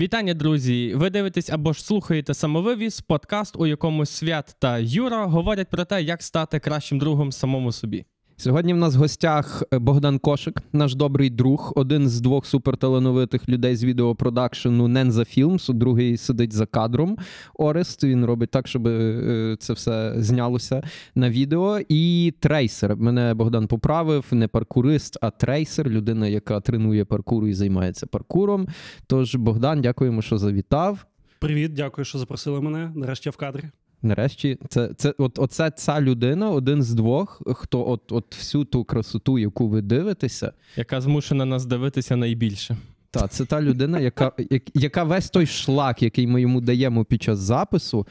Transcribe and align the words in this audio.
Вітання, 0.00 0.34
друзі! 0.34 0.94
Ви 0.94 1.10
дивитесь 1.10 1.50
або 1.50 1.72
ж 1.72 1.84
слухаєте 1.84 2.34
самовивіз, 2.34 3.00
подкаст, 3.00 3.56
у 3.56 3.66
якому 3.66 4.06
свят 4.06 4.56
та 4.58 4.78
Юра 4.78 5.26
говорять 5.26 5.68
про 5.68 5.84
те, 5.84 6.02
як 6.02 6.22
стати 6.22 6.58
кращим 6.60 6.98
другом 6.98 7.32
самому 7.32 7.72
собі. 7.72 8.04
Сьогодні 8.40 8.74
в 8.74 8.76
нас 8.76 8.96
в 8.96 8.98
гостях 8.98 9.62
е, 9.72 9.78
Богдан 9.78 10.18
Кошик, 10.18 10.62
наш 10.72 10.94
добрий 10.94 11.30
друг, 11.30 11.72
один 11.76 12.08
з 12.08 12.20
двох 12.20 12.46
суперталановитих 12.46 13.48
людей 13.48 13.76
з 13.76 13.84
відеопродакшену 13.84 14.88
Ненза 14.88 15.24
Філмс. 15.24 15.68
Другий 15.68 16.16
сидить 16.16 16.52
за 16.52 16.66
кадром. 16.66 17.18
Орест. 17.54 18.04
Він 18.04 18.24
робить 18.24 18.50
так, 18.50 18.68
щоб 18.68 18.86
е, 18.86 19.56
це 19.58 19.72
все 19.72 20.14
знялося 20.16 20.82
на 21.14 21.30
відео. 21.30 21.80
І 21.88 22.34
трейсер. 22.40 22.96
Мене 22.96 23.34
Богдан 23.34 23.66
поправив, 23.66 24.24
не 24.30 24.48
паркурист, 24.48 25.18
а 25.20 25.30
трейсер 25.30 25.90
людина, 25.90 26.26
яка 26.26 26.60
тренує 26.60 27.04
паркуру 27.04 27.48
і 27.48 27.54
займається 27.54 28.06
паркуром. 28.06 28.68
Тож, 29.06 29.34
Богдан, 29.34 29.80
дякуємо, 29.80 30.22
що 30.22 30.38
завітав. 30.38 31.06
Привіт, 31.38 31.72
дякую, 31.74 32.04
що 32.04 32.18
запросили 32.18 32.60
мене. 32.60 32.92
Нарешті 32.94 33.30
в 33.30 33.36
кадрі. 33.36 33.64
Нарешті, 34.02 34.58
це 34.68 34.90
це 34.96 35.14
от 35.18 35.38
оце 35.38 35.70
ця 35.70 36.00
людина, 36.00 36.50
один 36.50 36.82
з 36.82 36.94
двох, 36.94 37.42
хто 37.46 37.88
от 37.88 38.12
от 38.12 38.36
всю 38.36 38.64
ту 38.64 38.84
красоту, 38.84 39.38
яку 39.38 39.68
ви 39.68 39.82
дивитеся, 39.82 40.52
яка 40.76 41.00
змушена 41.00 41.44
нас 41.44 41.66
дивитися 41.66 42.16
найбільше. 42.16 42.76
Так, 43.10 43.30
це 43.30 43.44
та 43.44 43.60
людина, 43.62 44.00
яка 44.00 44.32
яка 44.74 45.04
весь 45.04 45.30
той 45.30 45.46
шлак, 45.46 46.02
який 46.02 46.26
ми 46.26 46.40
йому 46.40 46.60
даємо 46.60 47.04
під 47.04 47.22
час 47.22 47.38
запису, 47.38 48.06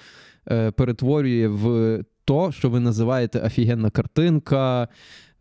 е, 0.51 0.71
перетворює 0.71 1.47
в 1.47 1.99
то, 2.25 2.51
що 2.51 2.69
ви 2.69 2.79
називаєте 2.79 3.39
офігенна 3.39 3.89
картинка, 3.89 4.87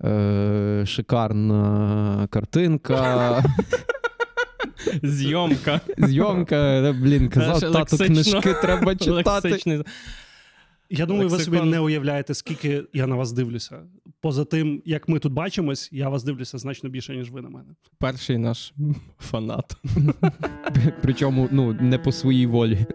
е, 0.05 0.85
шикарна 0.87 2.29
картинка. 2.31 3.45
Зйомка. 5.03 5.81
Зйомка, 5.99 6.95
блін, 7.01 7.29
казав, 7.29 7.73
тату, 7.73 7.97
книжки 7.97 8.55
треба 8.63 8.97
читати. 8.97 9.49
Лексичний. 9.49 9.83
Я 10.91 11.07
думаю, 11.07 11.29
Лексикон. 11.29 11.53
ви 11.53 11.59
собі 11.59 11.71
не 11.71 11.81
уявляєте, 11.81 12.35
скільки 12.35 12.85
я 12.93 13.07
на 13.07 13.17
вас 13.17 13.33
дивлюся. 13.33 13.81
Поза 14.21 14.45
тим, 14.45 14.83
як 14.85 15.09
ми 15.09 15.19
тут 15.19 15.33
бачимось, 15.33 15.89
я 15.93 16.09
вас 16.09 16.25
дивлюся 16.25 16.59
значно 16.59 16.91
більше, 16.91 17.17
ніж 17.17 17.31
ви 17.31 17.43
на 17.43 17.49
мене. 17.49 17.71
Перший 17.99 18.39
наш 18.39 18.75
фанат. 19.19 19.77
Причому 21.03 21.49
ну, 21.53 21.73
не 21.81 21.99
по 21.99 22.13
своїй 22.13 22.47
волі. 22.47 22.87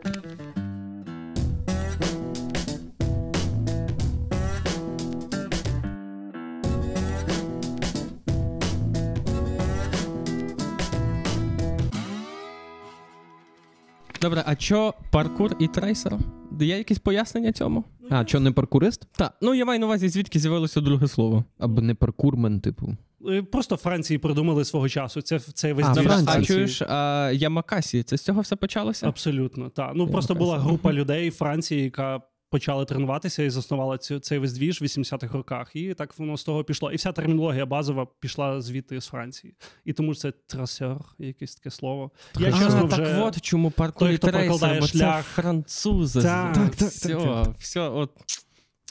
Добре, 14.24 14.44
а 14.46 14.56
що 14.56 14.94
паркур 15.12 15.56
і 15.60 15.68
трейсер? 15.68 16.18
Є 16.60 16.78
якісь 16.78 17.00
пояснення 17.00 17.52
цьому? 17.52 17.84
А, 18.10 18.26
що 18.26 18.40
не 18.40 18.52
паркурист? 18.52 19.08
Так. 19.12 19.34
Ну 19.42 19.54
я 19.54 19.66
маю 19.66 19.80
на 19.80 19.86
увазі, 19.86 20.10
звідки 20.10 20.40
з'явилося 20.40 20.82
друге 20.82 21.08
слово. 21.08 21.44
Або 21.60 21.82
не 21.82 21.96
паркурмен, 21.96 22.60
типу. 22.60 22.98
Е, 23.30 23.44
просто 23.44 23.76
Франції 23.76 24.18
придумали 24.18 24.66
свого 24.66 24.90
часу. 24.90 25.22
Це 25.22 25.40
це 25.40 25.74
весь 25.74 25.86
а, 25.86 26.24
А 26.28 26.44
чуєш, 26.44 26.82
а, 26.82 27.32
Ямакасі, 27.34 28.04
це 28.04 28.18
з 28.18 28.22
цього 28.22 28.42
все 28.42 28.56
почалося? 28.56 29.08
Абсолютно, 29.08 29.70
так. 29.70 29.92
Ну 29.96 30.08
просто 30.08 30.36
була 30.36 30.60
група 30.60 30.94
людей 30.94 31.30
в 31.30 31.34
Франції, 31.34 31.84
яка 31.84 32.22
почали 32.54 32.86
тренуватися 32.86 33.44
і 33.44 33.50
заснували 33.50 33.98
цю 33.98 34.20
цей 34.20 34.38
весь 34.38 34.54
двіж 34.54 34.82
в 34.82 34.84
80-х 34.84 35.38
роках. 35.38 35.76
І 35.76 35.94
так 35.94 36.20
воно 36.20 36.38
з 36.38 36.44
того 36.44 36.64
пішло. 36.64 36.92
І 36.92 36.96
вся 36.96 37.12
термінологія 37.12 37.66
базова 37.66 38.08
пішла 38.20 38.62
звідти 38.62 39.02
з 39.02 39.08
Франції. 39.08 39.56
І 39.86 39.94
тому 39.94 40.16
це 40.16 40.32
трасер, 40.32 40.98
якесь 41.20 41.56
таке 41.56 41.72
слово. 41.72 42.12
Я 42.40 42.50
а, 42.50 42.52
чесно 42.52 42.86
вже... 42.86 42.98
Так 42.98 43.18
от 43.20 43.42
чому 43.42 43.72
паркує 43.72 44.18
трейсер, 44.18 44.80
бо 44.80 44.88
шлях. 44.88 45.26
це 45.26 45.42
французи. 45.42 46.22
Так, 46.22 46.54
так, 46.54 46.76
так, 46.76 46.90
все, 46.90 47.16
так, 47.16 47.46
так. 47.46 47.58
все, 47.58 47.90
от 47.90 48.12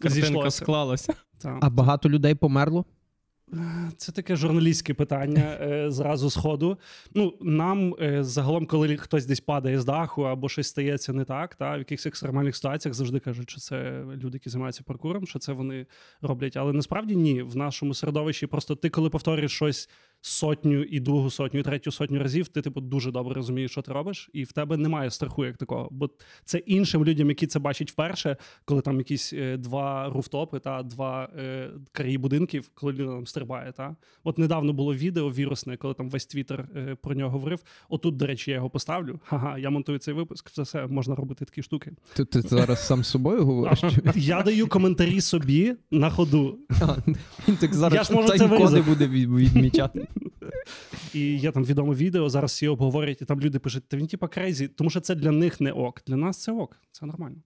картинка 0.03 0.51
склалася. 0.51 1.15
А 1.61 1.71
багато 1.71 2.09
людей 2.09 2.35
померло? 2.35 2.85
Це 3.97 4.13
таке 4.13 4.37
журналістське 4.37 4.95
питання 4.95 5.59
е, 5.61 5.91
зразу 5.91 6.31
з 6.31 6.37
ходу. 6.37 6.79
Ну, 7.15 7.35
Нам 7.41 7.95
е, 8.01 8.25
загалом, 8.25 8.67
коли 8.67 8.97
хтось 8.97 9.27
десь 9.27 9.41
падає 9.41 9.81
з 9.81 9.85
даху 9.85 10.23
або 10.23 10.49
щось 10.49 10.69
стається 10.69 11.13
не 11.13 11.25
так, 11.25 11.55
та 11.55 11.77
в 11.77 11.79
якихось 11.79 12.07
екстремальних 12.07 12.57
ситуаціях 12.57 12.95
завжди 12.95 13.21
кажуть, 13.21 13.51
що 13.51 13.61
це 13.61 14.05
люди, 14.17 14.37
які 14.37 14.51
займаються 14.51 14.83
паркуром, 14.87 15.27
що 15.27 15.39
це 15.39 15.53
вони 15.53 15.87
роблять. 16.21 16.57
Але 16.57 16.73
насправді 16.73 17.17
ні, 17.17 17.43
в 17.43 17.57
нашому 17.57 17.95
середовищі 17.95 18.47
просто 18.47 18.75
ти, 18.75 18.91
коли 18.91 19.11
повторюєш 19.11 19.53
щось 19.53 19.89
сотню 20.23 20.83
і 20.83 21.01
другу 21.01 21.31
сотню, 21.31 21.61
і 21.61 21.63
третю 21.63 21.93
сотню 21.93 22.19
разів, 22.19 22.49
ти 22.49 22.63
типу 22.63 22.81
дуже 22.81 23.11
добре 23.11 23.35
розумієш, 23.35 23.71
що 23.71 23.83
ти 23.83 23.93
робиш, 23.93 24.31
і 24.33 24.45
в 24.45 24.53
тебе 24.53 24.77
немає 24.77 25.11
страху 25.11 25.45
як 25.45 25.57
такого. 25.57 25.89
Бо 25.91 26.11
це 26.45 26.59
іншим 26.59 27.05
людям, 27.05 27.29
які 27.29 27.47
це 27.47 27.59
бачать 27.59 27.91
вперше, 27.91 28.37
коли 28.65 28.81
там 28.81 28.99
якісь 28.99 29.33
е, 29.33 29.57
два 29.57 30.09
руфтопи 30.09 30.59
та 30.59 30.83
два 30.83 31.29
е, 31.39 31.71
карії 31.93 32.19
будинків, 32.19 32.71
коли 32.75 32.93
людина 32.93 33.13
там 33.13 33.27
стрибає. 33.27 33.73
Та 33.73 33.97
от 34.25 34.39
недавно 34.39 34.73
було 34.73 34.95
відео 34.95 35.31
вірусне, 35.31 35.77
коли 35.77 35.95
там 35.95 36.11
весь 36.11 36.27
твіттер 36.27 36.69
е, 36.77 36.97
про 37.03 37.15
нього 37.15 37.31
говорив. 37.31 37.63
Отут, 37.89 38.17
до 38.17 38.27
речі, 38.27 38.51
я 38.51 38.57
його 38.57 38.71
поставлю. 38.71 39.21
Ага, 39.31 39.59
я 39.59 39.71
монтую 39.71 39.99
цей 39.99 40.15
випуск. 40.15 40.51
Це 40.51 40.63
все 40.63 40.87
можна 40.87 41.15
робити 41.15 41.45
такі 41.45 41.63
штуки. 41.63 41.93
Ти, 42.15 42.25
ти 42.25 42.41
зараз 42.41 42.87
сам 42.87 43.05
з 43.05 43.09
собою 43.09 43.45
говориш? 43.45 43.83
Я 44.15 44.43
даю 44.43 44.67
коментарі 44.67 45.21
собі 45.21 45.75
на 45.91 46.11
ходу. 46.11 46.59
Він 47.49 47.57
так 47.57 47.75
зараз 47.75 48.07
це 48.07 48.83
буде 48.83 49.09
відмічати. 49.09 50.09
І 51.15 51.21
є 51.21 51.53
там 51.53 51.65
відоме 51.65 51.95
відео, 51.95 52.29
зараз 52.29 52.51
всі 52.51 52.69
обговорять, 52.69 53.23
і 53.23 53.25
там 53.25 53.41
люди 53.41 53.59
пишуть, 53.59 53.89
та 53.89 53.97
він 53.97 54.07
типа 54.07 54.29
crazy, 54.29 54.69
тому 54.69 54.91
що 54.91 55.01
це 55.01 55.15
для 55.15 55.31
них 55.31 55.61
не 55.61 55.73
ок. 55.73 56.03
Для 56.07 56.17
нас 56.17 56.43
це 56.43 56.53
ок, 56.53 56.77
це 56.93 57.07
нормально. 57.07 57.37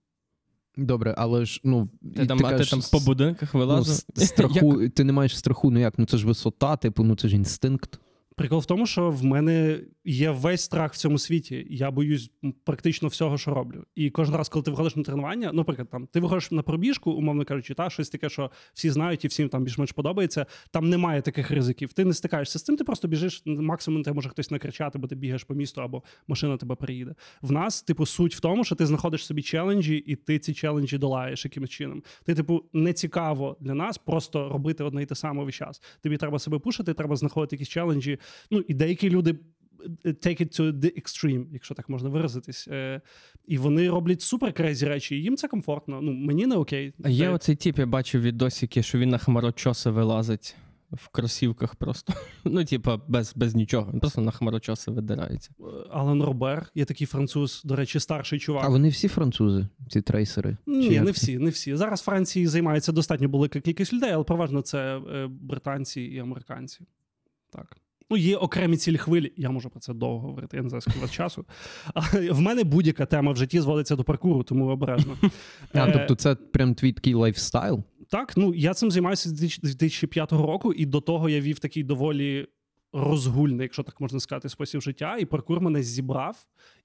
Добре, 0.77 1.15
але 1.17 1.45
ж 1.45 1.61
ну 1.63 1.89
ти 2.15 2.25
там, 2.25 2.37
ти, 2.37 2.43
кажеш, 2.43 2.69
ти 2.69 2.75
там 2.75 2.81
по 2.91 2.99
будинках 2.99 3.53
вилазив? 3.53 4.05
Ну, 4.17 4.25
страху, 4.25 4.89
ти 4.89 5.03
не 5.03 5.13
маєш 5.13 5.37
страху, 5.37 5.71
ну 5.71 5.79
як? 5.79 5.99
Ну 5.99 6.05
це 6.05 6.17
ж 6.17 6.27
висота, 6.27 6.77
типу, 6.77 7.03
ну 7.03 7.15
це 7.15 7.27
ж 7.27 7.35
інстинкт. 7.35 7.99
Прикол 8.37 8.59
в 8.59 8.65
тому, 8.65 8.85
що 8.85 9.09
в 9.09 9.23
мене 9.23 9.79
є 10.05 10.31
весь 10.31 10.61
страх 10.61 10.93
в 10.93 10.97
цьому 10.97 11.17
світі. 11.17 11.67
Я 11.69 11.91
боюсь 11.91 12.31
практично 12.63 13.07
всього, 13.07 13.37
що 13.37 13.53
роблю. 13.53 13.83
І 13.95 14.09
кожен 14.09 14.35
раз, 14.35 14.49
коли 14.49 14.63
ти 14.63 14.71
виходиш 14.71 14.95
на 14.95 15.03
тренування, 15.03 15.51
наприклад, 15.53 15.89
там 15.89 16.07
ти 16.07 16.19
виходиш 16.19 16.51
на 16.51 16.61
пробіжку, 16.61 17.11
умовно 17.11 17.45
кажучи, 17.45 17.73
та 17.73 17.89
щось 17.89 18.09
таке, 18.09 18.29
що 18.29 18.51
всі 18.73 18.89
знають 18.89 19.25
і 19.25 19.27
всім 19.27 19.49
там 19.49 19.63
більш-менш 19.63 19.91
подобається. 19.91 20.45
Там 20.71 20.89
немає 20.89 21.21
таких 21.21 21.51
ризиків. 21.51 21.93
Ти 21.93 22.05
не 22.05 22.13
стикаєшся 22.13 22.59
з 22.59 22.63
цим, 22.63 22.77
ти 22.77 22.83
просто 22.83 23.07
біжиш. 23.07 23.43
Максимум 23.45 24.03
тебе 24.03 24.15
може 24.15 24.29
хтось 24.29 24.51
накричати, 24.51 24.99
бо 24.99 25.07
ти 25.07 25.15
бігаєш 25.15 25.43
по 25.43 25.53
місту 25.53 25.81
або 25.81 26.03
машина 26.27 26.57
тебе 26.57 26.75
приїде. 26.75 27.15
В 27.41 27.51
нас, 27.51 27.81
типу, 27.81 28.05
суть 28.05 28.35
в 28.35 28.39
тому, 28.39 28.63
що 28.63 28.75
ти 28.75 28.85
знаходиш 28.85 29.25
собі 29.25 29.41
челенджі, 29.41 29.95
і 29.95 30.15
ти 30.15 30.39
ці 30.39 30.53
челенджі 30.53 30.97
долаєш 30.97 31.45
якимось 31.45 31.69
чином. 31.69 32.03
Ти, 32.25 32.35
типу, 32.35 32.63
не 32.73 32.93
цікаво 32.93 33.57
для 33.59 33.73
нас 33.73 33.97
просто 33.97 34.49
робити 34.49 34.83
одне 34.83 35.03
і 35.03 35.05
те 35.05 35.15
саме 35.15 35.43
весь 35.43 35.55
час. 35.55 35.81
Тобі 36.01 36.17
треба 36.17 36.39
себе 36.39 36.59
пушити, 36.59 36.93
треба 36.93 37.15
знаходити 37.15 37.55
якісь 37.55 37.69
челенджі. 37.69 38.19
Ну 38.51 38.63
і 38.67 38.73
деякі 38.73 39.09
люди 39.09 39.35
е, 40.05 40.09
take 40.09 40.41
it 40.41 40.61
to 40.61 40.71
the 40.79 41.01
extreme, 41.01 41.45
якщо 41.51 41.75
так 41.75 41.89
можна 41.89 42.09
виразитись. 42.09 42.67
Е, 42.67 43.01
І 43.47 43.57
вони 43.57 43.89
роблять 43.89 44.21
супер 44.21 44.53
crazy 44.53 44.85
речі, 44.85 45.15
і 45.15 45.21
їм 45.23 45.37
це 45.37 45.47
комфортно. 45.47 46.01
Ну, 46.01 46.13
мені 46.13 46.45
не 46.45 46.55
окей. 46.55 46.93
А 47.03 47.09
є 47.09 47.29
оцей 47.29 47.55
тип, 47.55 47.79
я 47.79 47.85
бачив 47.85 48.21
відосики, 48.21 48.83
що 48.83 48.97
він 48.99 49.09
на 49.09 49.17
хмарочоси 49.17 49.89
вилазить. 49.89 50.55
В 50.91 51.07
кросівках 51.07 51.75
просто. 51.75 52.13
Ну, 52.45 52.65
типа, 52.65 53.01
без 53.07 53.33
без 53.35 53.55
нічого. 53.55 53.91
Він 53.93 53.99
просто 53.99 54.21
на 54.21 54.31
хмарочоси 54.31 54.91
видирається. 54.91 55.51
Е, 55.59 55.63
Ален 55.91 56.23
Робер, 56.23 56.71
є 56.75 56.85
такий 56.85 57.07
француз, 57.07 57.61
до 57.65 57.75
речі, 57.75 57.99
старший 57.99 58.39
чувак. 58.39 58.65
А 58.65 58.69
вони 58.69 58.89
всі 58.89 59.07
французи, 59.07 59.67
ці 59.89 60.01
трейсери? 60.01 60.57
Ні, 60.65 60.99
не 60.99 61.11
всі, 61.11 61.37
не 61.37 61.49
всі. 61.49 61.75
Зараз 61.75 62.01
Франції 62.01 62.47
займається 62.47 62.91
достатньо 62.91 63.29
велика 63.29 63.59
кількість 63.59 63.93
людей, 63.93 64.11
але 64.11 64.23
переважно 64.23 64.61
це 64.61 64.97
е, 64.97 65.27
британці 65.27 66.01
і 66.01 66.19
американці. 66.19 66.79
Так. 67.51 67.77
Ну, 68.09 68.17
є 68.17 68.37
окремі 68.37 68.77
цілі 68.77 68.97
хвилі, 68.97 69.33
я 69.37 69.49
можу 69.49 69.69
про 69.69 69.79
це 69.79 69.93
довго 69.93 70.27
говорити, 70.27 70.57
я 70.57 70.63
не 70.63 70.69
знаю, 70.69 70.81
скільки 70.81 70.99
вас 70.99 71.11
часу. 71.11 71.45
А 71.93 72.01
в 72.31 72.41
мене 72.41 72.63
будь-яка 72.63 73.05
тема 73.05 73.31
в 73.31 73.37
житті 73.37 73.59
зводиться 73.59 73.95
до 73.95 74.03
паркуру, 74.03 74.43
тому 74.43 74.67
обережно. 74.67 75.17
А, 75.73 75.91
Тобто, 75.91 76.15
це 76.15 76.35
прям 76.35 76.75
твій 76.75 76.91
такий 76.91 77.13
лайфстайл? 77.13 77.83
Так, 78.09 78.37
ну 78.37 78.53
я 78.53 78.73
цим 78.73 78.91
займаюся 78.91 79.29
з 79.29 79.33
2005 79.33 80.31
року, 80.31 80.73
і 80.73 80.85
до 80.85 81.01
того 81.01 81.29
я 81.29 81.41
вів 81.41 81.59
такий 81.59 81.83
доволі 81.83 82.47
розгульний, 82.93 83.61
якщо 83.61 83.83
так 83.83 84.01
можна 84.01 84.19
сказати, 84.19 84.49
спосіб 84.49 84.81
життя. 84.81 85.17
І 85.17 85.25
паркур 85.25 85.61
мене 85.61 85.83
зібрав 85.83 86.37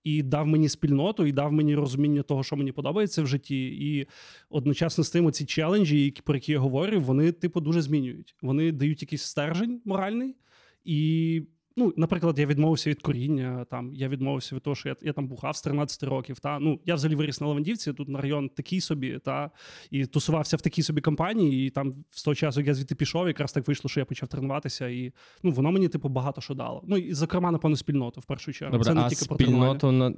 і 0.04 0.22
дав 0.22 0.46
мені 0.46 0.68
спільноту, 0.68 1.26
і 1.26 1.32
дав 1.32 1.52
мені 1.52 1.74
розуміння 1.74 2.22
того, 2.22 2.42
що 2.42 2.56
мені 2.56 2.72
подобається 2.72 3.22
в 3.22 3.26
житті. 3.26 3.66
І 3.66 4.06
одночасно 4.50 5.04
з 5.04 5.10
тим, 5.10 5.32
ці 5.32 5.44
челенджі, 5.44 6.14
про 6.24 6.34
які 6.34 6.52
я 6.52 6.58
говорю, 6.58 7.00
вони, 7.00 7.32
типу, 7.32 7.60
дуже 7.60 7.82
змінюють. 7.82 8.34
Вони 8.42 8.72
дають 8.72 9.02
якийсь 9.02 9.22
стержень 9.22 9.80
моральний. 9.84 10.36
І 10.84 11.42
Ну, 11.76 11.94
наприклад, 11.96 12.38
я 12.38 12.46
відмовився 12.46 12.90
від 12.90 13.02
коріння, 13.02 13.66
там 13.70 13.94
я 13.94 14.08
відмовився 14.08 14.56
від 14.56 14.62
того, 14.62 14.76
що 14.76 14.88
я 14.88 14.96
я 15.02 15.12
там 15.12 15.28
бухав 15.28 15.56
з 15.56 15.62
13 15.62 16.02
років. 16.02 16.40
Та 16.40 16.58
ну 16.58 16.80
я 16.84 16.94
взагалі 16.94 17.16
виріс 17.16 17.40
на 17.40 17.46
Левандівці, 17.46 17.92
тут 17.92 18.08
на 18.08 18.20
район 18.20 18.48
такий 18.48 18.80
собі, 18.80 19.18
та 19.24 19.50
і 19.90 20.06
тусувався 20.06 20.56
в 20.56 20.60
такій 20.60 20.82
собі 20.82 21.00
компанії. 21.00 21.66
І 21.66 21.70
там 21.70 21.94
з 22.10 22.22
того 22.22 22.34
часу 22.34 22.60
як 22.60 22.66
я 22.66 22.74
звідти 22.74 22.94
пішов, 22.94 23.26
якраз 23.26 23.52
так 23.52 23.68
вийшло, 23.68 23.90
що 23.90 24.00
я 24.00 24.04
почав 24.06 24.28
тренуватися, 24.28 24.88
і 24.88 25.12
ну 25.42 25.50
воно 25.50 25.72
мені 25.72 25.88
типу 25.88 26.08
багато 26.08 26.40
що 26.40 26.54
дало. 26.54 26.82
Ну 26.86 26.96
і 26.96 27.14
зокрема, 27.14 27.50
напевно, 27.50 27.76
спільноту 27.76 28.20
в 28.20 28.24
першу 28.24 28.52
чергу. 28.52 28.72
Добре, 28.72 28.84
Це 28.84 28.94
не 28.94 29.00
а 29.00 29.08
тільки 29.08 29.24
про 29.24 29.36
спільноту 29.36 29.92
на 29.92 30.14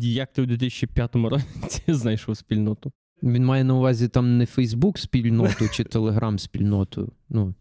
як 0.00 0.32
ти 0.32 0.42
у 0.42 0.46
2005 0.46 1.16
році 1.16 1.82
знайшов 1.88 2.36
спільноту? 2.36 2.92
Він 3.22 3.44
має 3.44 3.64
на 3.64 3.74
увазі 3.74 4.08
там 4.08 4.38
не 4.38 4.46
Фейсбук 4.46 4.98
спільноту 4.98 5.68
чи 5.72 5.84
Телеграм 5.84 6.38
спільноту. 6.38 7.12
Ну, 7.28 7.54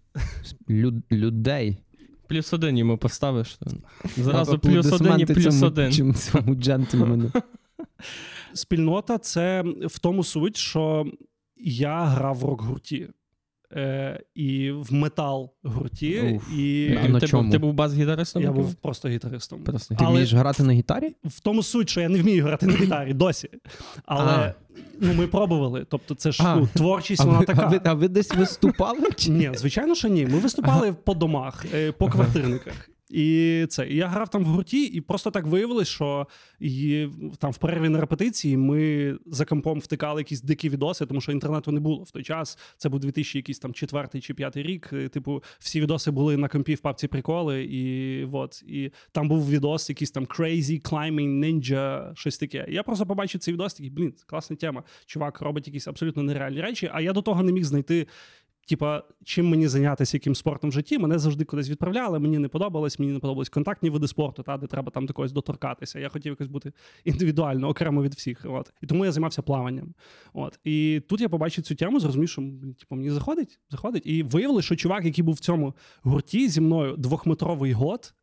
люд, 0.69 0.95
людей. 1.11 1.77
Плюс 2.29 2.53
один 2.53 2.77
йому 2.77 2.97
поставиш. 2.97 3.57
Зразу 4.17 4.59
плюс 4.59 4.91
один 4.91 5.19
і 5.19 5.25
плюс 5.25 5.61
один. 5.63 5.91
чим- 5.91 6.13
Цьому 6.13 6.55
джентльмену. 6.55 7.31
Спільнота 8.53 9.17
це 9.17 9.63
в 9.81 9.99
тому 9.99 10.23
суть, 10.23 10.57
що 10.57 11.05
я 11.57 12.03
грав 12.05 12.37
в 12.37 12.43
рок-гурті. 12.43 13.09
Е, 13.73 14.19
і 14.35 14.71
в 14.71 14.93
метал 14.93 15.53
гурті, 15.63 16.21
Уф. 16.21 16.53
і 16.57 16.97
А 17.03 17.07
на 17.09 17.19
ти, 17.19 17.27
чому? 17.27 17.43
Був, 17.43 17.51
ти 17.51 17.57
був 17.57 17.73
бас-гітаристом? 17.73 18.43
я 18.43 18.51
був 18.51 18.73
просто 18.75 19.09
гітаристом. 19.09 19.63
Просто 19.63 19.95
Ти 19.95 20.03
Але- 20.03 20.11
вмієш 20.11 20.33
грати 20.33 20.63
на 20.63 20.73
гітарі? 20.73 21.15
В 21.25 21.39
тому 21.39 21.63
суть, 21.63 21.89
що 21.89 22.01
я 22.01 22.09
не 22.09 22.21
вмію 22.21 22.43
грати 22.43 22.65
на 22.65 22.73
гітарі 22.73 23.13
досі. 23.13 23.49
Але 24.05 24.53
ну, 24.99 25.13
ми 25.13 25.27
пробували. 25.27 25.85
Тобто, 25.89 26.15
це 26.15 26.31
ж 26.31 26.43
А. 26.45 26.55
ну, 26.55 26.67
творчість, 26.73 27.21
А 27.21 27.25
вона 27.25 27.39
ви, 27.39 27.45
така. 27.45 27.61
а, 27.63 27.67
ви, 27.67 27.81
а 27.83 27.93
ви 27.93 28.07
десь 28.07 28.35
виступали? 28.35 29.07
Чи? 29.17 29.31
Ні, 29.31 29.51
звичайно, 29.55 29.95
що 29.95 30.07
ні. 30.07 30.25
Ми 30.25 30.39
виступали 30.39 30.93
по 30.93 31.13
домах, 31.13 31.65
е, 31.73 31.91
по 31.91 32.07
квартирниках. 32.09 32.89
І 33.09 33.65
це 33.69 33.87
і 33.87 33.95
я 33.95 34.07
грав 34.07 34.29
там 34.29 34.43
в 34.43 34.47
гурті, 34.47 34.83
і 34.83 35.01
просто 35.01 35.31
так 35.31 35.45
виявилось, 35.45 35.87
що 35.87 36.27
і, 36.59 37.07
там 37.37 37.51
в 37.51 37.57
перерві 37.57 37.89
на 37.89 38.01
репетиції 38.01 38.57
ми 38.57 39.15
за 39.25 39.45
компом 39.45 39.79
втикали 39.79 40.21
якісь 40.21 40.41
дикі 40.41 40.69
відоси, 40.69 41.05
тому 41.05 41.21
що 41.21 41.31
інтернету 41.31 41.71
не 41.71 41.79
було 41.79 42.03
в 42.03 42.11
той 42.11 42.23
час. 42.23 42.57
Це 42.77 42.89
був 42.89 42.99
2000 42.99 43.39
якийсь 43.39 43.59
там 43.59 43.73
четвертий 43.73 44.21
чи 44.21 44.33
п'ятий 44.33 44.63
рік. 44.63 44.89
Е, 44.93 45.09
Типу, 45.09 45.43
всі 45.59 45.81
відоси 45.81 46.11
були 46.11 46.37
на 46.37 46.47
компі 46.47 46.75
в 46.75 46.79
папці 46.79 47.07
приколи, 47.07 47.63
і 47.63 48.25
от 48.31 48.63
і 48.67 48.91
там 49.11 49.27
був 49.27 49.49
відос, 49.49 49.89
якийсь 49.89 50.11
там 50.11 50.25
Crazy 50.25 50.81
Climbing 50.81 51.39
Ninja, 51.39 52.15
щось 52.15 52.37
таке. 52.37 52.65
Я 52.69 52.83
просто 52.83 53.05
побачив 53.05 53.41
цей 53.41 53.53
відос, 53.53 53.73
такий, 53.73 53.89
блін, 53.89 54.13
класна 54.25 54.55
тема. 54.55 54.83
Чувак 55.05 55.41
робить 55.41 55.67
якісь 55.67 55.87
абсолютно 55.87 56.23
нереальні 56.23 56.61
речі, 56.61 56.89
а 56.93 57.01
я 57.01 57.13
до 57.13 57.21
того 57.21 57.43
не 57.43 57.51
міг 57.51 57.63
знайти. 57.63 58.07
Типа, 58.69 59.03
чим 59.23 59.49
мені 59.49 59.67
зайнятися 59.67 60.17
яким 60.17 60.35
спортом 60.35 60.69
в 60.69 60.73
житті, 60.73 60.97
мене 60.97 61.19
завжди 61.19 61.45
кудись 61.45 61.69
відправляли. 61.69 62.19
Мені 62.19 62.37
не 62.37 62.47
подобалось, 62.47 62.99
мені 62.99 63.11
не 63.11 63.19
подобались 63.19 63.49
контактні 63.49 63.89
види 63.89 64.07
спорту, 64.07 64.43
та 64.43 64.57
де 64.57 64.67
треба 64.67 64.91
там 64.91 65.05
до 65.05 65.13
когось 65.13 65.31
доторкатися. 65.31 65.99
Я 65.99 66.09
хотів 66.09 66.29
якось 66.29 66.47
бути 66.47 66.71
індивідуально, 67.05 67.67
окремо 67.67 68.03
від 68.03 68.13
всіх. 68.13 68.45
От 68.49 68.73
і 68.81 68.87
тому 68.87 69.05
я 69.05 69.11
займався 69.11 69.41
плаванням. 69.41 69.93
От 70.33 70.59
і 70.63 71.01
тут 71.09 71.21
я 71.21 71.29
побачив 71.29 71.63
цю 71.63 71.75
тему, 71.75 71.99
зрозумів, 71.99 72.29
що 72.29 72.41
типу, 72.79 72.95
мені 72.95 73.11
заходить, 73.11 73.59
заходить. 73.69 74.03
І 74.05 74.23
виявили, 74.23 74.61
що 74.61 74.75
чувак, 74.75 75.05
який 75.05 75.23
був 75.23 75.35
в 75.35 75.39
цьому 75.39 75.73
гурті 76.03 76.49
зі 76.49 76.61
мною 76.61 76.95
двохметровий 76.97 77.73
год, 77.73 78.13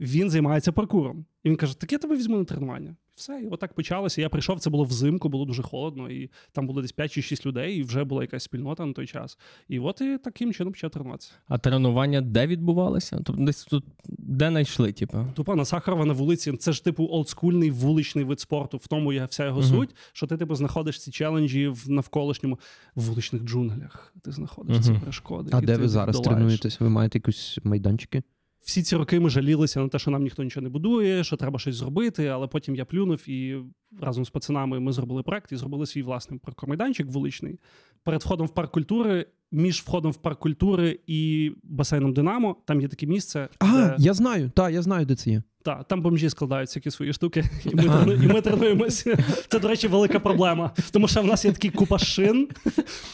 він 0.00 0.30
займається 0.30 0.72
паркуром. 0.72 1.24
І 1.44 1.48
він 1.48 1.56
каже: 1.56 1.78
Так 1.78 1.92
я 1.92 1.98
тебе 1.98 2.16
візьму 2.16 2.38
на 2.38 2.44
тренування. 2.44 2.96
Все, 3.14 3.40
і 3.42 3.46
отак 3.48 3.74
почалося. 3.74 4.20
Я 4.20 4.28
прийшов, 4.28 4.60
це 4.60 4.70
було 4.70 4.84
взимку, 4.84 5.28
було 5.28 5.44
дуже 5.44 5.62
холодно, 5.62 6.10
і 6.10 6.30
там 6.52 6.66
було 6.66 6.82
десь 6.82 6.92
5 6.92 7.12
чи 7.12 7.22
6 7.22 7.46
людей, 7.46 7.76
і 7.76 7.82
вже 7.82 8.04
була 8.04 8.22
якась 8.22 8.42
спільнота 8.42 8.86
на 8.86 8.92
той 8.92 9.06
час. 9.06 9.38
І 9.68 9.78
от 9.78 10.00
і 10.00 10.18
таким 10.18 10.52
чином 10.52 10.72
почав 10.72 10.90
тренуватися. 10.90 11.32
А 11.48 11.58
тренування 11.58 12.20
де 12.20 12.46
відбувалося? 12.46 13.20
Тобто 13.24 13.42
десь 13.44 13.64
тут 13.64 13.84
де 14.08 14.48
знайшли, 14.48 14.92
типу? 14.92 15.26
Тупо 15.34 15.56
на 15.56 15.64
Сахарова 15.64 16.04
на 16.04 16.12
вулиці. 16.12 16.52
Це 16.52 16.72
ж 16.72 16.84
типу 16.84 17.06
олдскульний 17.10 17.70
вуличний 17.70 18.24
вид 18.24 18.40
спорту. 18.40 18.76
В 18.76 18.86
тому 18.86 19.12
є 19.12 19.24
вся 19.24 19.44
його 19.46 19.60
Мгм. 19.60 19.68
суть, 19.68 19.94
що 20.12 20.26
ти 20.26 20.36
типу 20.36 20.54
знаходиш 20.54 21.00
ці 21.00 21.10
челенджі 21.10 21.68
в 21.68 21.90
навколишньому 21.90 22.58
вуличних 22.94 23.42
джунглях. 23.42 24.14
Ти 24.22 24.32
знаходиш 24.32 24.80
ці 24.80 24.92
перешкоди. 24.92 25.50
А 25.54 25.58
і 25.58 25.66
де 25.66 25.74
ти 25.76 25.82
ви 25.82 25.88
зараз 25.88 26.16
долаєш. 26.16 26.36
тренуєтесь? 26.38 26.80
Ви 26.80 26.88
маєте 26.88 27.18
якісь 27.18 27.58
майданчики? 27.64 28.22
Всі 28.60 28.82
ці 28.82 28.96
роки 28.96 29.20
ми 29.20 29.30
жалілися 29.30 29.80
на 29.80 29.88
те, 29.88 29.98
що 29.98 30.10
нам 30.10 30.22
ніхто 30.22 30.44
нічого 30.44 30.64
не 30.64 30.68
будує, 30.68 31.24
що 31.24 31.36
треба 31.36 31.58
щось 31.58 31.74
зробити. 31.76 32.26
Але 32.26 32.46
потім 32.46 32.76
я 32.76 32.84
плюнув 32.84 33.28
і 33.28 33.56
разом 34.00 34.24
з 34.24 34.30
пацанами 34.30 34.80
ми 34.80 34.92
зробили 34.92 35.22
проект 35.22 35.52
і 35.52 35.56
зробили 35.56 35.86
свій 35.86 36.02
власний 36.02 36.40
паркомайданчик 36.40 37.06
вуличний. 37.06 37.58
Перед 38.04 38.22
входом 38.22 38.46
в 38.46 38.54
парк 38.54 38.72
культури, 38.72 39.26
між 39.52 39.80
входом 39.82 40.12
в 40.12 40.16
парк 40.16 40.38
культури 40.38 40.98
і 41.06 41.52
басейном 41.62 42.12
Динамо, 42.12 42.56
там 42.66 42.80
є 42.80 42.88
таке 42.88 43.06
місце. 43.06 43.48
А, 43.58 43.66
де... 43.66 43.94
я 43.98 44.14
знаю, 44.14 44.50
так, 44.54 44.72
я 44.72 44.82
знаю, 44.82 45.06
де 45.06 45.14
це 45.14 45.30
є. 45.30 45.42
Та, 45.62 45.82
там 45.82 46.02
бомжі 46.02 46.30
складають 46.30 46.68
всякі 46.68 46.90
свої 46.90 47.12
штуки, 47.12 47.44
і 47.64 47.74
ми, 47.74 47.88
А. 47.88 48.24
і 48.24 48.26
ми 48.26 48.40
тренуємося. 48.40 49.18
Це, 49.48 49.58
до 49.58 49.68
речі, 49.68 49.88
велика 49.88 50.20
проблема. 50.20 50.70
Тому 50.90 51.08
що 51.08 51.22
в 51.22 51.26
нас 51.26 51.44
є 51.44 51.52
такий 51.52 51.70
купа 51.70 51.98
шин, 51.98 52.48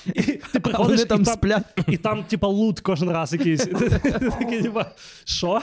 і 0.07 0.23
ти 0.23 0.61
приходиш, 0.61 0.91
вони 0.91 1.03
і 1.03 1.05
там 1.05 1.25
там, 1.25 1.35
сплять. 1.35 1.65
і 1.89 1.97
там, 1.97 2.25
типа, 2.25 2.49
лут 2.49 2.81
кожен 2.81 3.11
раз 3.11 3.33
якийсь. 3.33 3.67
Такий, 4.39 4.63
типа, 4.63 4.91
що? 5.25 5.61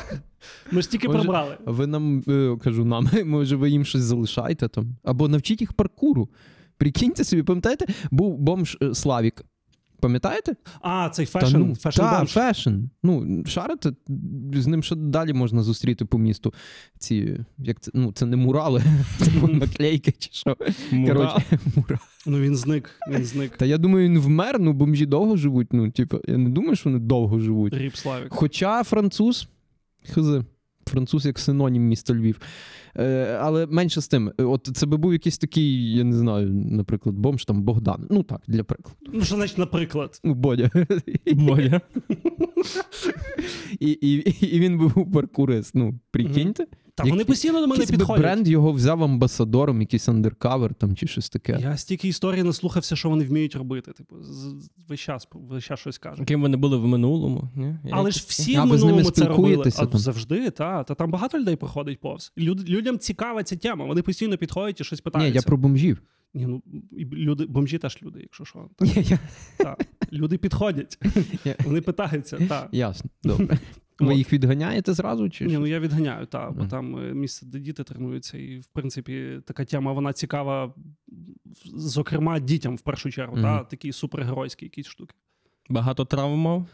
Ми 0.72 0.82
ж 0.82 0.92
тільки 0.92 1.08
Може, 1.08 1.20
прибрали. 1.20 1.58
Ви 1.66 1.88
нам 1.88 2.24
е, 2.28 2.58
кажу, 2.64 2.86
нам, 2.86 3.10
може, 3.26 3.56
ви 3.56 3.70
їм 3.70 3.86
щось 3.86 4.02
залишаєте 4.02 4.68
там. 4.68 4.96
Або 5.04 5.28
навчіть 5.28 5.62
їх 5.62 5.74
паркуру. 5.74 6.30
Прикиньте 6.78 7.24
собі, 7.24 7.44
пам'ятаєте, 7.44 7.86
був 8.12 8.38
бомж 8.38 8.78
е, 8.82 8.94
Славік. 8.96 9.46
Пам'ятаєте? 10.02 10.56
А, 10.82 11.10
цей 11.10 11.26
Та 11.26 11.40
фешн, 11.40 11.58
ну, 11.58 11.76
фешн 11.76 12.02
та, 12.02 12.26
фешн. 12.26 12.74
Ну, 13.04 13.44
шарите, 13.46 13.92
з 14.54 14.68
ним 14.68 14.84
ще 14.84 14.96
далі 14.96 15.34
можна 15.34 15.64
зустріти 15.64 16.06
по 16.06 16.18
місту. 16.18 16.54
Ці, 17.00 17.40
як 17.58 17.80
це, 17.80 17.92
ну, 17.94 18.12
це 18.12 18.26
не 18.26 18.36
мурали, 18.36 18.84
це 19.18 19.32
наклейки 19.48 20.12
чи 20.12 20.30
що. 20.32 20.58
Мура. 20.92 21.14
Коротше, 21.14 21.60
мура. 21.76 22.00
Ну 22.26 22.40
він 22.40 22.56
зник, 22.56 22.90
він 23.10 23.26
зник. 23.26 23.58
Та 23.58 23.66
я 23.66 23.78
думаю, 23.78 24.10
він 24.10 24.20
вмер, 24.20 24.60
ну 24.60 24.74
бомжі 24.74 25.06
довго 25.06 25.38
живуть. 25.38 25.74
Ну, 25.74 25.92
типу, 25.92 26.20
я 26.28 26.38
не 26.38 26.50
думаю, 26.50 26.76
що 26.76 26.90
вони 26.90 27.02
довго 27.02 27.40
живуть. 27.40 27.74
Ріп 27.74 27.96
Славік. 27.96 28.28
Хоча 28.30 28.84
француз, 28.84 29.48
хз, 30.10 30.28
француз 30.86 31.26
як 31.26 31.40
синонім 31.40 31.88
міста 31.88 32.14
Львів. 32.14 32.42
Е, 32.98 33.38
але 33.42 33.66
менше 33.68 34.02
з 34.02 34.08
тим, 34.08 34.32
е, 34.40 34.44
от 34.44 34.70
це 34.74 34.86
би 34.86 34.98
був 34.98 35.14
якийсь 35.14 35.38
такий, 35.38 35.94
я 35.94 36.04
не 36.04 36.18
знаю, 36.18 36.50
наприклад, 36.54 37.16
бомж 37.16 37.46
там 37.46 37.64
Богдан. 37.64 38.08
Ну 38.10 38.24
так, 38.24 38.42
для 38.48 38.64
прикладу. 38.64 38.98
Ну, 39.14 39.22
що 39.22 39.36
значить, 39.36 39.58
наприклад. 39.58 40.20
Бодя. 40.24 40.70
Бодя. 41.34 41.82
І, 43.80 43.90
і, 43.90 44.16
і 44.56 44.60
він 44.60 44.78
був 44.78 45.12
паркурист. 45.12 45.76
Ну, 45.76 46.00
прикиньте. 46.12 46.68
Та 46.96 47.04
Як- 47.04 47.12
вони 47.12 47.26
постійно 47.26 47.54
до 47.54 47.62
мене 47.62 47.74
Якийсь 47.74 47.92
би 47.92 47.98
підходять. 47.98 48.22
бренд 48.22 48.48
його 48.48 48.72
взяв 48.72 49.04
амбасадором, 49.04 49.82
якийсь 49.82 50.10
андеркавер 50.10 50.74
там 50.74 50.96
чи 50.96 51.08
щось 51.08 51.30
таке. 51.30 51.58
Я 51.62 51.78
стільки 51.78 52.08
історій 52.08 52.44
наслухався, 52.44 52.96
що 52.96 53.10
вони 53.10 53.24
вміють 53.26 53.56
робити. 53.56 53.92
Типу, 53.92 54.16
з- 54.24 54.70
весь 54.88 55.00
час, 55.00 55.28
весь 55.34 55.64
час 55.64 55.80
щось 55.80 55.98
кажуть. 55.98 56.28
Ким 56.28 56.42
вони 56.42 56.58
були 56.58 56.78
в 56.78 56.88
минулому? 56.88 57.50
Ні? 57.56 57.76
Але 57.92 58.12
ж 58.12 58.24
всі 58.28 58.56
А, 58.56 58.64
в 58.64 58.68
минулому 58.68 59.12
це 59.12 59.26
робили. 59.26 59.64
А, 59.78 59.86
там? 59.86 60.00
завжди, 60.00 60.50
та. 60.50 60.84
Та 60.84 60.96
там 60.96 61.12
багато 61.12 61.40
людей 61.40 61.56
проходить 61.56 62.00
повз. 62.00 62.34
Люд, 62.38 62.70
людям 62.70 63.00
цікава 63.00 63.44
ця 63.44 63.56
тема. 63.56 63.86
Вони 63.86 64.02
постійно 64.02 64.38
підходять 64.38 64.82
і 64.82 64.84
щось 64.84 65.02
Ні, 65.16 65.32
я 65.32 65.42
про 65.42 65.58
бомжів. 65.58 66.02
Ні, 66.34 66.46
ну, 66.48 66.62
і 66.92 67.06
люди, 67.06 67.46
бомжі 67.46 67.78
теж 67.78 67.98
люди, 68.04 68.20
якщо 68.22 68.46
що. 68.46 68.70
Так, 68.78 68.88
Ні, 68.96 69.04
я... 69.10 69.20
та. 69.58 69.78
Люди 70.14 70.38
підходять, 70.38 70.98
вони 71.66 71.82
питаються. 71.82 72.38
Та. 72.50 72.70
Ясно, 72.72 73.10
добре. 73.24 73.60
Ви 74.02 74.12
От. 74.12 74.18
їх 74.18 74.34
відганяєте 74.34 74.94
зразу? 74.94 75.30
Чи 75.30 75.46
Ні, 75.46 75.58
ну 75.58 75.68
я 75.68 75.80
відганяю, 75.80 76.26
та, 76.26 76.52
бо 76.52 76.66
там 76.66 76.96
е, 76.98 77.14
місце, 77.14 77.46
де 77.46 77.60
діти 77.60 77.84
тренуються, 77.84 78.38
і 78.38 78.60
в 78.60 78.68
принципі 78.68 79.40
така 79.46 79.66
тема 79.66 79.94
вона 79.94 80.14
цікава, 80.14 80.74
зокрема, 81.76 82.40
дітям 82.40 82.76
в 82.76 82.82
першу 82.82 83.12
чергу, 83.12 83.34
Мгм. 83.36 83.44
та, 83.44 83.64
такі 83.64 83.92
супергеройські 83.92 84.66
якісь 84.66 84.88
штуки. 84.88 85.16
Багато 85.70 86.06
травм 86.06 86.40
мав. 86.40 86.66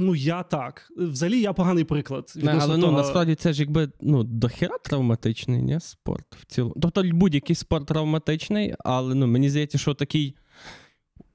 Ну, 0.00 0.14
я 0.14 0.42
так. 0.42 0.92
Взагалі, 0.96 1.40
я 1.40 1.52
поганий 1.52 1.84
приклад. 1.84 2.32
Не, 2.36 2.52
але 2.60 2.76
ну, 2.76 2.92
насправді 2.92 3.34
це 3.34 3.52
ж 3.52 3.60
якби 3.62 3.88
ну, 4.00 4.24
дохера 4.24 4.78
травматичний, 4.84 5.62
ні, 5.62 5.80
спорт 5.80 6.26
в 6.40 6.44
цілому. 6.46 6.74
Тобто 6.82 7.02
будь-який 7.12 7.56
спорт 7.56 7.86
травматичний, 7.86 8.74
але 8.78 9.14
ну, 9.14 9.26
мені 9.26 9.50
здається, 9.50 9.78
що 9.78 9.94
такий 9.94 10.36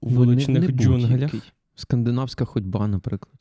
у 0.01 0.09
Ну, 0.09 0.15
вуличних 0.17 0.61
не- 0.61 0.67
не 0.67 0.73
джунглях. 0.73 1.11
будь-який. 1.11 1.41
Скандинавська 1.75 2.45
ходьба, 2.45 2.87
наприклад. 2.87 3.35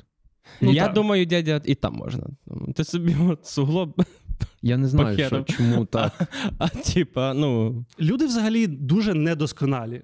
Ну, 0.61 0.73
я 0.73 0.85
так. 0.85 0.95
думаю, 0.95 1.27
дядя, 1.27 1.61
і 1.65 1.75
там 1.75 1.95
можна. 1.95 2.27
Ти 2.75 2.85
собі 2.85 3.17
от, 3.31 3.47
суглоб, 3.47 4.03
Я 4.63 4.77
не 4.77 4.89
знаю, 4.89 5.27
що, 5.27 5.43
чому 5.43 5.85
так. 5.85 6.13
а 6.59 6.69
типа, 6.69 7.35
ну. 7.35 7.85
Люди 8.01 8.27
взагалі 8.27 8.67
дуже 8.67 9.15
недосконалі. 9.15 10.03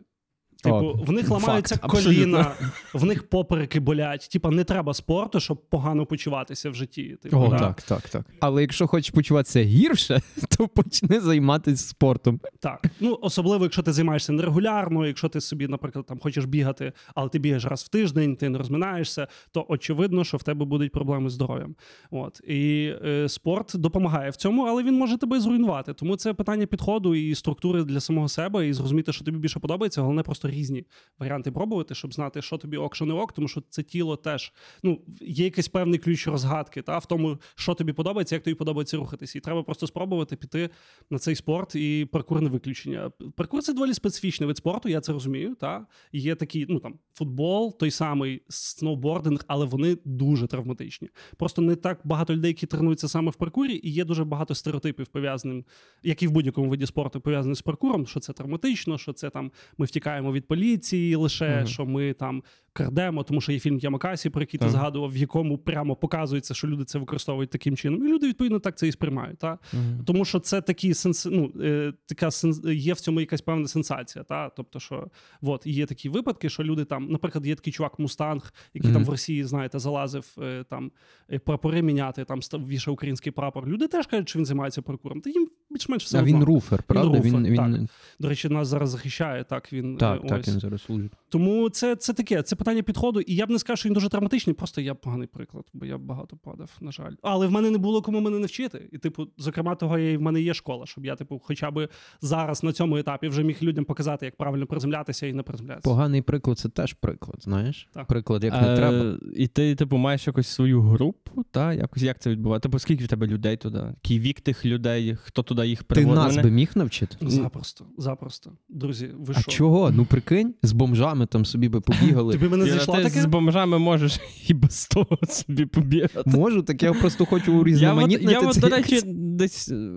Типу, 0.66 1.04
в 1.06 1.12
них 1.12 1.28
ламаються 1.30 1.76
факт, 1.76 1.90
коліна, 1.90 2.52
в 2.94 3.04
них 3.04 3.28
попереки 3.28 3.80
болять. 3.80 4.28
Типа, 4.32 4.50
не 4.50 4.64
треба 4.64 4.94
спорту, 4.94 5.40
щоб 5.40 5.68
погано 5.70 6.06
почуватися 6.06 6.70
в 6.70 6.75
житті. 6.75 7.16
Типу, 7.23 7.37
О, 7.37 7.49
да? 7.49 7.58
так, 7.58 7.82
так, 7.82 8.08
так. 8.08 8.26
Але 8.40 8.61
якщо 8.62 8.87
хочеш 8.87 9.11
почуватися 9.11 9.62
гірше, 9.62 10.20
то 10.58 10.68
почни 10.68 11.20
займатися 11.20 11.88
спортом. 11.88 12.40
Так. 12.61 12.87
Ну, 13.00 13.18
особливо, 13.23 13.64
якщо 13.64 13.82
ти 13.82 13.92
займаєшся 13.92 14.32
нерегулярно, 14.32 15.06
якщо 15.06 15.28
ти 15.28 15.40
собі, 15.40 15.68
наприклад, 15.68 16.06
там 16.06 16.18
хочеш 16.18 16.44
бігати, 16.44 16.92
але 17.14 17.28
ти 17.28 17.38
бігаєш 17.38 17.64
раз 17.64 17.82
в 17.82 17.88
тиждень, 17.88 18.37
ти 18.37 18.49
не 18.49 18.58
розминаєшся, 18.58 19.28
то 19.50 19.66
очевидно, 19.68 20.25
що 20.25 20.37
в 20.37 20.42
тебе 20.42 20.64
будуть 20.64 20.92
проблеми 20.92 21.30
з 21.30 21.32
здоров'ям. 21.32 21.75
От 22.11 22.40
і 22.49 22.92
е, 23.04 23.28
спорт 23.28 23.73
допомагає 23.75 24.30
в 24.30 24.37
цьому, 24.37 24.62
але 24.62 24.82
він 24.82 24.94
може 24.94 25.18
тебе 25.18 25.40
зруйнувати. 25.40 25.94
Тому 25.94 26.16
це 26.16 26.35
питання 26.35 26.66
підходу 26.66 27.14
і 27.14 27.35
структури 27.35 27.85
для 27.85 28.00
самого 28.00 28.28
себе, 28.28 28.68
і 28.68 28.73
зрозуміти, 28.73 29.12
що 29.12 29.25
тобі 29.25 29.38
більше 29.38 29.61
подобається. 29.61 30.00
Головне 30.00 30.23
просто 30.23 30.49
різні 30.56 30.86
варіанти 31.18 31.52
пробувати, 31.52 31.94
щоб 31.94 32.14
знати, 32.14 32.42
що 32.42 32.56
тобі 32.56 32.76
ок, 32.76 32.96
що 32.96 33.06
не 33.06 33.14
ок, 33.14 33.32
тому 33.32 33.48
що 33.48 33.62
це 33.68 33.82
тіло 33.82 34.16
теж 34.16 34.52
ну 34.82 35.00
є 35.20 35.44
якийсь 35.44 35.68
певний 35.68 35.98
ключ 35.98 36.26
розгадки, 36.26 36.82
та 36.82 36.98
в 36.98 37.06
тому, 37.06 37.38
що 37.54 37.75
тобі 37.75 37.92
подобається, 37.92 38.34
як 38.34 38.44
тобі 38.44 38.54
подобається 38.54 38.96
рухатись. 38.96 39.36
І 39.36 39.40
треба 39.40 39.62
просто 39.62 39.86
спробувати 39.86 40.36
піти 40.36 40.70
на 41.10 41.18
цей 41.18 41.34
спорт 41.34 41.75
і 41.75 42.08
паркур 42.12 42.40
не 42.40 42.48
виключення. 42.48 43.10
Паркур 43.36 43.62
це 43.62 43.72
доволі 43.72 43.94
специфічний 43.94 44.46
вид 44.46 44.56
спорту, 44.56 44.88
я 44.88 45.00
це 45.00 45.12
розумію. 45.12 45.54
Та 45.54 45.86
є 46.12 46.34
такі, 46.34 46.66
ну 46.68 46.78
там 46.78 46.98
футбол, 47.14 47.78
той 47.78 47.90
самий 47.90 48.42
сноубординг, 48.48 49.44
але 49.46 49.66
вони 49.66 49.98
дуже 50.04 50.46
травматичні. 50.46 51.08
Просто 51.36 51.62
не 51.62 51.76
так 51.76 52.00
багато 52.04 52.34
людей, 52.34 52.48
які 52.48 52.66
тренуються 52.66 53.08
саме 53.08 53.30
в 53.30 53.34
паркурі, 53.34 53.80
і 53.82 53.90
є 53.90 54.04
дуже 54.04 54.25
багато 54.25 54.54
стереотипів 54.54 55.06
пов'язаним, 55.06 55.64
як 56.02 56.22
і 56.22 56.26
в 56.26 56.30
будь-якому 56.30 56.68
виді 56.68 56.86
спорту, 56.86 57.20
пов'язаних 57.20 57.58
з 57.58 57.62
паркуром, 57.62 58.06
що 58.06 58.20
це 58.20 58.32
травматично, 58.32 58.98
що 58.98 59.12
це 59.12 59.30
там 59.30 59.52
ми 59.78 59.86
втікаємо 59.86 60.32
від 60.32 60.45
поліції 60.48 61.14
лише, 61.14 61.56
Мгм. 61.56 61.66
що 61.66 61.86
ми 61.86 62.12
там 62.12 62.42
крадемо, 62.76 63.22
тому 63.22 63.40
що 63.40 63.52
є 63.52 63.58
фільм 63.58 63.78
Ямакасі, 63.78 64.30
про 64.30 64.42
який 64.42 64.60
ти 64.60 64.68
згадував, 64.68 65.12
в 65.12 65.16
якому 65.16 65.58
прямо 65.58 65.96
показується, 65.96 66.54
що 66.54 66.68
люди 66.68 66.84
це 66.84 66.98
використовують 66.98 67.50
таким 67.50 67.76
чином. 67.76 68.06
І 68.06 68.08
люди 68.08 68.28
відповідно 68.28 68.58
так 68.58 68.78
це 68.78 68.88
і 68.88 68.92
сприймають. 68.92 69.38
Та? 69.38 69.58
Тому 70.04 70.24
що 70.24 70.40
це 70.40 70.60
такі 70.60 70.94
сенс... 70.94 71.26
ну, 71.30 71.52
е, 71.60 71.92
така 72.06 72.30
сенс... 72.30 72.60
є 72.64 72.92
в 72.92 73.00
цьому 73.00 73.20
якась 73.20 73.40
певна 73.40 73.68
сенсація. 73.68 74.24
Та? 74.24 74.48
Тобто, 74.48 74.80
що 74.80 75.06
от, 75.42 75.66
є 75.66 75.86
такі 75.86 76.08
випадки, 76.08 76.48
що 76.48 76.64
люди 76.64 76.84
там, 76.84 77.08
наприклад, 77.10 77.46
є 77.46 77.54
такий 77.54 77.72
чувак 77.72 77.98
Мустанг, 77.98 78.52
який 78.74 78.92
там 78.92 79.04
в 79.04 79.08
Росії, 79.08 79.44
знаєте, 79.44 79.78
залазив 79.78 80.36
е, 80.42 80.64
там 80.70 80.90
е, 81.32 81.38
прапори 81.38 81.82
міняти, 81.82 82.24
там 82.24 82.40
вішав 82.68 82.94
український 82.94 83.32
прапор. 83.32 83.66
Люди 83.68 83.88
теж 83.88 84.06
кажуть, 84.06 84.28
що 84.28 84.38
він 84.38 84.46
займається 84.46 84.82
прокуром. 84.82 85.20
Та 85.20 85.30
їм 85.30 85.48
більш-менш 85.70 86.04
все 86.04 86.18
а 86.18 86.22
одно. 86.22 86.36
він 86.36 86.44
руфер, 86.44 86.82
правда? 86.82 87.18
руфер, 87.18 87.32
він, 87.32 87.46
він... 87.46 87.88
До 88.20 88.28
речі, 88.28 88.48
нас 88.48 88.68
зараз 88.68 88.90
захищає. 88.90 89.44
Так, 89.44 89.72
він 89.72 89.96
Так, 89.96 90.20
е, 90.24 90.25
так, 90.28 90.40
ось. 90.40 90.49
він 90.49 90.61
зараз 90.61 90.83
служить. 90.83 91.12
Тому 91.28 91.68
це, 91.68 91.97
це 91.97 92.12
таке, 92.12 92.42
це 92.42 92.56
питання 92.56 92.83
підходу. 92.83 93.21
І 93.21 93.35
я 93.35 93.47
б 93.47 93.50
не 93.50 93.59
сказав, 93.59 93.78
що 93.78 93.88
він 93.88 93.95
дуже 93.95 94.09
травматичний, 94.09 94.54
просто 94.54 94.80
я 94.80 94.95
поганий 94.95 95.26
приклад, 95.26 95.64
бо 95.73 95.87
я 95.87 95.99
багато 95.99 96.37
падав, 96.37 96.71
на 96.80 96.92
жаль. 96.92 97.12
Але 97.23 97.47
в 97.47 97.50
мене 97.52 97.71
не 97.71 97.78
було 97.78 98.02
кому 98.02 98.21
мене 98.21 98.38
не 98.38 98.47
вчити. 98.47 98.88
І, 98.92 98.99
типу, 98.99 99.26
зокрема, 99.38 99.75
того 99.75 99.99
і 99.99 100.16
в 100.16 100.23
мене 100.23 100.40
є 100.40 100.54
школа, 100.54 100.87
щоб 100.87 101.04
я, 101.06 101.16
типу, 101.16 101.40
хоча 101.45 101.71
б 101.71 101.88
зараз 102.21 102.62
на 102.62 102.73
цьому 102.73 102.97
етапі 102.97 103.28
вже 103.28 103.42
міг 103.42 103.59
людям 103.62 103.85
показати, 103.85 104.26
як 104.26 104.37
правильно 104.37 104.66
приземлятися 104.66 105.26
і 105.26 105.33
не 105.33 105.42
приземлятися. 105.42 105.85
Поганий 105.90 106.23
приклад 106.23 106.59
це 106.59 106.68
теж 106.68 106.92
приклад, 106.92 107.37
знаєш? 107.42 107.88
Так. 107.95 108.06
Приклад, 108.06 108.45
як 108.45 108.52
не 108.62 108.73
Е, 108.73 108.76
треба. 108.76 109.18
І 109.37 109.47
ти, 109.47 109.75
типу, 109.75 109.97
маєш 109.97 110.26
якусь 110.26 110.49
свою 110.49 110.80
групу, 110.83 111.45
та? 111.50 111.73
Якось, 111.73 112.02
як 112.02 112.18
це 112.21 112.30
відбувається? 112.30 112.68
Типу, 112.68 112.78
скільки 112.78 113.04
в 113.04 113.09
тебе 113.09 113.26
людей 113.26 113.56
туди? 113.56 113.78
Який 114.02 114.18
вік 114.18 114.40
тих 114.40 114.66
людей, 114.66 115.16
хто 115.23 115.42
туди 115.42 115.66
їх 115.66 115.78
Ти 115.78 115.85
приводить? 115.85 116.16
нас 116.25 116.30
Мене- 116.37 116.42
би 116.42 116.50
міг 116.54 116.71
навчити? 116.75 117.16
Запросто, 117.21 117.85
запросто. 117.99 118.52
Друзі, 118.68 119.11
ви 119.18 119.35
А 119.37 119.40
що? 119.40 119.50
чого? 119.50 119.90
Ну 119.90 120.04
прикинь, 120.16 120.54
з 120.62 120.73
бомжами 120.73 121.26
там 121.26 121.44
собі 121.44 121.68
би 121.68 121.80
побігали. 121.80 122.32
Тобі 122.32 122.49
мене 122.49 122.64
Іра, 122.64 122.73
зайшло 122.75 122.96
ти 122.96 123.02
таке? 123.02 123.23
з 123.23 123.26
бомжами 123.26 123.78
можеш 123.78 124.20
і 124.49 124.54
без 124.54 124.87
того 124.87 125.18
собі 125.28 125.66
побігати. 125.66 126.23
Можу, 126.30 126.62
так 126.62 126.82
я 126.82 126.92
просто 126.92 127.26
хочу 127.26 127.50
Я 127.50 127.56
от, 127.56 127.62
урізноманітнити 127.62 128.32
я 128.32 128.40
от, 128.40 128.61
до 128.61 128.68
якось. 128.68 128.90
речі, 128.92 129.06
десь, 129.14 129.68
е, 129.68 129.90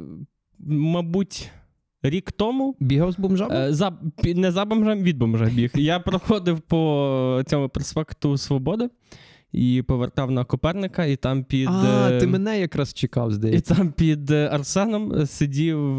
мабуть, 0.59 1.49
рік 2.03 2.31
тому. 2.31 2.75
Бігав 2.79 3.11
з 3.11 3.17
бомжами? 3.19 3.55
е, 3.55 3.73
За, 3.73 3.97
не 4.23 4.51
за 4.51 4.65
бомжем, 4.65 5.03
від 5.03 5.17
бомжа 5.17 5.45
біг. 5.45 5.71
Я 5.75 5.99
проходив 5.99 6.59
по 6.59 7.43
цьому 7.47 7.69
проспекту 7.69 8.37
Свободи 8.37 8.89
і 9.51 9.83
повертав 9.87 10.31
на 10.31 10.43
Коперника, 10.45 11.05
і 11.05 11.15
там 11.15 11.43
під. 11.43 11.69
а, 11.71 12.09
е, 12.11 12.19
ти 12.19 12.27
мене 12.27 12.59
якраз 12.59 12.93
чекав, 12.93 13.45
І 13.45 13.61
там 13.61 13.91
під 13.91 14.31
Арсеном 14.31 15.25
сидів 15.25 15.97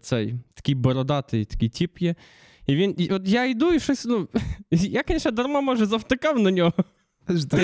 цей 0.00 0.34
такий 0.54 0.74
бородатий 0.74 1.44
такий 1.44 1.68
тіп 1.68 1.98
є. 1.98 2.14
І 2.66 2.76
він. 2.76 2.94
І 2.98 3.08
от 3.08 3.22
я 3.28 3.44
йду 3.44 3.72
і 3.72 3.80
щось, 3.80 4.04
ну. 4.04 4.28
Я, 4.70 5.04
звісно, 5.08 5.30
дарма 5.30 5.60
може 5.60 5.86
завтикав 5.86 6.38
на 6.38 6.50
нього. 6.50 6.72
Ти 7.26 7.62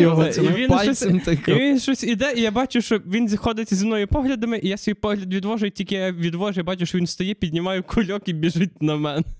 його? 0.00 0.26
І 0.26 0.40
він 0.40 0.68
пальцем 0.68 1.20
І 1.46 1.52
він 1.52 1.80
щось 1.80 2.04
іде, 2.04 2.34
і 2.36 2.40
я 2.40 2.50
бачу, 2.50 2.80
що 2.80 2.98
він 2.98 3.28
зіходить 3.28 3.74
зі 3.74 3.86
мною 3.86 4.08
поглядами, 4.08 4.60
і 4.62 4.68
я 4.68 4.76
свій 4.76 4.94
погляд 4.94 5.34
відвожу, 5.34 5.66
і 5.66 5.70
тільки 5.70 5.94
я 5.94 6.12
відвожу, 6.12 6.60
я 6.60 6.64
бачу, 6.64 6.86
що 6.86 6.98
він 6.98 7.06
стоїть, 7.06 7.40
піднімає 7.40 7.82
кульок 7.82 8.28
і 8.28 8.32
біжить 8.32 8.82
на 8.82 8.96
мене. 8.96 9.22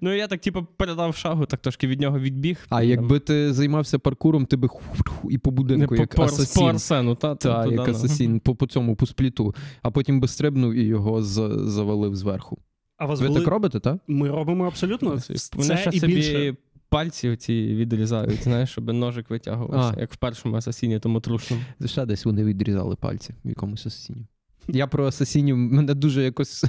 Ну, 0.00 0.14
я 0.14 0.26
так, 0.26 0.40
типу, 0.40 0.66
придав 0.76 1.16
шагу, 1.16 1.46
так 1.46 1.60
трошки 1.60 1.86
від 1.86 2.00
нього 2.00 2.18
відбіг. 2.18 2.66
А 2.68 2.82
якби 2.82 3.18
ти 3.18 3.52
займався 3.52 3.98
паркуром, 3.98 4.46
ти 4.46 4.56
би 4.56 4.68
і 5.30 5.38
по 5.38 5.50
будинку, 5.50 5.94
по, 5.94 6.00
як 6.00 6.14
по, 6.14 6.22
асасін. 6.22 6.62
по 6.62 6.68
Арсену, 6.68 7.14
та, 7.14 7.34
Та, 7.34 7.64
туди, 7.64 7.76
як 7.76 7.86
ну. 7.86 7.94
асасін, 7.94 8.40
по, 8.40 8.54
по 8.54 8.66
цьому, 8.66 8.96
по 8.96 9.06
спліту, 9.06 9.54
а 9.82 9.90
потім 9.90 10.20
би 10.20 10.28
стрибнув 10.28 10.74
і 10.74 10.82
його 10.82 11.22
завалив 11.22 12.16
зверху. 12.16 12.58
А 12.98 13.06
вас 13.06 13.20
Ви 13.20 13.28
були... 13.28 13.40
так 13.40 13.48
робите, 13.48 13.80
так? 13.80 13.98
Ми 14.06 14.30
робимо 14.30 14.66
абсолютно 14.66 15.20
це 15.20 15.34
Вони 15.54 15.76
ще 15.76 15.90
і 15.92 16.00
собі 16.00 16.14
більше. 16.14 16.56
пальці 16.88 17.28
оці 17.28 17.74
відрізають, 17.74 18.42
знаєш, 18.42 18.70
щоб 18.70 18.92
ножик 18.92 19.30
витягувався, 19.30 19.94
А. 19.96 20.00
як 20.00 20.12
в 20.12 20.16
першому 20.16 20.56
асасіні, 20.56 20.98
тому 20.98 21.20
трушному. 21.20 21.62
Ще 21.86 22.06
десь 22.06 22.24
вони 22.24 22.44
відрізали 22.44 22.96
пальці 22.96 23.34
в 23.44 23.48
якомусь 23.48 23.86
асасіні. 23.86 24.26
Я 24.68 24.86
про 24.86 25.06
асасінів 25.06 25.56
мене 25.56 25.94
дуже 25.94 26.22
якось 26.22 26.64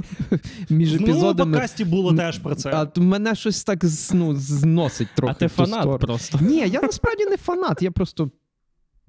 між 0.70 0.96
В 0.96 1.00
минулому 1.00 1.34
подкасті 1.34 1.84
було 1.84 2.14
теж 2.14 2.38
про 2.38 2.54
це. 2.54 2.70
А 2.72 3.00
мене 3.00 3.34
щось 3.34 3.64
так 3.64 3.84
ну, 4.14 4.34
зносить 4.36 5.08
трохи. 5.16 5.30
а 5.30 5.34
ти 5.34 5.48
фанат 5.48 6.00
просто. 6.00 6.38
Ні, 6.42 6.56
я 6.68 6.80
насправді 6.82 7.24
не 7.24 7.36
фанат, 7.36 7.82
я 7.82 7.90
просто 7.90 8.30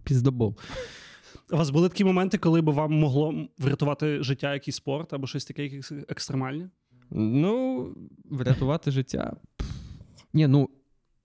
піздобол. 0.04 0.56
У 1.51 1.58
вас 1.58 1.70
були 1.70 1.89
такі 1.89 2.03
моменти, 2.03 2.38
коли 2.38 2.62
б 2.62 2.70
вам 2.70 2.94
могло 2.94 3.48
врятувати 3.58 4.24
життя 4.24 4.53
якийсь 4.53 4.75
спорт 4.75 5.13
або 5.13 5.27
щось 5.27 5.46
таке, 5.46 5.63
якесь 5.63 5.91
екстремальне? 6.10 6.70
Ну, 7.12 7.88
врятувати 8.25 8.91
життя. 8.91 9.36
Ні, 10.34 10.48
ну 10.48 10.70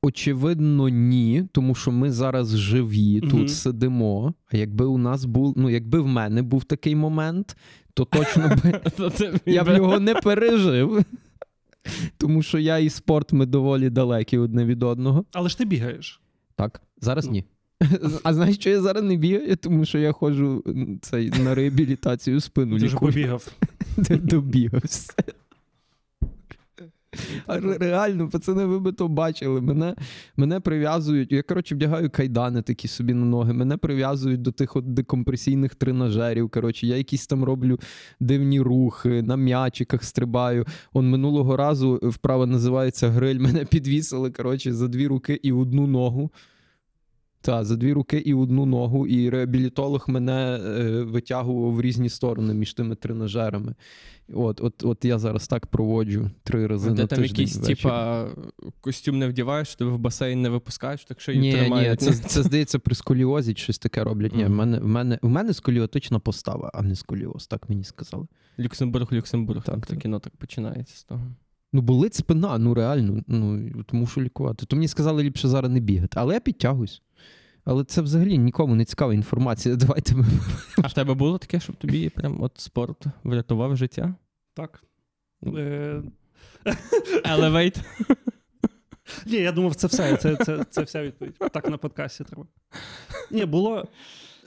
очевидно, 0.02 0.88
ні, 0.88 1.48
тому 1.52 1.74
що 1.74 1.92
ми 1.92 2.12
зараз 2.12 2.56
живі, 2.56 3.20
тут 3.20 3.50
сидимо. 3.50 4.34
А 4.52 4.56
якби 4.56 4.84
у 4.84 4.98
нас 4.98 5.24
був, 5.24 5.54
ну 5.56 5.70
якби 5.70 6.00
в 6.00 6.06
мене 6.06 6.42
був 6.42 6.64
такий 6.64 6.94
момент, 6.96 7.56
то 7.94 8.04
точно 8.04 8.48
би 8.64 8.80
я 9.52 9.64
б 9.64 9.76
його 9.76 10.00
не 10.00 10.14
пережив. 10.14 11.04
Тому 12.16 12.42
що 12.42 12.58
я 12.58 12.78
і 12.78 12.90
спорт 12.90 13.32
ми 13.32 13.46
доволі 13.46 13.90
далекі 13.90 14.38
одне 14.38 14.64
від 14.64 14.82
одного. 14.82 15.24
Але 15.32 15.48
ж 15.48 15.58
ти 15.58 15.64
бігаєш. 15.64 16.20
Так, 16.56 16.82
зараз 17.00 17.26
Ну. 17.26 17.32
ні. 17.32 17.44
А 18.22 18.34
знаєш, 18.34 18.56
що 18.56 18.70
я 18.70 18.80
зараз 18.80 19.04
не 19.04 19.16
бігаю? 19.16 19.56
Тому 19.56 19.84
що 19.84 19.98
я 19.98 20.12
ходжу 20.12 20.64
цей, 21.02 21.30
на 21.30 21.54
реабілітацію 21.54 22.40
спину 22.40 22.78
Ти 22.78 22.86
вже 22.86 22.96
побігав. 22.96 23.48
Добігався. 24.08 25.12
А 27.46 27.60
реально, 27.60 28.28
пацани, 28.28 28.64
ви 28.64 28.78
би 28.80 28.92
то 28.92 29.08
бачили. 29.08 29.60
Мене, 29.60 29.94
мене 30.36 30.60
прив'язують. 30.60 31.32
Я, 31.32 31.42
коротше, 31.42 31.74
вдягаю 31.74 32.10
кайдани 32.10 32.62
такі 32.62 32.88
собі 32.88 33.14
на 33.14 33.26
ноги. 33.26 33.52
Мене 33.52 33.76
прив'язують 33.76 34.42
до 34.42 34.52
тих 34.52 34.76
от 34.76 34.94
декомпресійних 34.94 35.74
тренажерів. 35.74 36.50
Коротше, 36.50 36.86
я 36.86 36.96
якісь 36.96 37.26
там 37.26 37.44
роблю 37.44 37.80
дивні 38.20 38.60
рухи, 38.60 39.22
на 39.22 39.36
м'ячиках 39.36 40.04
стрибаю. 40.04 40.66
Он 40.92 41.10
минулого 41.10 41.56
разу 41.56 42.00
вправа 42.02 42.46
називається 42.46 43.08
гриль. 43.08 43.38
Мене 43.44 43.64
підвісили, 43.64 44.30
коротше, 44.30 44.72
за 44.72 44.88
дві 44.88 45.06
руки 45.06 45.40
і 45.42 45.52
одну 45.52 45.86
ногу. 45.86 46.30
Так, 47.44 47.64
за 47.64 47.76
дві 47.76 47.92
руки 47.92 48.18
і 48.18 48.34
одну 48.34 48.66
ногу, 48.66 49.06
і 49.06 49.30
реабілітолог 49.30 50.04
мене 50.08 50.60
е, 50.64 51.02
витягував 51.02 51.72
в 51.72 51.80
різні 51.80 52.08
сторони 52.08 52.54
між 52.54 52.74
тими 52.74 52.94
тренажерами. 52.94 53.74
От, 54.32 54.60
от, 54.60 54.84
от 54.84 55.04
я 55.04 55.18
зараз 55.18 55.48
так 55.48 55.66
проводжу 55.66 56.30
три 56.42 56.66
рази 56.66 56.90
Ти 56.90 57.02
на 57.02 57.06
там 57.06 57.18
тиждень. 57.18 57.46
якийсь, 57.46 57.56
типа, 57.56 58.26
костюм 58.80 59.18
не 59.18 59.28
вдіваєш, 59.28 59.74
тебе 59.74 59.90
в 59.90 59.98
басейн 59.98 60.42
не 60.42 60.48
випускаєш, 60.48 61.04
так 61.04 61.20
що 61.20 61.32
їх 61.32 61.40
Ні, 61.40 61.70
ні, 61.70 61.96
це, 61.96 62.12
це 62.12 62.42
здається 62.42 62.78
при 62.78 62.94
сколіозі 62.94 63.54
щось 63.54 63.78
таке 63.78 64.04
роблять. 64.04 64.36
Ні, 64.36 64.44
в 64.44 64.50
мене, 64.50 64.78
в 64.78 64.86
мене, 64.86 65.18
в 65.22 65.28
мене 65.28 65.54
сколіотична 65.54 66.18
постава, 66.18 66.70
а 66.74 66.82
не 66.82 66.96
сколіоз, 66.96 67.46
так 67.46 67.68
мені 67.68 67.84
сказали. 67.84 68.26
Люксембург, 68.60 69.12
Люксембург, 69.12 69.62
там 69.62 69.74
Так, 69.74 69.80
таке 69.80 69.94
так. 69.94 70.02
кіно 70.02 70.18
так 70.18 70.36
починається 70.36 70.96
з 70.96 71.04
того. 71.04 71.26
Ну, 71.72 71.82
болить 71.82 72.14
спина, 72.14 72.58
ну 72.58 72.74
реально, 72.74 73.22
ну 73.26 73.70
от 73.80 73.92
мушу 73.92 74.22
лікувати. 74.22 74.66
То 74.66 74.76
мені 74.76 74.88
сказали 74.88 75.22
ліпше 75.22 75.48
зараз 75.48 75.70
не 75.70 75.80
бігати, 75.80 76.16
але 76.20 76.34
я 76.34 76.40
підтягуюсь. 76.40 77.02
Але 77.64 77.84
це 77.84 78.00
взагалі 78.02 78.38
нікому 78.38 78.74
не 78.74 78.84
цікава 78.84 79.14
інформація. 79.14 79.76
Давайте 79.76 80.14
ми. 80.14 80.24
А 80.82 80.86
в 80.86 80.92
тебе 80.92 81.14
було 81.14 81.38
таке, 81.38 81.60
щоб 81.60 81.76
тобі 81.76 82.08
прям 82.08 82.42
от 82.42 82.52
спорт 82.56 83.04
врятував 83.24 83.76
життя? 83.76 84.14
Так. 84.54 84.84
Ну. 85.42 85.58
Е, 85.58 86.02
Ні, 89.26 89.36
я 89.36 89.52
думав, 89.52 89.74
це 89.74 89.86
все. 89.86 90.16
Це, 90.16 90.36
це, 90.36 90.64
це 90.70 90.82
вся 90.82 91.02
відповідь. 91.02 91.34
Так 91.52 91.68
на 91.68 91.76
подкасті 91.76 92.24
треба. 92.24 92.46
Ні, 93.30 93.44
було. 93.44 93.88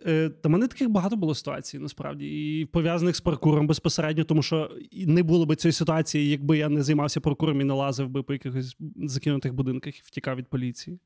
Е, 0.06 0.30
Та 0.30 0.50
мене 0.50 0.68
таких 0.68 0.90
багато 0.90 1.16
було 1.16 1.36
ситуацій, 1.36 1.80
насправді, 1.80 2.60
і 2.60 2.66
пов'язаних 2.66 3.16
з 3.16 3.22
паркуром 3.22 3.68
безпосередньо, 3.68 4.24
тому 4.24 4.44
що 4.44 4.72
не 4.92 5.24
було 5.24 5.46
б 5.46 5.56
цієї 5.56 5.74
ситуації, 5.74 6.30
якби 6.30 6.58
я 6.58 6.70
не 6.70 6.84
займався 6.84 7.22
паркуром 7.22 7.62
і 7.62 7.64
не 7.64 7.74
лазив 7.74 8.10
би 8.10 8.24
по 8.24 8.34
якихось 8.34 8.78
закинутих 8.96 9.54
будинках 9.54 10.00
і 10.00 10.02
втікав 10.06 10.36
від 10.36 10.48
поліції. 10.48 11.00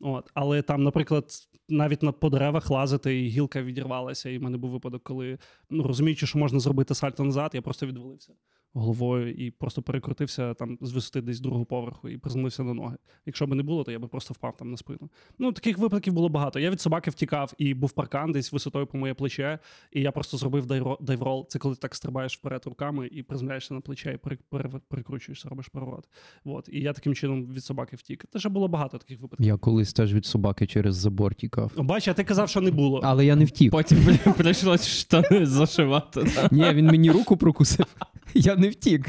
От. 0.00 0.30
Але 0.34 0.62
там, 0.62 0.82
наприклад, 0.82 1.24
навіть 1.68 2.02
на 2.02 2.12
по 2.12 2.30
деревах 2.30 2.70
лазити, 2.70 3.24
і 3.24 3.28
гілка 3.28 3.62
відірвалася, 3.62 4.30
і 4.30 4.38
в 4.38 4.42
мене 4.42 4.56
був 4.56 4.70
випадок, 4.70 5.02
коли 5.02 5.38
ну, 5.70 5.82
розуміючи, 5.82 6.26
що 6.26 6.38
можна 6.38 6.60
зробити 6.60 6.94
сальто 6.94 7.24
назад, 7.24 7.50
я 7.54 7.62
просто 7.62 7.86
відвалився 7.86 8.32
головою 8.78 9.32
і 9.32 9.50
просто 9.50 9.82
перекрутився 9.82 10.54
там 10.54 10.78
з 10.80 10.92
висоти 10.92 11.20
десь 11.20 11.40
другого 11.40 11.64
поверху 11.64 12.08
і 12.08 12.18
приземлився 12.18 12.62
на 12.64 12.74
ноги. 12.74 12.96
Якщо 13.26 13.46
б 13.46 13.54
не 13.54 13.62
було, 13.62 13.84
то 13.84 13.92
я 13.92 13.98
би 13.98 14.08
просто 14.08 14.34
впав 14.34 14.56
там 14.56 14.70
на 14.70 14.76
спину. 14.76 15.10
Ну 15.38 15.52
таких 15.52 15.78
випадків 15.78 16.12
було 16.12 16.28
багато. 16.28 16.58
Я 16.60 16.70
від 16.70 16.80
собаки 16.80 17.10
втікав 17.10 17.52
і 17.58 17.74
був 17.74 17.92
паркан 17.92 18.32
десь 18.32 18.52
висотою 18.52 18.86
по 18.86 18.98
моє 18.98 19.14
плече, 19.14 19.58
і 19.92 20.00
я 20.00 20.12
просто 20.12 20.36
зробив 20.36 20.66
дайро- 20.66 20.96
дайврол. 21.02 21.46
Це 21.48 21.58
коли 21.58 21.74
ти 21.74 21.80
так 21.80 21.94
стрибаєш 21.94 22.36
вперед 22.38 22.62
руками 22.66 23.06
і 23.12 23.22
приземляєшся 23.22 23.74
на 23.74 23.80
плече, 23.80 24.12
і 24.14 24.16
пере- 24.16 24.38
пере- 24.50 24.80
перекручуєшся, 24.88 25.48
робиш 25.48 25.68
переворот. 25.68 26.08
От. 26.44 26.68
І 26.72 26.80
я 26.80 26.92
таким 26.92 27.14
чином 27.14 27.46
від 27.46 27.64
собаки 27.64 27.96
втік. 27.96 28.24
Та 28.32 28.38
ще 28.38 28.48
було 28.48 28.68
багато 28.68 28.98
таких 28.98 29.20
випадків. 29.20 29.46
Я 29.46 29.56
колись 29.56 29.92
теж 29.92 30.14
від 30.14 30.26
собаки 30.26 30.66
через 30.66 30.96
забор 30.96 31.34
тікав. 31.34 31.72
Бач, 31.76 32.08
а 32.08 32.14
ти 32.14 32.24
казав, 32.24 32.48
що 32.48 32.60
не 32.60 32.70
було. 32.70 33.00
Але 33.04 33.26
я 33.26 33.36
не 33.36 33.44
втік. 33.44 33.70
Потім 33.72 33.98
блін, 34.06 34.34
прийшлось 34.34 34.88
штани 34.88 35.46
зашивати. 35.46 36.24
Ні, 36.50 36.72
він 36.72 36.86
мені 36.86 37.10
руку 37.10 37.36
прокусив. 37.36 37.86
Я 38.34 38.56
не 38.56 38.67
втік. 38.68 39.06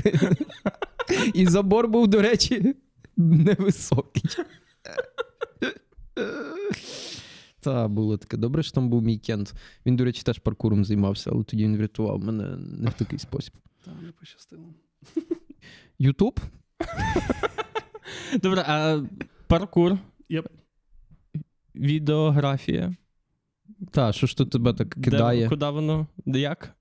І 1.34 1.46
забор 1.48 1.88
був, 1.88 2.08
до 2.08 2.22
речі, 2.22 2.76
невисокий. 3.18 4.24
Та 7.60 7.88
було 7.88 8.18
таке. 8.18 8.38
Добре, 8.38 8.64
що 8.64 8.72
там 8.72 8.90
був 8.90 9.04
мій 9.04 9.18
кент. 9.18 9.54
Він, 9.86 9.96
до 9.96 10.04
речі, 10.06 10.24
теж 10.24 10.40
паркуром 10.40 10.86
займався, 10.86 11.30
але 11.34 11.44
тоді 11.44 11.64
він 11.64 11.78
врятував 11.78 12.24
мене 12.24 12.58
не 12.58 12.90
в 12.90 12.94
такий 12.94 13.20
спосіб. 13.20 13.54
Та 13.86 13.92
не 13.92 14.12
пощастило. 14.12 14.74
Ютуб? 16.00 16.40
Добре, 18.42 18.64
а 18.68 19.02
паркур, 19.48 19.98
Єп. 20.30 20.48
відеографія. 21.76 22.96
Та, 23.92 24.14
що 24.14 24.28
ж 24.28 24.38
тут 24.38 24.50
тебе 24.50 24.74
так 24.74 24.94
Де, 24.98 25.12
кидає? 25.12 25.50
куди 25.50 25.70
воно? 25.70 26.08
Де 26.26 26.40
як? 26.40 26.76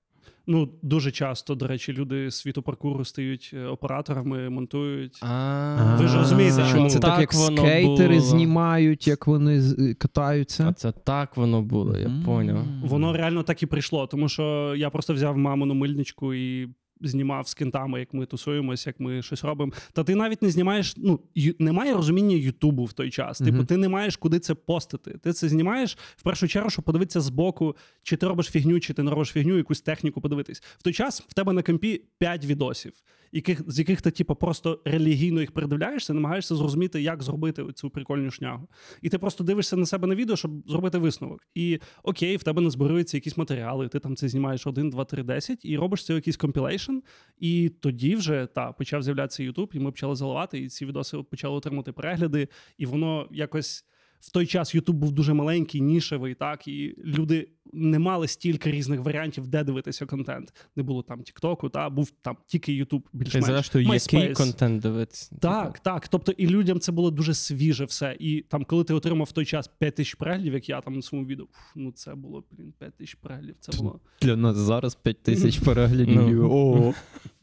Ну, 0.51 0.69
дуже 0.81 1.11
часто, 1.11 1.55
до 1.55 1.67
речі, 1.67 1.93
люди 1.93 2.31
світу 2.31 2.61
паркуру 2.61 3.05
стають 3.05 3.51
е, 3.53 3.65
операторами, 3.65 4.49
монтують. 4.49 5.19
А, 5.23 5.97
Ви 5.99 6.07
ж 6.07 6.17
розумієте, 6.17 6.65
чому? 6.71 6.89
Це 6.89 6.99
так, 6.99 7.19
як 7.19 7.33
воно 7.33 7.57
скейтери 7.57 8.15
було. 8.15 8.19
знімають, 8.27 9.07
як 9.07 9.27
вони 9.27 9.61
з- 9.61 9.91
А 9.91 9.93
катаються. 9.93 10.73
це 10.77 10.91
так 10.91 11.37
воно 11.37 11.61
було, 11.61 11.97
я 11.97 12.11
поняв. 12.25 12.57
Воно 12.83 13.13
реально 13.13 13.43
так 13.43 13.63
і 13.63 13.65
прийшло, 13.65 14.07
тому 14.07 14.29
що 14.29 14.73
я 14.77 14.89
просто 14.89 15.13
взяв 15.13 15.37
мамину 15.37 15.73
мильничку 15.73 16.33
і 16.33 16.69
знімав 17.01 17.47
з 17.47 17.53
кентами, 17.53 17.99
як 17.99 18.13
ми 18.13 18.25
тусуємось, 18.25 18.87
як 18.87 18.99
ми 18.99 19.21
щось 19.21 19.43
робимо. 19.43 19.71
Та 19.93 20.03
ти 20.03 20.15
навіть 20.15 20.41
не 20.41 20.49
знімаєш. 20.49 20.93
Ну 20.97 21.19
ю- 21.35 21.53
немає 21.59 21.93
розуміння 21.93 22.35
Ютубу 22.35 22.85
в 22.85 22.93
той 22.93 23.09
час. 23.09 23.37
Типу, 23.37 23.57
ти 23.65 23.77
не 23.77 23.89
маєш 23.89 24.17
куди 24.17 24.39
це 24.39 24.53
постити. 24.55 25.11
Ти 25.23 25.33
це 25.33 25.49
знімаєш 25.49 25.97
в 26.17 26.23
першу 26.23 26.47
чергу, 26.47 26.69
щоб 26.69 26.85
подивитися 26.85 27.21
збоку, 27.21 27.75
чи 28.03 28.15
ти 28.17 28.27
робиш 28.27 28.47
фігню, 28.47 28.79
чи 28.79 28.93
ти 28.93 29.03
не 29.03 29.11
робиш 29.11 29.29
фігню, 29.29 29.57
якусь 29.57 29.81
техніку 29.81 30.21
подивитись. 30.21 30.59
В 30.77 30.83
той 30.83 30.93
час 30.93 31.21
в 31.27 31.33
тебе 31.33 31.53
на 31.53 31.61
компі 31.61 32.01
5 32.19 32.45
відосів. 32.45 32.93
Яких, 33.31 33.61
з 33.71 33.79
яких 33.79 34.01
ти, 34.01 34.11
типу, 34.11 34.35
просто 34.35 34.79
релігійно 34.85 35.41
їх 35.41 35.51
передивляєшся, 35.51 36.13
намагаєшся 36.13 36.55
зрозуміти, 36.55 37.01
як 37.01 37.23
зробити 37.23 37.65
цю 37.75 37.89
прикольну 37.89 38.31
шнягу. 38.31 38.67
І 39.01 39.09
ти 39.09 39.17
просто 39.17 39.43
дивишся 39.43 39.77
на 39.77 39.85
себе 39.85 40.07
на 40.07 40.15
відео, 40.15 40.35
щоб 40.35 40.51
зробити 40.67 40.97
висновок. 40.97 41.47
І 41.55 41.79
окей, 42.03 42.37
в 42.37 42.43
тебе 42.43 42.61
не 42.61 42.65
назбируються 42.65 43.17
якісь 43.17 43.37
матеріали. 43.37 43.87
Ти 43.87 43.99
там 43.99 44.15
це 44.15 44.27
знімаєш 44.29 44.67
1, 44.67 44.89
2, 44.89 45.05
3, 45.05 45.23
10 45.23 45.65
і 45.65 45.77
робиш 45.77 46.05
це 46.05 46.13
якийсь 46.13 46.37
compilation. 46.37 46.88
І 47.37 47.69
тоді 47.69 48.15
вже 48.15 48.45
та 48.45 48.71
почав 48.71 49.03
з'являтися 49.03 49.43
YouTube, 49.43 49.75
і 49.75 49.79
ми 49.79 49.91
почали 49.91 50.15
заливати, 50.15 50.59
і 50.59 50.69
ці 50.69 50.85
відоси 50.85 51.17
почали 51.17 51.55
отримати 51.55 51.91
перегляди. 51.91 52.47
І 52.77 52.85
воно 52.85 53.27
якось 53.31 53.85
в 54.19 54.31
той 54.31 54.45
час 54.45 54.75
YouTube 54.75 54.93
був 54.93 55.11
дуже 55.11 55.33
маленький, 55.33 55.81
нішевий, 55.81 56.33
так 56.33 56.67
і 56.67 56.95
люди 57.05 57.47
не 57.73 57.99
мали 57.99 58.27
стільки 58.27 58.71
різних 58.71 58.99
варіантів, 58.99 59.47
де 59.47 59.63
дивитися 59.63 60.05
контент. 60.05 60.53
Не 60.75 60.83
було 60.83 61.03
там 61.03 61.23
Тіктоку, 61.23 61.69
та 61.69 61.89
був 61.89 62.11
там 62.21 62.37
тільки 62.47 62.73
І 62.73 62.87
більш-менш. 63.13 63.45
зрештою, 63.45 63.85
який 63.87 64.33
контент 64.33 64.81
дивитися? 64.81 65.35
Так, 65.39 65.79
так. 65.79 66.07
Тобто, 66.07 66.31
і 66.31 66.47
людям 66.47 66.79
це 66.79 66.91
було 66.91 67.11
дуже 67.11 67.33
свіже 67.33 67.85
все. 67.85 68.15
І 68.19 68.41
там, 68.41 68.65
коли 68.65 68.83
ти 68.83 68.93
отримав 68.93 69.27
в 69.27 69.31
той 69.31 69.45
час 69.45 69.67
5 69.67 69.95
тисяч 69.95 70.15
переглядів, 70.15 70.53
як 70.53 70.69
я 70.69 70.81
там 70.81 70.95
на 70.95 71.01
своєму 71.01 71.27
відео, 71.27 71.47
ну 71.75 71.91
це 71.91 72.15
було, 72.15 72.43
блін, 72.51 72.73
5 72.79 72.93
тисяч 72.93 73.15
переглядів. 73.15 73.55
Це 73.59 73.77
було 73.77 73.99
Для 74.21 74.35
нас 74.35 74.57
зараз 74.57 74.95
5 74.95 75.17
тисяч 75.23 75.59
переглядів. 75.59 76.15
Ну. 76.15 76.93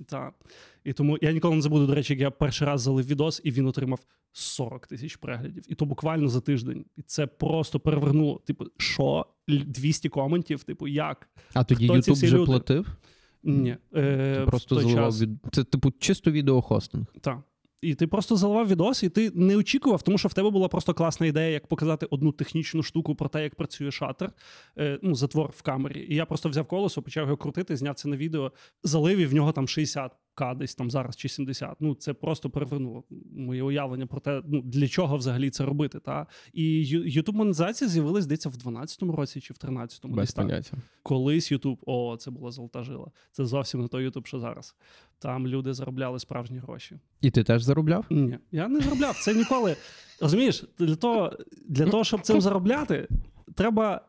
Так. 0.07 0.35
І 0.87 0.93
тому 0.93 1.19
я 1.21 1.33
ніколи 1.33 1.55
не 1.57 1.63
забуду, 1.63 1.87
до 1.87 1.95
речі, 1.95 2.13
як 2.13 2.21
я 2.21 2.31
перший 2.31 2.67
раз 2.67 2.81
залив 2.81 3.07
відос, 3.07 3.41
і 3.45 3.51
він 3.51 3.67
отримав 3.67 4.01
40 4.33 4.87
тисяч 4.87 5.17
переглядів. 5.17 5.65
І 5.69 5.75
то 5.75 5.85
буквально 5.85 6.29
за 6.29 6.41
тиждень. 6.41 6.85
І 6.97 7.03
це 7.03 7.27
просто 7.27 7.81
перевернуло. 7.81 8.41
Типу, 8.47 8.65
що? 8.77 9.27
Л- 9.51 9.63
200 9.67 10.09
коментів? 10.09 10.63
Типу, 10.65 10.89
як? 10.89 11.29
А 11.55 11.65
тоді 11.65 11.87
Ютуб 11.87 12.15
вже 12.15 12.37
люди? 12.37 12.47
платив? 12.47 12.87
Ні. 13.43 13.77
Е, 13.95 14.37
Ти 14.41 14.47
просто 14.47 14.81
заливав 14.81 15.13
час- 15.13 15.21
від. 15.23 15.31
Це, 15.53 15.65
типу, 15.65 15.93
чисто 15.99 16.31
відеохостинг. 16.31 17.07
Так. 17.21 17.39
І 17.83 17.95
ти 17.95 18.07
просто 18.07 18.37
заливав 18.37 18.69
відос, 18.69 19.03
і 19.03 19.09
ти 19.09 19.31
не 19.35 19.57
очікував, 19.57 20.03
тому 20.03 20.19
що 20.19 20.29
в 20.29 20.35
тебе 20.35 20.51
була 20.51 20.69
просто 20.69 20.95
класна 20.95 21.27
ідея, 21.27 21.51
як 21.51 21.67
показати 21.67 22.07
одну 22.11 22.33
технічну 22.33 22.83
штуку 22.83 23.15
про 23.15 23.29
те, 23.29 23.43
як 23.43 23.55
працює 23.55 23.91
шатер, 23.91 24.33
е, 24.79 24.99
ну, 25.03 25.15
затвор 25.15 25.51
в 25.57 25.63
камері. 25.63 26.07
І 26.11 26.15
я 26.15 26.27
просто 26.27 26.49
взяв 26.49 26.67
колесо, 26.67 27.03
почав 27.03 27.25
його 27.25 27.37
крутити, 27.37 27.77
зняв 27.77 27.95
це 27.95 28.09
на 28.09 28.17
відео, 28.17 28.53
залив, 28.83 29.19
і 29.19 29.27
в 29.27 29.35
нього 29.35 29.53
там 29.53 29.69
60к 30.37 30.57
десь 30.57 30.75
там 30.75 30.91
зараз 30.91 31.17
чи 31.17 31.29
70. 31.29 31.77
Ну, 31.81 31.95
це 31.95 32.13
просто 32.13 32.51
перевернуло 32.51 33.05
моє 33.37 33.63
уявлення 33.63 34.07
про 34.07 34.21
те, 34.21 34.43
ну, 34.49 34.63
для 34.63 34.89
чого 34.89 35.17
взагалі 35.17 35.51
це 35.51 35.65
робити. 35.65 36.01
Та? 36.01 36.27
І 36.53 36.85
youtube 36.93 37.33
монетизація 37.33 37.91
з'явилась 37.91 38.25
здається 38.25 38.49
в 38.49 38.55
12-му 38.55 39.17
році 39.17 39.41
чи 39.41 39.55
в 39.55 39.57
13-му. 39.57 40.15
Без 40.15 40.23
десь 40.27 40.35
поняття. 40.35 40.77
колись 41.03 41.53
Ютуб, 41.53 41.79
о, 41.87 42.17
це 42.21 42.31
була 42.31 42.51
золота 42.51 42.83
жила. 42.83 43.07
Це 43.33 43.45
зовсім 43.45 43.81
не 43.81 43.89
той 43.89 44.05
Ютуб, 44.05 44.27
що 44.27 44.41
зараз. 44.41 44.75
Там 45.19 45.47
люди 45.47 45.75
заробляли 45.75 46.19
справжні 46.19 46.59
гроші. 46.59 46.99
І 47.21 47.31
ти 47.31 47.45
теж 47.45 47.63
заробляв? 47.63 48.05
Ні, 48.11 48.39
я 48.53 48.69
не 48.69 48.81
заробляв. 48.81 49.17
Це 49.17 49.35
ніколи. 49.35 49.77
Розумієш, 50.21 50.65
для 50.79 50.97
того, 50.97 51.33
для 51.69 51.87
того, 51.87 52.05
щоб 52.05 52.21
цим 52.21 52.41
заробляти, 52.41 53.09
треба 53.55 54.01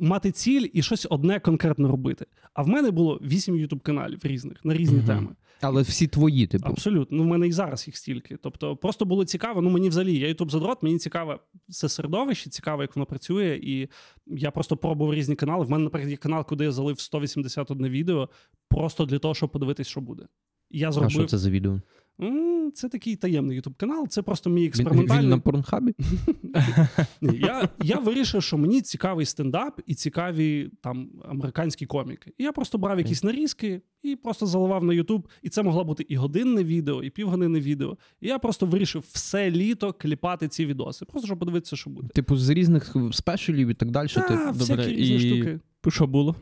мати 0.00 0.30
ціль 0.30 0.68
і 0.72 0.82
щось 0.82 1.06
одне 1.10 1.40
конкретно 1.40 1.88
робити. 1.88 2.26
А 2.54 2.62
в 2.62 2.68
мене 2.68 2.90
було 2.90 3.20
вісім 3.22 3.56
ютуб 3.56 3.80
каналів 3.80 4.20
різних 4.22 4.64
на 4.64 4.74
різні 4.74 4.96
Мгм. 4.98 5.06
теми. 5.06 5.28
Але 5.62 5.82
всі 5.82 6.06
твої, 6.06 6.46
типу. 6.46 6.68
Абсолютно. 6.68 7.16
Ну, 7.16 7.22
в 7.22 7.26
мене 7.26 7.46
і 7.46 7.52
зараз 7.52 7.86
їх 7.86 7.96
стільки. 7.96 8.36
Тобто, 8.36 8.76
просто 8.76 9.04
було 9.04 9.24
цікаво. 9.24 9.62
Ну, 9.62 9.70
мені 9.70 9.88
взагалі, 9.88 10.18
я 10.18 10.28
ютуб 10.28 10.50
задрот, 10.50 10.82
мені 10.82 10.98
цікаво 10.98 11.40
це 11.68 11.88
середовище, 11.88 12.50
цікаво, 12.50 12.82
як 12.82 12.96
воно 12.96 13.06
працює. 13.06 13.60
І 13.62 13.88
я 14.26 14.50
просто 14.50 14.76
пробував 14.76 15.14
різні 15.14 15.34
канали. 15.34 15.64
В 15.64 15.70
мене, 15.70 15.84
наприклад, 15.84 16.10
є 16.10 16.16
канал, 16.16 16.46
куди 16.46 16.64
я 16.64 16.72
залив 16.72 17.00
181 17.00 17.88
відео, 17.88 18.28
просто 18.68 19.04
для 19.04 19.18
того, 19.18 19.34
щоб 19.34 19.50
подивитись, 19.50 19.88
що 19.88 20.00
буде. 20.00 20.26
Я 20.70 20.88
А 20.88 21.08
що 21.08 21.24
це 21.24 21.38
за 21.38 21.50
відео? 21.50 21.80
Це 22.74 22.88
такий 22.88 23.16
таємний 23.16 23.56
ютуб 23.56 23.74
канал. 23.76 24.08
Це 24.08 24.22
просто 24.22 24.50
мій 24.50 24.66
експериментальний. 24.66 25.22
він 25.22 25.30
на 25.30 25.38
порнхабі? 25.38 25.94
Я, 27.20 27.68
я 27.82 27.98
вирішив, 27.98 28.42
що 28.42 28.58
мені 28.58 28.82
цікавий 28.82 29.26
стендап 29.26 29.80
і 29.86 29.94
цікаві 29.94 30.70
там 30.80 31.10
американські 31.28 31.86
коміки. 31.86 32.32
І 32.38 32.44
я 32.44 32.52
просто 32.52 32.78
брав 32.78 32.98
якісь 32.98 33.22
нарізки 33.24 33.82
і 34.02 34.16
просто 34.16 34.46
заливав 34.46 34.84
на 34.84 34.94
Ютуб. 34.94 35.28
І 35.42 35.48
це 35.48 35.62
могло 35.62 35.84
бути 35.84 36.06
і 36.08 36.16
годинне 36.16 36.64
відео, 36.64 37.02
і 37.02 37.10
півгодинне 37.10 37.60
відео. 37.60 37.96
І 38.20 38.28
я 38.28 38.38
просто 38.38 38.66
вирішив 38.66 39.04
все 39.12 39.50
літо 39.50 39.92
кліпати 39.92 40.48
ці 40.48 40.66
відоси, 40.66 41.04
просто 41.04 41.26
щоб 41.26 41.38
подивитися, 41.38 41.76
що 41.76 41.90
буде. 41.90 42.08
Типу, 42.08 42.36
з 42.36 42.48
різних 42.48 42.96
спешелів 43.12 43.68
і 43.68 43.74
так 43.74 43.90
далі. 43.90 44.08
Та, 44.08 44.22
Ти... 44.22 44.50
всякі 44.50 44.88
різні 44.88 45.18
штуки. 45.18 45.60
Що 45.88 46.06
було? 46.06 46.36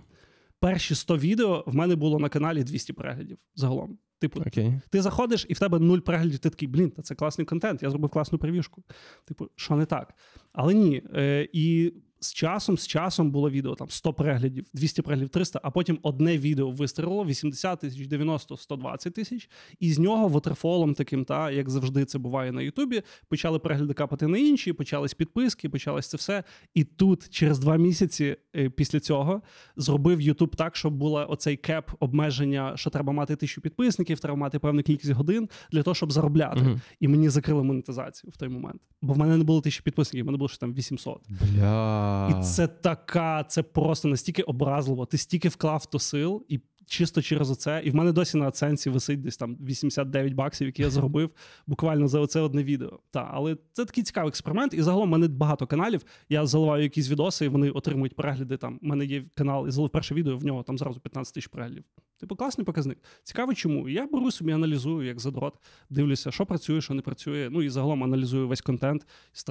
Перші 0.60 0.94
100 0.94 1.16
відео 1.16 1.64
в 1.66 1.74
мене 1.74 1.96
було 1.96 2.18
на 2.18 2.28
каналі 2.28 2.64
200 2.64 2.92
переглядів 2.92 3.38
загалом. 3.54 3.98
Типу, 4.20 4.40
okay. 4.40 4.80
ти 4.90 5.02
заходиш 5.02 5.46
і 5.48 5.54
в 5.54 5.58
тебе 5.58 5.78
нуль 5.78 5.98
переглядів, 5.98 6.38
ти 6.38 6.50
такий, 6.50 6.68
блін, 6.68 6.90
та 6.90 7.02
це 7.02 7.14
класний 7.14 7.44
контент, 7.44 7.82
я 7.82 7.90
зробив 7.90 8.10
класну 8.10 8.38
перевіжку. 8.38 8.82
Типу, 9.24 9.48
що 9.56 9.76
не 9.76 9.86
так? 9.86 10.14
Але 10.52 10.74
ні. 10.74 11.02
Е, 11.14 11.48
і 11.52 11.94
з 12.20 12.32
часом, 12.32 12.78
з 12.78 12.86
часом 12.86 13.30
було 13.30 13.50
відео 13.50 13.74
там 13.74 13.88
100 13.90 14.12
переглядів, 14.12 14.66
200 14.74 15.02
переглядів, 15.02 15.28
300, 15.28 15.60
а 15.62 15.70
потім 15.70 15.98
одне 16.02 16.38
відео 16.38 16.70
вистрілило 16.70 17.24
80 17.24 17.80
тисяч, 17.80 18.06
90, 18.06 18.56
120 18.56 19.14
тисяч. 19.14 19.50
І 19.80 19.92
з 19.92 19.98
нього 19.98 20.28
вотерфолом 20.28 20.94
таким, 20.94 21.24
та 21.24 21.50
як 21.50 21.70
завжди 21.70 22.04
це 22.04 22.18
буває 22.18 22.52
на 22.52 22.62
Ютубі, 22.62 23.02
почали 23.28 23.58
перегляди 23.58 23.94
капати 23.94 24.26
на 24.26 24.38
інші, 24.38 24.72
почались 24.72 25.14
підписки, 25.14 25.68
почалось 25.68 26.06
це 26.06 26.16
все. 26.16 26.44
І 26.74 26.84
тут 26.84 27.28
через 27.30 27.58
два 27.58 27.76
місяці 27.76 28.36
е, 28.56 28.70
після 28.70 29.00
цього 29.00 29.42
зробив 29.76 30.20
Ютуб 30.20 30.56
так, 30.56 30.76
щоб 30.76 30.94
було 30.94 31.26
оцей 31.28 31.56
кеп 31.56 31.90
обмеження, 32.00 32.72
що 32.76 32.90
треба 32.90 33.12
мати 33.12 33.36
тисячу 33.36 33.60
підписників, 33.60 34.20
треба 34.20 34.36
мати 34.36 34.58
певну 34.58 34.82
кількість 34.82 35.12
годин 35.12 35.48
для 35.72 35.82
того, 35.82 35.94
щоб 35.94 36.12
заробляти. 36.12 36.60
Мгм. 36.60 36.80
І 37.00 37.08
мені 37.08 37.28
закрили 37.28 37.62
монетизацію 37.62 38.30
в 38.30 38.36
той 38.36 38.48
момент. 38.48 38.80
Бо 39.02 39.12
в 39.12 39.18
мене 39.18 39.36
не 39.36 39.44
було 39.44 39.60
тисячі 39.60 39.82
підписників, 39.82 40.24
в 40.24 40.26
мене 40.26 40.38
було 40.38 40.48
ще 40.48 40.58
там 40.58 40.74
800. 40.74 41.20
Бля. 41.28 42.09
І 42.30 42.42
це 42.42 42.66
така, 42.66 43.44
це 43.44 43.62
просто 43.62 44.08
настільки 44.08 44.42
образливо. 44.42 45.06
Ти 45.06 45.18
стільки 45.18 45.48
вклав 45.48 45.86
то 45.86 45.98
сил, 45.98 46.44
і 46.48 46.60
чисто 46.90 47.22
через 47.22 47.50
оце. 47.50 47.82
І 47.84 47.90
в 47.90 47.94
мене 47.94 48.12
досі 48.12 48.38
на 48.38 48.46
оценці 48.46 48.90
висить 48.90 49.20
десь 49.20 49.36
там 49.36 49.56
89 49.60 50.34
баксів, 50.34 50.66
які 50.66 50.82
я 50.82 50.90
заробив 50.90 51.30
буквально 51.66 52.08
за 52.08 52.20
оце 52.20 52.40
одне 52.40 52.62
відео. 52.62 52.98
Та, 53.10 53.30
але 53.32 53.56
це 53.72 53.84
такий 53.84 54.04
цікавий 54.04 54.28
експеримент. 54.28 54.74
І 54.74 54.82
загалом 54.82 55.08
в 55.08 55.12
мене 55.12 55.28
багато 55.28 55.66
каналів. 55.66 56.02
Я 56.28 56.46
заливаю 56.46 56.82
якісь 56.82 57.10
відоси, 57.10 57.44
і 57.44 57.48
вони 57.48 57.70
отримують 57.70 58.16
перегляди. 58.16 58.56
Там 58.56 58.78
у 58.82 58.86
мене 58.86 59.04
є 59.04 59.24
канал, 59.34 59.68
і 59.68 59.70
залив 59.70 59.90
перше 59.90 60.14
відео, 60.14 60.36
в 60.36 60.44
нього 60.44 60.62
там 60.62 60.78
зразу 60.78 61.00
15 61.00 61.34
тисяч 61.34 61.46
переглядів. 61.46 61.84
Типу, 62.20 62.36
класний 62.36 62.64
показник. 62.64 62.98
Цікаво, 63.22 63.54
чому. 63.54 63.88
Я 63.88 64.06
беру 64.06 64.30
собі, 64.30 64.52
аналізую, 64.52 65.06
як 65.06 65.20
задрот, 65.20 65.54
дивлюся, 65.90 66.30
що 66.30 66.46
працює, 66.46 66.80
що 66.80 66.94
не 66.94 67.02
працює. 67.02 67.48
Ну 67.50 67.62
і 67.62 67.68
загалом 67.68 68.04
аналізую 68.04 68.48
весь 68.48 68.60
контент. 68.60 69.06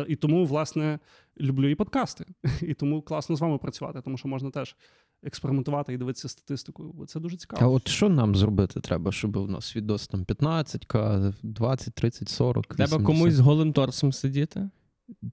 І 0.08 0.16
тому, 0.16 0.46
власне, 0.46 1.00
люблю 1.42 1.70
і 1.70 1.76
подкасти. 1.76 2.26
І 2.62 2.74
тому 2.74 3.02
класно 3.02 3.36
з 3.36 3.42
вами 3.42 3.58
працювати, 3.58 4.02
тому 4.02 4.18
що 4.18 4.28
можна 4.28 4.50
теж 4.50 4.76
експериментувати 5.24 5.94
і 5.94 5.98
дивитися 5.98 6.30
статистику. 6.30 6.92
Бо 6.94 7.06
це 7.06 7.20
дуже 7.20 7.38
цікаво. 7.38 7.66
А 7.66 7.68
от 7.68 7.88
що 7.88 8.10
нам 8.10 8.36
зробити 8.36 8.80
треба, 8.80 9.12
щоб 9.12 9.38
у 9.38 9.48
нас 9.48 9.76
відос 9.76 10.08
там 10.08 10.24
15к, 10.24 11.34
20, 11.44 11.94
30, 11.94 12.30
40. 12.30 12.66
Треба 12.68 12.98
80? 12.98 13.06
комусь 13.06 13.34
з 13.34 13.40
голим 13.40 13.74
торсом 13.74 14.14
сидіти. 14.14 14.70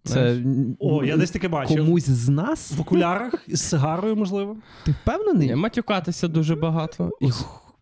Це 0.04 0.42
О, 0.78 1.04
я 1.04 1.16
десь 1.16 1.30
таке 1.30 1.48
бачив. 1.48 1.76
комусь 1.76 2.09
з 2.09 2.28
нас? 2.28 2.72
В 2.72 2.80
окулярах 2.80 3.44
із 3.48 3.61
сигарою, 3.61 4.16
можливо. 4.16 4.56
Ти 4.85 4.94
впевнений? 5.02 5.54
Матюкатися 5.54 6.28
дуже 6.28 6.56
багато. 6.56 7.11
І 7.20 7.30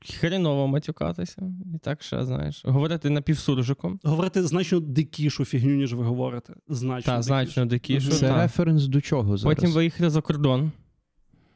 х- 0.07 0.15
хреново 0.19 0.67
матюкатися. 0.67 1.43
І 1.75 1.79
так 1.79 2.03
ще, 2.03 2.25
знаєш, 2.25 2.63
говорити 2.65 3.11
напівсуржиком. 3.11 4.01
Говорити 4.03 4.43
значно 4.43 4.81
дикішу 4.81 5.45
фігню, 5.45 5.75
ніж 5.75 5.95
ви 5.95 6.05
говорите. 6.05 6.53
Значно. 6.69 7.07
Та, 7.13 7.13
дикішу. 7.19 7.23
значно 7.27 7.67
дикішу. 7.67 8.11
Це 8.11 8.29
та. 8.29 8.43
референс 8.43 8.87
до 8.87 9.01
чого 9.01 9.37
зараз? 9.37 9.57
Потім 9.57 9.73
виїхати 9.75 10.11
за 10.11 10.21
кордон. 10.21 10.73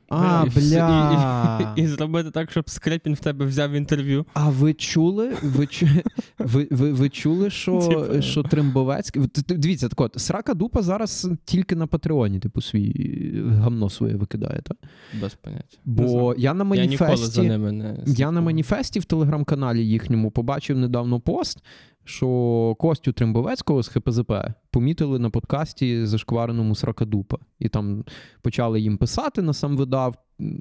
А, 0.09 0.44
І 0.47 0.51
бля. 0.61 1.71
І, 1.77 1.81
і, 1.81 1.85
і 1.85 1.87
зробити 1.87 2.31
так, 2.31 2.51
щоб 2.51 2.71
Скрепін 2.71 3.14
в 3.14 3.18
тебе 3.18 3.47
взяв 3.47 3.73
інтерв'ю. 3.73 4.27
А 4.35 4.49
ви 4.51 4.75
чули? 4.75 5.33
Ви, 5.42 5.68
ви, 6.38 6.68
ви, 6.71 6.92
ви 6.92 7.09
чули, 7.09 7.51
що, 7.51 7.79
Типа. 7.81 8.23
що 8.23 8.42
Тримбовецький. 8.42 9.27
Т- 9.27 9.42
т- 9.42 9.55
Дивіться, 9.55 9.88
так 9.88 10.01
от, 10.01 10.12
срака 10.16 10.55
дупа 10.55 10.83
зараз 10.83 11.29
тільки 11.44 11.77
на 11.77 11.87
Патреоні, 11.87 12.38
типу, 12.38 12.61
свій 12.61 12.92
е, 13.37 13.51
гамно 13.51 13.90
своє 13.90 14.14
викидає, 14.14 14.61
так? 14.64 14.77
Без 15.21 15.35
поняття. 15.35 15.79
Бо 15.85 16.35
я 16.38 16.55
на 16.55 16.64
Я 16.64 16.68
маніфесті. 16.68 17.42
ними 17.42 17.73
не 17.73 17.97
Я 18.07 18.31
на 18.31 18.40
маніфесті 18.40 19.01
в 19.01 19.05
телеграм-каналі 19.05 19.87
їхньому 19.87 20.31
побачив 20.31 20.79
недавно 20.79 21.21
пост, 21.21 21.64
що 22.05 22.77
Костю 22.79 23.12
Тримбовецького 23.12 23.83
з 23.83 23.88
ХПЗП 23.88 24.33
помітили 24.79 25.19
на 25.19 25.31
подкасті 25.31 26.07
зашквареному 26.07 26.75
Сракадупа. 26.75 27.37
І 27.59 27.69
там 27.69 28.05
почали 28.43 28.81
їм 28.81 28.97
писати 28.97 29.43
на 29.43 29.53
сам 29.53 29.77
видав 29.77 30.14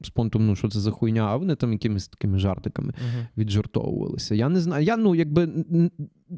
з 0.04 0.10
понтом, 0.10 0.48
ну 0.48 0.56
що 0.56 0.70
це 0.70 0.80
за 0.80 0.92
хуйня, 0.92 1.22
а 1.22 1.38
вони 1.38 1.56
там 1.56 1.72
якимись 1.72 2.08
такими 2.08 2.40
жартиками 2.40 2.94
Мгм. 2.98 3.28
віджартовувалися. 3.38 4.36
Я 4.36 4.50
не 4.50 4.60
знаю. 4.60 4.86
Я 4.86 4.98
ну 4.98 5.16
якби 5.16 5.50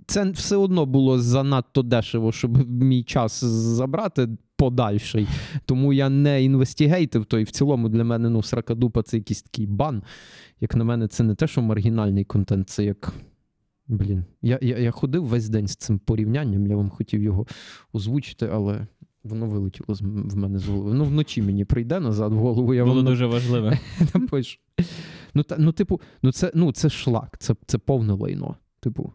це 0.07 0.31
все 0.31 0.55
одно 0.55 0.85
було 0.85 1.19
занадто 1.19 1.81
дешево, 1.81 2.31
щоб 2.31 2.69
мій 2.69 3.03
час 3.03 3.43
забрати 3.43 4.29
подальший. 4.57 5.27
Тому 5.65 5.93
я 5.93 6.09
не 6.09 6.43
інвестігейтив, 6.43 7.25
то 7.25 7.39
і 7.39 7.43
в 7.43 7.51
цілому 7.51 7.89
для 7.89 8.03
мене 8.03 8.29
ну 8.29 8.43
сракадупа 8.43 9.03
це 9.03 9.17
якийсь 9.17 9.41
такий 9.41 9.67
бан. 9.67 10.03
Як 10.61 10.75
на 10.75 10.83
мене, 10.83 11.07
це 11.07 11.23
не 11.23 11.35
те, 11.35 11.47
що 11.47 11.61
маргінальний 11.61 12.25
контент, 12.25 12.69
це 12.69 12.83
як. 12.83 13.13
Блін, 13.89 14.25
я, 14.41 14.59
я, 14.61 14.77
я 14.77 14.91
ходив 14.91 15.25
весь 15.25 15.49
день 15.49 15.67
з 15.67 15.75
цим 15.75 15.99
порівнянням, 15.99 16.67
я 16.67 16.75
вам 16.75 16.89
хотів 16.89 17.23
його 17.23 17.47
озвучити, 17.93 18.49
але 18.53 18.87
воно 19.23 19.45
вилетіло 19.45 19.95
з 19.95 20.01
в 20.01 20.37
мене 20.37 20.59
з 20.59 20.67
голови. 20.67 20.93
Ну, 20.93 21.03
вночі 21.03 21.41
мені 21.41 21.65
прийде 21.65 21.99
назад 21.99 22.33
в 22.33 22.35
голову, 22.35 22.73
я 22.73 22.83
Було 22.83 22.95
вам 22.95 23.05
дуже 23.05 23.25
важливе. 23.25 23.79
напишу. 24.13 24.59
Ну, 25.33 25.43
та, 25.43 25.55
ну, 25.59 25.71
типу, 25.71 26.01
ну 26.21 26.31
це, 26.31 26.51
ну, 26.55 26.71
це 26.71 26.89
шлак, 26.89 27.37
це, 27.39 27.55
це 27.65 27.77
повне 27.77 28.13
лайно. 28.13 28.55
Типу. 28.79 29.13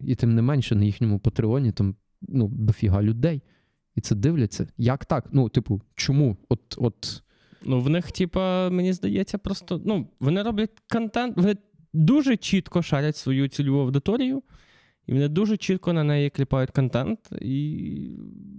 І 0.00 0.14
тим 0.14 0.34
не 0.34 0.42
менше, 0.42 0.74
на 0.74 0.84
їхньому 0.84 1.18
патреоні 1.18 1.72
там 1.72 1.94
ну, 2.22 2.48
дофіга 2.48 3.02
людей. 3.02 3.42
І 3.94 4.00
це 4.00 4.14
дивляться. 4.14 4.66
Як 4.78 5.04
так? 5.04 5.28
Ну, 5.32 5.48
типу, 5.48 5.82
чому? 5.94 6.36
От, 6.48 6.60
от 6.78 7.22
Ну, 7.64 7.80
в 7.80 7.90
них, 7.90 8.12
типа, 8.12 8.70
мені 8.70 8.92
здається, 8.92 9.38
просто 9.38 9.82
ну, 9.84 10.08
вони 10.20 10.42
роблять 10.42 10.82
контент, 10.92 11.36
дуже 11.92 12.36
чітко 12.36 12.82
шарять 12.82 13.16
свою 13.16 13.48
цільову 13.48 13.80
аудиторію, 13.80 14.42
і 15.06 15.12
вони 15.12 15.28
дуже 15.28 15.56
чітко 15.56 15.92
на 15.92 16.04
неї 16.04 16.30
кліпають 16.30 16.70
контент. 16.70 17.18
І, 17.42 17.76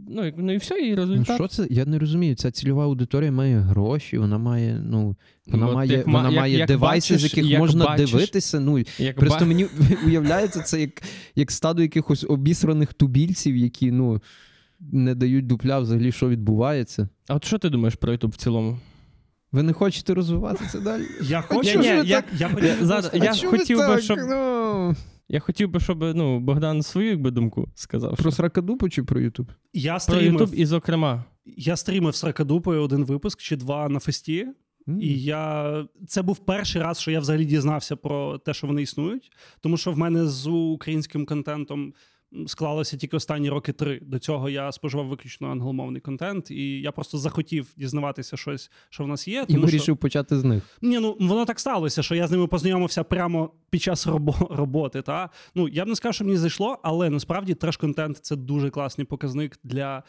ну, 0.09 0.25
і- 0.27 0.33
ну 0.37 0.53
і 0.53 0.57
все, 0.57 0.79
і 0.79 0.89
ну, 0.89 0.95
результат. 0.95 1.35
що 1.35 1.47
це? 1.47 1.67
Я 1.69 1.85
не 1.85 1.99
розумію. 1.99 2.35
Ця 2.35 2.51
цільова 2.51 2.83
аудиторія 2.83 3.31
має 3.31 3.59
гроші, 3.59 4.17
вона 4.17 4.37
має, 4.37 4.81
ну, 4.85 5.15
вона 5.47 5.65
Ну, 5.65 5.73
має, 5.73 5.91
як 5.91 6.07
вона 6.07 6.29
як- 6.29 6.39
має 6.39 6.57
як 6.57 6.67
девайси, 6.67 7.17
з 7.17 7.23
яких 7.23 7.45
як 7.45 7.59
можна 7.59 7.85
бачиш- 7.85 8.11
дивитися. 8.11 8.59
Ну, 8.59 8.83
Як 8.99 9.15
Просто 9.15 9.39
ба- 9.39 9.45
мені 9.45 9.65
уявляється 10.05 10.61
це 10.61 10.81
як, 10.81 11.01
як 11.35 11.51
стадо 11.51 11.81
якихось 11.81 12.25
обісраних 12.29 12.93
тубільців, 12.93 13.57
які 13.57 13.91
ну, 13.91 14.21
не 14.79 15.15
дають 15.15 15.47
дупля 15.47 15.79
взагалі, 15.79 16.11
що 16.11 16.29
відбувається. 16.29 17.09
А 17.27 17.35
от 17.35 17.45
що 17.45 17.57
ти 17.57 17.69
думаєш 17.69 17.95
про 17.95 18.13
YouTube 18.13 18.27
в 18.31 18.35
цілому? 18.35 18.79
Ви 19.51 19.63
не 19.63 19.73
хочете 19.73 20.13
розвиватися 20.13 20.79
далі? 20.79 21.03
Я 21.21 21.41
хочу. 21.41 21.69
Ні, 21.69 21.77
ні, 21.77 21.85
я, 21.85 21.93
я- 22.03 22.03
я, 22.03 22.23
я- 23.13 23.49
хотів 23.49 23.77
би, 23.77 24.01
щоб- 24.01 24.19
Ну, 24.29 24.95
Я 25.29 25.39
хотів 25.39 25.69
би, 25.69 25.79
щоб 25.79 26.01
ну, 26.15 26.39
Богдан 26.39 26.83
свою 26.83 27.09
якби, 27.09 27.31
думку 27.31 27.67
сказав. 27.75 28.17
про 28.17 28.31
сракадупу 28.31 28.89
чи 28.89 29.03
про 29.03 29.19
Ютуб? 29.19 29.51
я 29.73 29.91
Про 29.91 29.99
стрімив, 29.99 30.41
YouTube 30.41 30.53
і, 30.53 30.65
зокрема. 30.65 31.23
я 31.45 31.75
стрімив 31.75 32.15
з 32.15 32.23
Ракадупою 32.23 32.81
один 32.83 33.05
випуск 33.05 33.39
чи 33.41 33.55
два 33.55 33.89
на 33.89 33.99
фесті. 33.99 34.47
І 34.99 35.21
я 35.23 35.73
це 36.07 36.21
був 36.21 36.37
перший 36.37 36.81
раз, 36.81 36.99
що 36.99 37.11
я 37.11 37.19
взагалі 37.19 37.45
дізнався 37.45 37.95
про 37.95 38.37
те, 38.37 38.53
що 38.53 38.67
вони 38.67 38.81
існують, 38.81 39.31
тому 39.61 39.77
що 39.77 39.91
в 39.91 39.97
мене 39.97 40.27
з 40.27 40.47
українським 40.47 41.25
контентом 41.25 41.93
склалося 42.47 42.97
тільки 42.97 43.17
останні 43.17 43.49
роки 43.49 43.73
три. 43.73 43.99
До 44.01 44.19
цього 44.19 44.49
я 44.49 44.71
споживав 44.71 45.07
виключно 45.07 45.51
англомовний 45.51 46.01
контент, 46.01 46.51
і 46.51 46.81
я 46.81 46.91
просто 46.91 47.17
захотів 47.17 47.73
дізнаватися 47.77 48.37
щось, 48.37 48.71
що 48.89 49.03
в 49.03 49.07
нас 49.07 49.27
є. 49.27 49.45
І 49.47 49.53
Тому 49.53 49.67
що... 49.67 49.95
почати 49.95 50.37
з 50.37 50.43
них. 50.43 50.77
Ні, 50.81 50.99
ну 50.99 51.17
воно 51.19 51.45
так 51.45 51.59
сталося, 51.59 52.03
що 52.03 52.15
я 52.15 52.27
з 52.27 52.31
ними 52.31 52.47
познайомився 52.47 53.03
прямо 53.03 53.51
під 53.69 53.81
час 53.81 54.07
робо- 54.07 54.55
роботи. 54.55 55.01
Та 55.01 55.29
ну 55.55 55.67
я 55.67 55.85
б 55.85 55.87
не 55.87 55.95
сказав, 55.95 56.15
що 56.15 56.25
мені 56.25 56.37
зайшло, 56.37 56.79
але 56.83 57.09
насправді 57.09 57.53
треш-контент 57.53 58.17
це 58.21 58.35
дуже 58.35 58.69
класний 58.69 59.05
показник 59.05 59.59
для 59.63 60.03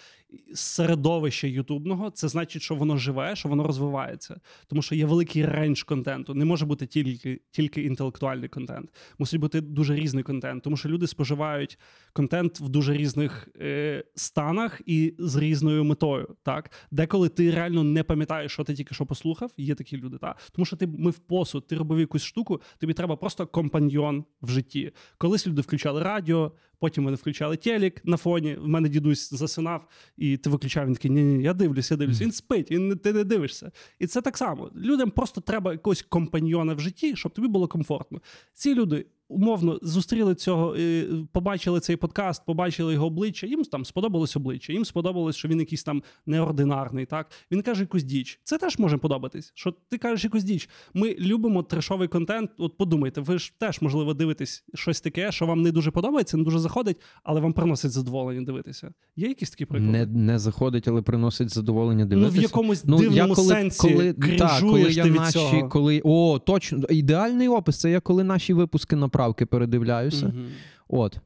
середовища 0.55 1.47
ютубного. 1.47 2.11
Це 2.11 2.29
значить, 2.29 2.63
що 2.63 2.75
воно 2.75 2.97
живе, 2.97 3.37
що 3.37 3.49
воно 3.49 3.67
розвивається, 3.67 4.41
тому 4.67 4.83
що 4.83 4.95
є 4.95 5.07
великий 5.07 5.47
рейндж 5.47 5.83
контенту. 5.83 6.35
Не 6.35 6.45
може 6.45 6.67
бути 6.67 6.87
тільки, 6.87 7.41
тільки 7.51 7.83
інтелектуальний 7.83 8.49
контент. 8.49 8.91
Мусить 9.19 9.41
бути 9.41 9.61
дуже 9.61 9.95
різний 9.95 10.25
контент, 10.25 10.63
тому 10.63 10.77
що 10.77 10.89
люди 10.89 11.07
споживають 11.07 11.79
контент 12.13 12.61
в 12.61 12.69
дуже 12.69 12.95
різних 12.97 13.49
е, 13.61 14.05
станах 14.15 14.81
і 14.87 15.15
з 15.19 15.37
різною 15.37 15.85
метою. 15.85 16.37
Так, 16.43 16.71
деколи 16.91 17.29
ти 17.29 17.51
реально 17.51 17.85
не 17.85 18.03
пам'ятаєш, 18.03 18.53
що 18.53 18.65
ти 18.65 18.75
тільки 18.75 18.95
що 18.95 19.07
послухав. 19.07 19.53
Є 19.57 19.75
такі 19.75 19.97
люди, 19.97 20.19
так 20.19 20.37
тому 20.53 20.67
що 20.67 20.77
ти 20.77 20.87
мив 20.87 21.19
посуд, 21.19 21.67
ти 21.67 21.77
робив 21.77 22.01
якусь 22.01 22.23
штуку, 22.23 22.61
тобі 22.79 22.93
треба 22.93 23.17
просто 23.17 23.47
компаньйон 23.47 24.25
в 24.43 24.51
житті. 24.51 24.93
Колись 25.19 25.47
люди 25.47 25.63
включали 25.63 26.03
радіо, 26.03 26.53
потім 26.83 27.05
вони 27.05 27.17
включали 27.17 27.57
телек 27.57 28.05
на 28.05 28.17
фоні. 28.17 28.55
В 28.55 28.69
мене 28.69 28.89
дідусь 28.89 29.31
засинав, 29.31 29.89
і 30.17 30.37
ти 30.37 30.51
виключав. 30.51 30.87
Він 30.87 30.95
такий, 30.95 31.11
ні, 31.11 31.23
ні, 31.23 31.45
я 31.45 31.55
дивлюсь, 31.55 31.91
я 31.91 31.97
дивлюсь. 31.97 32.21
Він 32.21 32.33
спить, 32.33 32.71
він 32.71 32.99
ти 32.99 33.13
не 33.13 33.25
дивишся. 33.25 33.73
І 33.99 34.07
це 34.07 34.23
так 34.23 34.37
само. 34.37 34.71
Людям 34.77 35.11
просто 35.11 35.41
треба 35.41 35.73
якогось 35.73 36.03
компаньйона 36.03 36.75
в 36.75 36.81
житті, 36.81 37.17
щоб 37.17 37.33
тобі 37.33 37.49
було 37.49 37.69
комфортно. 37.69 38.21
Ці 38.53 38.75
люди. 38.75 39.07
Умовно 39.29 39.79
зустріли 39.83 40.35
цього, 40.35 40.77
е, 40.77 41.07
побачили 41.33 41.81
цей 41.81 41.97
подкаст, 41.97 42.47
побачили 42.47 42.93
його 42.93 43.07
обличчя. 43.07 43.47
Їм 43.47 43.65
там 43.65 43.85
сподобалось 43.85 44.37
обличчя. 44.37 44.73
Їм 44.73 44.85
сподобалось, 44.85 45.37
що 45.37 45.49
він 45.49 45.61
якийсь 45.61 45.85
там 45.85 46.03
неординарний. 46.27 47.07
Так 47.07 47.31
він 47.51 47.63
каже 47.63 47.81
якусь 47.81 48.03
діч. 48.03 48.41
Це 48.45 48.59
теж 48.59 48.79
може 48.79 48.97
подобатись. 48.97 49.53
Що 49.55 49.75
ти 49.89 49.99
кажеш 49.99 50.25
якусь 50.25 50.45
діч. 50.45 50.69
Ми 50.95 51.15
любимо 51.19 51.63
трешовий 51.63 52.09
контент. 52.09 52.51
От 52.59 52.77
подумайте, 52.77 53.21
ви 53.21 53.39
ж 53.39 53.53
теж 53.59 53.83
можливо 53.83 54.15
дивитесь 54.15 54.65
щось 54.75 55.01
таке, 55.01 55.33
що 55.33 55.47
вам 55.47 55.63
не 55.63 55.73
дуже 55.73 55.91
подобається, 55.91 56.37
не 56.37 56.45
дуже 56.45 56.59
заходить. 56.59 56.72
Заходить, 56.73 56.97
але 57.23 57.41
вам 57.41 57.53
приносить 57.53 57.91
задоволення 57.91 58.43
дивитися. 58.43 58.93
Є 59.17 59.29
якісь 59.29 59.51
такі 59.51 59.65
приклади? 59.65 59.93
Не, 59.93 60.07
не 60.07 60.39
заходить, 60.39 60.89
але 60.89 61.03
приносить 61.03 61.55
задоволення 61.55 62.05
дивитися. 62.07 62.35
ну, 62.35 62.41
в 62.41 62.43
якомусь 62.43 62.85
Ну, 62.85 62.99
дивному 62.99 63.29
я 63.29 63.35
коли, 63.35 63.49
сенсі 63.49 63.89
коли, 63.89 64.13
так, 64.13 64.61
коли 64.61 64.83
я 64.83 65.03
ти 65.03 65.11
від 65.11 65.17
наші, 65.17 65.33
цього. 65.33 65.69
коли. 65.69 66.01
О, 66.05 66.39
точно. 66.39 66.87
Ідеальний 66.91 67.49
опис. 67.49 67.81
Це 67.81 67.91
я 67.91 68.01
коли 68.01 68.25
наші 68.25 68.53
випуски 68.53 68.97
направки 68.97 69.47
передивляюся. 69.47 70.27
Мгм. 70.27 70.47
От. 70.89 71.19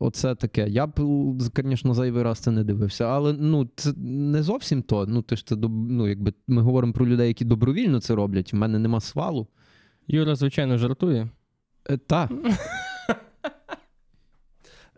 Оце 0.00 0.34
таке. 0.34 0.68
Я 0.68 0.86
б, 0.86 1.00
звісно, 1.38 1.94
зайвий 1.94 2.22
раз 2.22 2.38
це 2.38 2.50
не 2.50 2.64
дивився, 2.64 3.04
але 3.04 3.32
ну, 3.32 3.68
це 3.76 3.92
не 4.02 4.42
зовсім 4.42 4.82
то. 4.82 5.06
Ну, 5.06 5.22
ти 5.22 5.36
ж 5.36 5.46
це 5.46 5.56
ну, 5.90 6.08
якби 6.08 6.32
ми 6.48 6.62
говоримо 6.62 6.92
про 6.92 7.06
людей, 7.06 7.28
які 7.28 7.44
добровільно 7.44 8.00
це 8.00 8.14
роблять. 8.14 8.54
У 8.54 8.56
мене 8.56 8.78
нема 8.78 9.00
свалу. 9.00 9.46
Юра, 10.08 10.34
звичайно, 10.34 10.78
жартує. 10.78 11.28
Е, 11.90 11.96
та. 11.96 12.28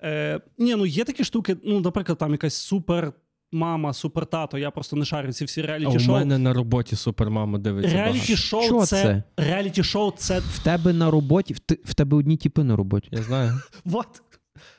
Е, 0.03 0.41
ні, 0.59 0.75
ну 0.75 0.87
є 0.87 1.05
такі 1.05 1.25
штуки, 1.25 1.57
ну, 1.65 1.81
наприклад, 1.81 2.19
там 2.19 2.33
якась 2.33 2.55
супер 2.55 3.13
мама, 3.53 3.93
супер 3.93 4.27
тато. 4.27 4.59
Я 4.59 4.71
просто 4.71 4.97
не 4.97 5.05
шарю 5.05 5.33
ці 5.33 5.45
всі 5.45 5.61
А 5.61 5.67
реаліті 5.67 5.99
у 6.09 6.13
мене 6.13 6.39
на 6.39 6.53
роботі 6.53 6.97
супермама 6.97 7.59
дивиться. 7.59 7.97
Реаліті 7.97 8.37
шоу 8.37 8.81
це, 8.81 9.03
це? 9.03 9.23
реаліті 9.37 9.83
шоу 9.83 10.13
це 10.17 10.39
В 10.39 10.59
тебе 10.65 10.93
на 10.93 11.11
роботі, 11.11 11.55
в, 11.55 11.59
те- 11.59 11.79
в 11.85 11.95
тебе 11.95 12.17
одні 12.17 12.37
тіпи 12.37 12.65
на 12.65 12.77
роботі. 12.77 13.09
Я 13.13 13.23
знаю. 13.23 13.53
вот. 13.85 14.23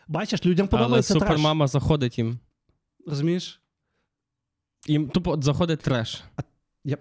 Бачиш, 0.08 0.46
людям 0.46 0.68
Але 0.72 0.80
подобається 0.82 1.14
треш. 1.20 1.72
заходить 1.72 2.18
їм. 2.18 2.40
Розумієш? 3.08 3.62
Їм 4.88 5.10
тупо 5.10 5.38
заходить 5.42 5.80
треш. 5.80 6.24
я- 6.86 6.98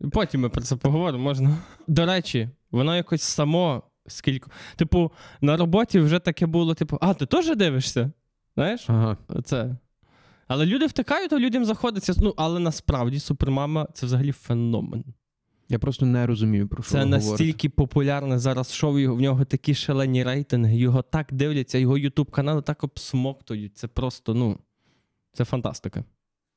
І 0.00 0.06
Потім 0.06 0.40
ми 0.40 0.48
про 0.48 0.62
це 0.62 0.76
поговоримо, 0.76 1.24
можна. 1.24 1.56
До 1.86 2.06
речі, 2.06 2.48
воно 2.70 2.96
якось 2.96 3.22
само 3.22 3.82
скільки. 4.08 4.50
Типу, 4.76 5.12
на 5.40 5.56
роботі 5.56 5.98
вже 5.98 6.18
таке 6.18 6.46
було, 6.46 6.74
типу, 6.74 6.98
а, 7.00 7.14
ти 7.14 7.26
теж 7.26 7.56
дивишся? 7.56 8.10
Знаєш? 8.54 8.84
Ага. 8.90 9.16
Це. 9.44 9.76
Але 10.46 10.66
люди 10.66 10.86
втикають, 10.86 11.32
а 11.32 11.38
людям 11.38 11.64
заходиться. 11.64 12.12
Ну, 12.20 12.34
але 12.36 12.60
насправді 12.60 13.18
супермама 13.18 13.88
це 13.94 14.06
взагалі 14.06 14.32
феномен. 14.32 15.04
Я 15.68 15.78
просто 15.78 16.06
не 16.06 16.26
розумію, 16.26 16.68
про 16.68 16.82
що 16.82 16.92
Це 16.92 16.98
ви 16.98 17.04
говорите. 17.04 17.28
настільки 17.30 17.68
популярне 17.68 18.38
зараз 18.38 18.72
шоу, 18.74 18.98
його- 18.98 19.16
в 19.16 19.20
нього 19.20 19.44
такі 19.44 19.74
шалені 19.74 20.24
рейтинги, 20.24 20.76
його 20.76 21.02
так 21.02 21.26
дивляться, 21.32 21.78
його 21.78 21.98
Ютуб 21.98 22.30
канали 22.30 22.62
так 22.62 22.84
обсмоктують. 22.84 23.76
Це 23.78 23.88
просто, 23.88 24.34
ну, 24.34 24.58
це 25.32 25.44
фантастика. 25.44 26.04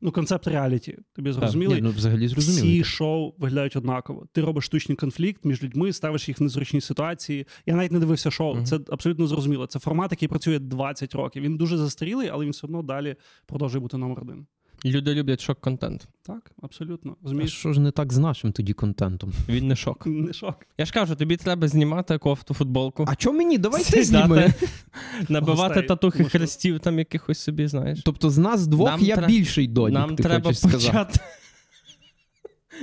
Ну, 0.01 0.11
концепт 0.11 0.47
реаліті. 0.47 0.97
Тобі 1.13 1.31
зрозумілий? 1.31 1.75
Ні, 1.75 1.81
ну, 1.81 1.89
взагалі 1.89 2.27
зрозуміло. 2.27 2.67
Всі 2.67 2.83
шоу 2.83 3.33
виглядають 3.37 3.75
однаково. 3.75 4.27
Ти 4.31 4.41
робиш 4.41 4.65
штучний 4.65 4.95
конфлікт 4.95 5.45
між 5.45 5.63
людьми, 5.63 5.93
ставиш 5.93 6.27
їх 6.27 6.39
в 6.39 6.43
незручні 6.43 6.81
ситуації. 6.81 7.47
Я 7.65 7.75
навіть 7.75 7.91
не 7.91 7.99
дивився 7.99 8.31
шоу. 8.31 8.55
Мгм. 8.55 8.65
Це 8.65 8.79
абсолютно 8.89 9.27
зрозуміло. 9.27 9.67
Це 9.67 9.79
формат, 9.79 10.11
який 10.11 10.27
працює 10.27 10.59
20 10.59 11.15
років. 11.15 11.43
Він 11.43 11.57
дуже 11.57 11.77
застарілий, 11.77 12.29
але 12.29 12.45
він 12.45 12.51
все 12.51 12.67
одно 12.67 12.81
далі 12.81 13.15
продовжує 13.45 13.81
бути 13.81 13.97
номер 13.97 14.19
один. 14.21 14.45
Люди 14.85 15.13
люблять 15.13 15.41
шок-контент. 15.41 16.07
Так, 16.23 16.51
абсолютно. 16.61 17.11
А 17.11 17.23
Розумієш? 17.23 17.53
що 17.53 17.73
ж 17.73 17.79
не 17.81 17.91
так 17.91 18.13
з 18.13 18.17
нашим 18.17 18.51
тоді 18.51 18.73
контентом? 18.73 19.33
Він 19.49 19.67
не 19.67 19.75
шок. 19.75 20.05
Не 20.05 20.33
шок. 20.33 20.55
Я 20.77 20.85
ж 20.85 20.93
кажу, 20.93 21.15
тобі 21.15 21.37
треба 21.37 21.67
знімати 21.67 22.17
кофту, 22.17 22.53
футболку. 22.53 23.05
А 23.07 23.15
чого 23.15 23.37
мені? 23.37 23.57
Давай 23.57 23.83
ти 23.83 24.03
Сідати, 24.03 24.25
зніми. 24.27 24.53
Набивати 25.29 25.61
Гостей, 25.67 25.87
татухи 25.87 26.23
хрестів 26.23 26.79
там 26.79 26.99
якихось 26.99 27.39
собі, 27.39 27.67
знаєш. 27.67 28.01
Тобто 28.05 28.29
з 28.29 28.37
нас 28.37 28.67
двох 28.67 28.87
Нам 28.89 29.01
я 29.01 29.15
тре- 29.15 29.27
більший 29.27 29.67
додік, 29.67 29.93
Нам 29.93 30.15
ти 30.15 30.23
треба 30.23 30.43
хочеш 30.43 30.59
сказати. 30.59 30.87
почати. 30.87 31.19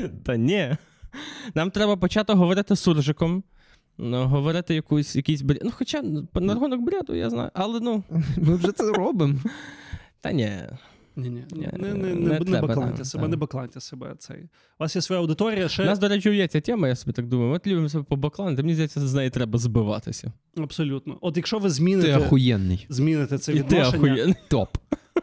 Та 0.25 0.37
ні. 0.37 0.77
Нам 1.55 1.71
треба 1.71 1.97
почати 1.97 2.33
говорити 2.33 2.77
суржиком. 2.77 3.43
Ну, 3.99 4.25
говорити 4.27 4.75
якусь, 4.75 5.17
якийсь 5.17 5.43
бред. 5.43 5.61
Ну, 5.65 5.71
хоча 5.75 6.03
на 6.35 6.55
рахунок 6.55 6.81
бреду, 6.81 7.15
я 7.15 7.31
знаю. 7.31 7.51
Але 7.55 7.81
ну. 7.81 8.03
Ми 8.37 8.55
вже 8.55 8.73
це 8.73 8.93
робимо. 8.93 9.39
Та 10.21 10.33
ні. 10.33 10.53
Ні, 11.19 11.31
ні, 11.31 11.45
Ні, 11.53 11.69
не, 11.73 11.95
не, 11.95 12.15
не 12.15 12.15
не, 12.15 12.41
не, 12.41 12.61
бакланьте 12.61 13.05
себе, 13.05 13.29
не 13.29 13.37
бакланьте 13.37 13.81
себе. 13.81 14.15
Цей. 14.19 14.43
У 14.43 14.49
вас 14.79 14.97
є 14.97 15.03
своя 15.03 15.21
аудиторія, 15.21 15.69
У 15.79 15.83
нас, 15.83 15.99
до 15.99 16.09
речі, 16.09 16.31
є 16.37 16.49
ця 16.49 16.61
тема, 16.61 16.89
я 16.89 16.97
собі 16.97 17.13
так 17.13 17.27
думаю. 17.27 17.53
От 17.53 17.67
любимо 17.67 17.89
себе 17.89 18.05
побакланити, 18.05 18.63
мені 18.63 18.75
здається, 18.75 19.01
з 19.01 19.15
неї 19.15 19.31
треба 19.31 19.59
збиватися. 19.59 20.33
абсолютно. 20.57 21.19
От 21.21 21.37
якщо 21.37 21.59
ви 21.59 21.71
зміните 21.71 22.09
Ти 22.09 22.15
охуєнний. 22.25 22.87
зміните 22.89 23.39
це 23.39 23.53
І 23.53 23.55
ти 23.55 23.63
відношення. 23.63 23.97
охуєнний. 23.99 24.35
Топ. 24.49 24.77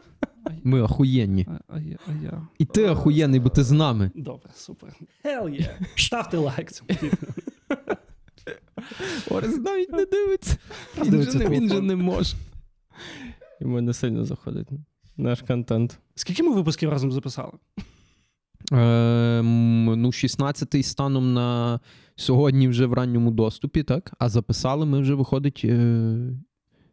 Ми 0.64 0.82
охуєнні. 0.82 1.48
А, 1.50 1.76
а, 1.76 1.80
я, 1.80 1.98
а 2.08 2.24
я. 2.24 2.48
І 2.58 2.66
ти 2.66 2.90
охуєнний, 2.90 3.40
бо 3.40 3.50
ти 3.50 3.64
з 3.64 3.72
нами. 3.72 4.12
Добре, 4.16 4.50
супер. 4.56 4.90
Hell 5.26 5.44
yeah. 5.50 5.70
Ставте 5.96 6.38
лайк 6.38 6.72
цьому 6.72 6.90
відео. 7.04 7.20
Орес 9.30 9.58
навіть 9.58 9.92
не 9.92 10.06
дивиться. 10.06 10.58
Він 11.50 11.70
же 11.70 11.82
не 11.82 11.96
може. 11.96 12.36
Йому 13.62 13.82
не 13.82 13.94
сильно 13.94 14.26
заходить 14.26 14.68
наш 15.18 15.42
контент. 15.42 16.00
Скільки 16.16 16.44
ми 16.44 16.56
випусків 16.56 16.90
разом 16.90 17.12
записали? 17.12 17.52
Ем, 18.72 19.86
ну, 19.86 20.08
16-й 20.08 20.84
станом 20.84 21.34
на 21.34 21.80
сьогодні 22.16 22.68
вже 22.68 22.86
в 22.86 22.94
ранньому 22.94 23.32
доступі, 23.32 23.84
так? 23.84 24.14
А 24.20 24.30
записали 24.30 24.86
ми 24.86 25.00
вже 25.00 25.14
виходить. 25.14 25.62
Е... 25.64 26.30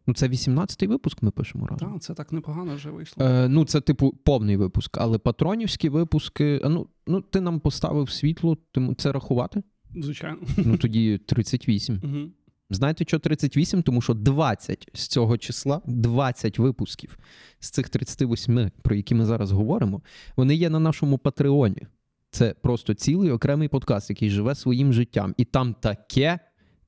Ну, 0.07 0.15
це 0.15 0.29
18-й 0.29 0.87
випуск 0.87 1.23
ми 1.23 1.31
пишемо 1.31 1.67
разом. 1.67 1.93
Так, 1.93 2.03
це 2.03 2.15
так 2.15 2.33
непогано 2.33 2.75
вже 2.75 2.91
вийшло. 2.91 3.25
Е, 3.25 3.49
ну, 3.49 3.65
це, 3.65 3.81
типу, 3.81 4.13
повний 4.25 4.57
випуск, 4.57 4.99
але 4.99 5.19
патронівські 5.19 5.89
випуски. 5.89 6.61
Ну, 6.65 6.87
ну, 7.07 7.21
ти 7.21 7.41
нам 7.41 7.61
поставив 7.61 8.11
світло, 8.11 8.57
тому 8.73 8.95
це 8.95 9.13
рахувати? 9.13 9.63
Звичайно. 9.97 10.39
Ну 10.57 10.77
тоді 10.77 11.19
38. 11.19 12.01
Угу. 12.05 12.31
Знаєте, 12.75 13.05
що 13.05 13.19
38? 13.19 13.83
Тому 13.83 14.01
що 14.01 14.15
20 14.15 14.89
з 14.95 15.07
цього 15.07 15.39
числа, 15.39 15.81
20 15.87 16.59
випусків 16.59 17.19
з 17.61 17.71
цих 17.71 17.89
38, 17.89 18.71
про 18.83 18.95
які 18.95 19.15
ми 19.15 19.25
зараз 19.25 19.53
говоримо, 19.53 20.03
вони 20.37 20.55
є 20.55 20.71
на 20.71 20.79
нашому 20.79 21.19
Патреоні. 21.19 21.87
Це 22.31 22.55
просто 22.63 22.95
цілий 22.95 23.31
окремий 23.31 23.69
подкаст, 23.69 24.11
який 24.11 24.31
живе 24.31 24.55
своїм 24.55 24.93
життям. 24.93 25.35
І 25.37 25.45
там 25.45 25.75
таке, 25.75 26.39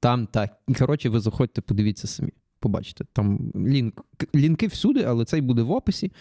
там 0.01 0.27
так. 0.27 0.59
Коротше, 0.79 1.09
ви 1.09 1.21
заходьте, 1.21 1.61
подивіться 1.61 2.07
самі. 2.07 2.33
Побачите, 2.61 3.05
там 3.13 3.53
лінк, 3.57 4.05
лінки 4.35 4.67
всюди, 4.67 5.03
але 5.03 5.25
цей 5.25 5.41
буде 5.41 5.63
в 5.63 5.71
описі 5.71 6.13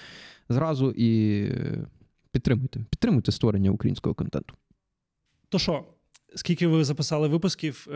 зразу 0.49 0.91
і 0.91 1.41
е, 1.43 1.87
підтримуйте. 2.31 2.85
Підтримуйте 2.89 3.31
створення 3.31 3.71
українського 3.71 4.15
контенту. 4.15 4.55
То 5.49 5.59
що, 5.59 5.85
скільки 6.35 6.67
ви 6.67 6.83
записали 6.83 7.27
випусків? 7.27 7.87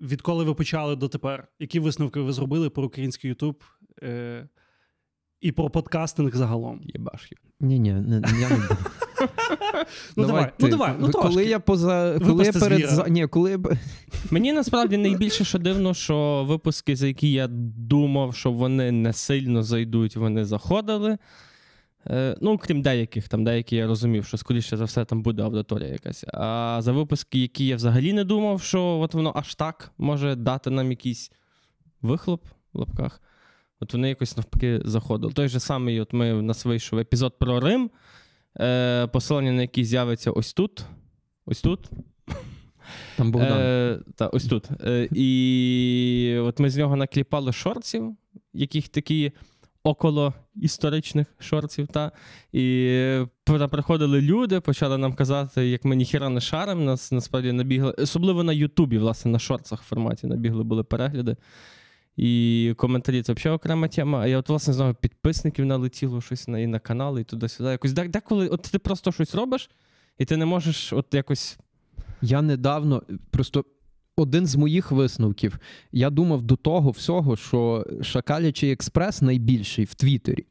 Відколи 0.00 0.44
ви 0.44 0.54
почали 0.54 0.96
дотепер? 0.96 1.48
Які 1.58 1.80
висновки 1.80 2.20
ви 2.20 2.32
зробили 2.32 2.70
про 2.70 2.84
український 2.84 3.28
Ютуб 3.28 3.64
е, 4.02 4.48
і 5.40 5.52
про 5.52 5.70
подкастинг 5.70 6.36
загалом? 6.36 6.80
Єбаш. 6.84 7.32
Ні, 7.60 7.78
ні, 7.78 7.92
не, 7.92 8.22
я 8.40 8.48
не 8.48 8.56
буду. 8.56 8.76
Ну 10.16 10.26
давай, 10.26 10.52
ну 10.58 10.66
ти. 10.66 10.70
давай, 10.70 10.94
ну 10.98 11.08
трошки. 11.08 11.28
Коли 11.28 11.44
я 11.44 11.60
поза 11.60 12.18
коли 12.26 12.44
я 12.44 12.52
перед 12.52 12.90
звіра. 12.90 13.08
ні, 13.08 13.26
коли 13.26 13.50
я 13.50 13.58
Мені 14.30 14.52
насправді 14.52 14.96
найбільше 14.96 15.44
що 15.44 15.58
дивно, 15.58 15.94
що 15.94 16.44
випуски, 16.48 16.96
за 16.96 17.06
які 17.06 17.32
я 17.32 17.46
думав, 17.76 18.34
що 18.34 18.52
вони 18.52 18.92
не 18.92 19.12
сильно 19.12 19.62
зайдуть, 19.62 20.16
вони 20.16 20.44
заходили. 20.44 21.18
Е, 22.10 22.36
ну, 22.40 22.58
крім 22.58 22.82
деяких, 22.82 23.28
там 23.28 23.44
деякі 23.44 23.76
я 23.76 23.86
розумів, 23.86 24.24
що 24.24 24.36
скоріше 24.36 24.76
за 24.76 24.84
все 24.84 25.04
там 25.04 25.22
буде 25.22 25.42
аудиторія 25.42 25.88
якась. 25.88 26.24
А 26.32 26.78
за 26.82 26.92
випуски, 26.92 27.38
які 27.38 27.66
я 27.66 27.76
взагалі 27.76 28.12
не 28.12 28.24
думав, 28.24 28.62
що 28.62 28.84
от 28.84 29.14
воно 29.14 29.32
аж 29.36 29.54
так 29.54 29.92
може 29.98 30.34
дати 30.34 30.70
нам 30.70 30.90
якийсь 30.90 31.32
вихлоп 32.02 32.44
в 32.72 32.78
лапках. 32.78 33.22
От 33.80 33.92
вони 33.92 34.08
якось 34.08 34.36
навпаки 34.36 34.80
заходили. 34.84 35.32
Той 35.32 35.48
же 35.48 35.60
самий, 35.60 36.00
от 36.00 36.12
ми 36.12 36.32
у 36.32 36.42
нас 36.42 36.64
вийшов 36.64 36.98
епізод 36.98 37.38
про 37.38 37.60
Рим, 37.60 37.90
е, 38.60 39.06
посилання 39.06 39.52
на 39.52 39.62
який 39.62 39.84
з'явиться 39.84 40.30
ось 40.30 40.52
тут. 40.52 40.84
Ось 41.46 41.60
тут. 41.60 41.90
там 43.16 43.32
Богдан. 43.32 43.58
Е, 43.58 44.00
та, 44.16 44.26
ось 44.26 44.44
тут. 44.44 44.68
Е, 44.84 45.08
і 45.14 46.38
от 46.42 46.60
ми 46.60 46.70
з 46.70 46.76
нього 46.76 46.96
накліпали 46.96 47.52
шорців, 47.52 48.16
яких 48.52 48.88
такі 48.88 49.32
около 49.84 50.34
історичних 50.56 51.26
шорців. 51.38 51.86
Та, 51.86 52.12
і 52.52 53.24
приходили 53.70 54.20
люди, 54.20 54.60
почали 54.60 54.98
нам 54.98 55.14
казати, 55.14 55.68
як 55.68 55.84
ми 55.84 55.96
ніхіра 55.96 56.28
не 56.28 56.40
шаримо. 56.40 56.82
Нас 56.82 57.12
насправді 57.12 57.52
набігли, 57.52 57.92
особливо 57.92 58.42
на 58.42 58.52
Ютубі, 58.52 58.98
власне, 58.98 59.30
на 59.30 59.38
шорцах 59.38 59.82
в 59.82 59.84
форматі 59.84 60.26
набігли 60.26 60.64
були 60.64 60.82
перегляди. 60.84 61.36
І 62.16 62.74
коментарі 62.76 63.22
це 63.22 63.32
взагалі 63.32 63.56
окрема 63.56 63.88
тема. 63.88 64.20
А 64.20 64.26
я 64.26 64.38
от, 64.38 64.48
власне, 64.48 64.74
знову 64.74 64.94
підписників 64.94 65.66
налетіло 65.66 66.20
щось 66.20 66.48
на, 66.48 66.58
і 66.58 66.66
на 66.66 66.78
канали, 66.78 67.20
і 67.20 67.24
туди-сюди. 67.24 67.70
Якось 67.70 67.92
деколи 67.92 68.48
от 68.48 68.62
ти 68.62 68.78
просто 68.78 69.12
щось 69.12 69.34
робиш, 69.34 69.70
і 70.18 70.24
ти 70.24 70.36
не 70.36 70.44
можеш 70.46 70.92
от 70.92 71.14
якось 71.14 71.58
Я 72.22 72.42
недавно 72.42 73.02
просто. 73.30 73.64
Один 74.16 74.46
з 74.46 74.56
моїх 74.56 74.92
висновків. 74.92 75.58
Я 75.92 76.10
думав 76.10 76.42
до 76.42 76.56
того 76.56 76.90
всього, 76.90 77.36
що 77.36 77.86
Шакалячий 78.02 78.72
експрес 78.72 79.22
найбільший 79.22 79.84
в 79.84 79.94
Твіттері. 79.94 80.46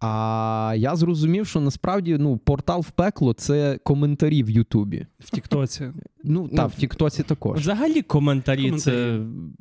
А 0.00 0.74
я 0.76 0.96
зрозумів, 0.96 1.46
що 1.46 1.60
насправді 1.60 2.16
ну, 2.18 2.38
портал 2.38 2.80
в 2.80 2.90
пекло 2.90 3.32
це 3.32 3.78
коментарі 3.84 4.42
в 4.42 4.50
Ютубі. 4.50 5.06
В 5.18 5.30
Тіктоці. 5.30 5.92
Ну, 6.24 6.48
Ну, 6.52 6.66
в 6.66 6.74
Тіктоці 6.74 7.22
також. 7.22 7.60
Взагалі 7.60 8.02
коментарі, 8.02 8.72
це 8.72 9.20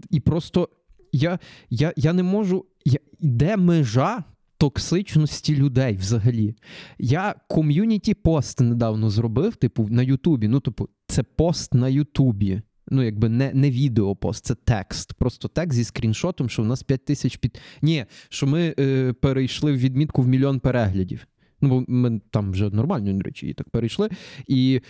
І 0.10 0.20
просто 0.20 0.70
я, 1.12 1.40
я, 1.70 1.94
я 1.96 2.14
не 2.14 2.24
можу. 2.24 2.66
Я, 2.86 3.00
де 3.20 3.58
межа 3.58 4.24
токсичності 4.58 5.56
людей 5.56 5.96
взагалі? 5.96 6.56
Я 7.00 7.36
ком'юніті 7.48 8.14
пост 8.14 8.62
недавно 8.62 9.10
зробив, 9.10 9.56
типу, 9.56 9.88
на 9.90 10.04
Ютубі. 10.04 10.48
Ну, 10.48 10.60
типу, 10.60 10.90
це 11.08 11.24
пост 11.24 11.74
на 11.74 11.90
Ютубі. 11.90 12.62
Ну, 12.89 13.04
якби 13.04 13.30
не, 13.30 13.52
не 13.54 13.71
відеопост, 13.71 14.45
це 14.45 14.56
текст. 14.56 15.13
Просто 15.13 15.47
текст 15.47 15.78
зі 15.78 15.84
скріншотом, 15.84 16.49
що 16.49 16.62
в 16.62 16.65
нас 16.65 16.84
5 16.84 17.06
тисяч 17.06 17.38
під. 17.38 17.60
Ні, 17.82 18.06
що 18.30 18.47
ми 18.47 18.75
е, 18.80 19.13
перейшли 19.13 19.71
в 19.71 19.78
відмітку 19.78 20.21
в 20.21 20.28
мільйон 20.28 20.60
переглядів. 20.60 21.28
Ну, 21.62 21.69
бо 21.69 21.86
ми 21.88 22.21
там 22.32 22.52
вже 22.52 22.69
нормально, 22.69 23.13
до 23.13 23.21
речі, 23.21 23.47
і 23.47 23.54
так 23.54 23.69
перейшли. 23.69 24.10
І 24.47 24.82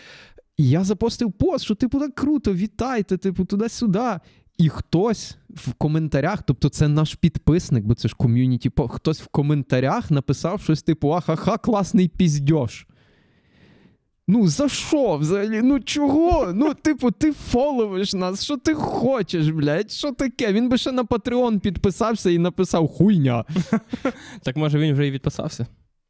я 0.57 0.83
запостив 0.83 1.31
пост, 1.31 1.65
що 1.65 1.75
типу 1.75 1.99
так 1.99 2.15
круто, 2.15 2.53
вітайте, 2.53 3.17
типу, 3.17 3.45
туди-сюди. 3.45 4.19
І 4.57 4.69
хтось 4.69 5.38
в 5.49 5.73
коментарях, 5.73 6.43
тобто 6.43 6.69
це 6.69 6.88
наш 6.88 7.15
підписник, 7.15 7.85
бо 7.85 7.95
це 7.95 8.07
ж 8.07 8.15
ком'юніті, 8.17 8.71
хтось 8.89 9.21
в 9.21 9.27
коментарях 9.27 10.12
написав 10.12 10.62
щось 10.62 10.83
типу: 10.83 11.09
Ахаха, 11.13 11.57
класний 11.57 12.07
піздьош. 12.07 12.88
Ну, 14.32 14.48
за 14.48 14.70
що 14.70 15.18
взагалі? 15.18 15.62
Ну 15.62 15.80
чого? 15.80 16.54
Ну, 16.54 16.74
типу, 16.74 17.12
ти 17.12 17.32
фоловиш 17.32 18.13
нас, 18.13 18.44
що 18.44 18.58
ти 18.58 18.74
хочеш, 18.74 19.50
блядь? 19.50 19.92
Що 19.92 20.12
таке? 20.12 20.54
Він 20.54 20.70
би 20.70 20.78
ще 20.78 20.92
на 20.92 21.04
Patreon 21.04 21.60
підписався 21.60 22.30
і 22.30 22.38
написав 22.38 22.88
хуйня. 22.88 23.46
Так 24.44 24.56
може 24.56 24.80
він 24.80 24.94
вже 24.94 25.08
і 25.08 25.12
відписався. 25.12 25.68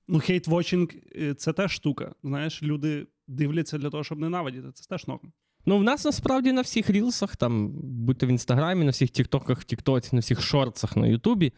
Ну, 0.08 0.18
hate-watching– 0.18 0.94
це 1.38 1.54
теж 1.54 1.72
штука. 1.72 2.12
Знаєш, 2.24 2.64
люди 2.64 3.08
дивляться 3.28 3.78
для 3.78 3.90
того, 3.90 4.04
щоб 4.04 4.20
ненавидіти. 4.20 4.68
Це 4.74 4.90
теж 4.90 5.08
норм. 5.08 5.32
Ну, 5.66 5.78
в 5.78 5.84
нас 5.84 6.06
насправді 6.06 6.52
на 6.52 6.62
всіх 6.62 6.90
рілсах, 6.90 7.36
там, 7.36 7.72
будь 7.84 8.18
то 8.18 8.26
в 8.26 8.30
інстаграмі, 8.30 8.86
на 8.86 8.92
всіх 8.92 9.10
тіктоках, 9.10 9.60
в 9.60 9.64
Тіктоці, 9.64 10.10
на 10.14 10.20
всіх 10.20 10.42
шортсах 10.42 10.98
на 10.98 11.08
Ютубі, 11.08 11.54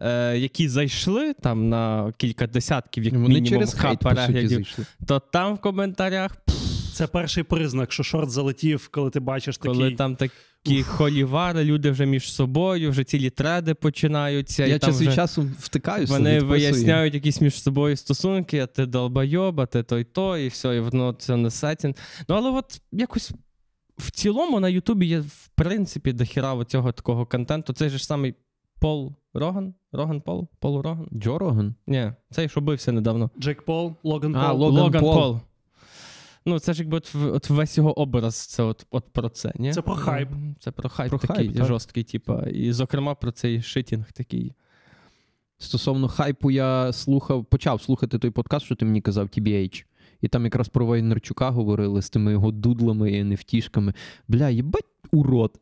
е, 0.00 0.38
які 0.38 0.68
зайшли 0.68 1.34
там 1.34 1.68
на 1.68 2.12
кілька 2.16 2.46
десятків, 2.46 3.04
як 3.04 3.12
Вони 3.12 3.28
мінімум, 3.28 3.48
через 3.48 3.74
хейт, 3.74 3.98
по 3.98 4.16
суті, 4.16 4.48
зайшли. 4.48 4.86
то 5.06 5.20
там 5.20 5.54
в 5.54 5.58
коментарях. 5.58 6.36
Це 6.92 7.06
перший 7.06 7.42
признак, 7.42 7.92
що 7.92 8.02
шорт 8.02 8.30
залетів, 8.30 8.88
коли 8.88 9.10
ти 9.10 9.20
бачиш 9.20 9.58
такий... 9.58 9.74
Коли 9.74 9.90
там 9.90 10.16
такі 10.16 10.82
холівари, 10.82 11.64
люди 11.64 11.90
вже 11.90 12.06
між 12.06 12.32
собою, 12.32 12.90
вже 12.90 13.04
цілі 13.04 13.30
треди 13.30 13.74
починаються. 13.74 14.66
Я 14.66 14.74
і 14.74 14.78
там 14.78 14.90
час 14.90 15.00
від 15.00 15.08
вже 15.08 15.16
часу 15.16 15.50
втикаюся. 15.58 16.12
Вони 16.12 16.30
відписую. 16.30 16.50
виясняють 16.50 17.14
якісь 17.14 17.40
між 17.40 17.62
собою 17.62 17.96
стосунки, 17.96 18.58
а 18.58 18.66
ти 18.66 18.86
долбойоб, 18.86 19.60
а 19.60 19.66
ти 19.66 19.82
той 19.82 20.04
то, 20.04 20.38
і 20.38 20.48
все, 20.48 20.76
і 20.76 20.80
воно 20.80 21.12
це 21.12 21.36
не 21.36 21.50
сетін. 21.50 21.94
Ну, 22.28 22.34
але 22.34 22.50
от 22.50 22.80
якось 22.92 23.32
в 23.98 24.10
цілому 24.10 24.60
на 24.60 24.68
Ютубі 24.68 25.06
є, 25.06 25.20
в 25.20 25.48
принципі, 25.54 26.12
дохіра 26.12 26.64
цього 26.64 26.92
такого 26.92 27.26
контенту. 27.26 27.72
Цей 27.72 27.88
же 27.88 27.98
ж 27.98 28.06
самий 28.06 28.34
Пол 28.80 29.12
Роган? 29.34 29.74
Роган 29.92 30.20
Пол? 30.20 30.48
Пол 30.58 30.80
Роган? 30.82 31.08
Джо 31.14 31.38
Роган? 31.38 31.74
Ні, 31.86 32.12
цей, 32.30 32.48
що 32.48 32.60
бився 32.60 32.92
недавно. 32.92 33.30
Джек 33.38 33.62
Пол, 33.62 33.94
Логан 34.02 34.36
А, 34.36 34.52
Логан 34.52 34.74
Логан 34.76 35.00
Пол. 35.00 35.14
Пол. 35.14 35.40
Ну, 36.46 36.58
це 36.58 36.72
ж 36.72 36.82
якби 36.82 36.96
от, 36.96 37.14
от 37.14 37.50
весь 37.50 37.78
його 37.78 37.98
образ, 38.00 38.46
це 38.46 38.62
от, 38.62 38.86
от 38.90 39.04
про 39.12 39.28
це, 39.28 39.52
ні? 39.58 39.72
Це 39.72 39.82
про 39.82 39.94
хайп. 39.94 40.28
Це 40.60 40.70
про 40.70 40.88
хайп 40.88 41.10
Про 41.10 41.18
такий 41.18 41.36
хайп, 41.36 41.56
так. 41.56 41.66
жорсткий, 41.66 42.04
типа. 42.04 42.42
І, 42.42 42.72
зокрема, 42.72 43.14
про 43.14 43.32
цей 43.32 43.62
шитінг 43.62 44.12
такий. 44.12 44.52
Стосовно 45.58 46.08
хайпу, 46.08 46.50
я 46.50 46.92
слухав, 46.92 47.44
почав 47.44 47.82
слухати 47.82 48.18
той 48.18 48.30
подкаст, 48.30 48.66
що 48.66 48.74
ти 48.74 48.84
мені 48.84 49.00
казав, 49.00 49.26
TBH. 49.26 49.84
І 50.20 50.28
там 50.28 50.44
якраз 50.44 50.68
про 50.68 50.86
Войнарчука 50.86 51.50
говорили 51.50 52.02
з 52.02 52.10
тими 52.10 52.32
його 52.32 52.50
дудлами 52.50 53.12
і 53.12 53.24
нефтішками. 53.24 53.94
Бля, 54.28 54.48
їбать 54.48 54.84
урод. 55.12 55.60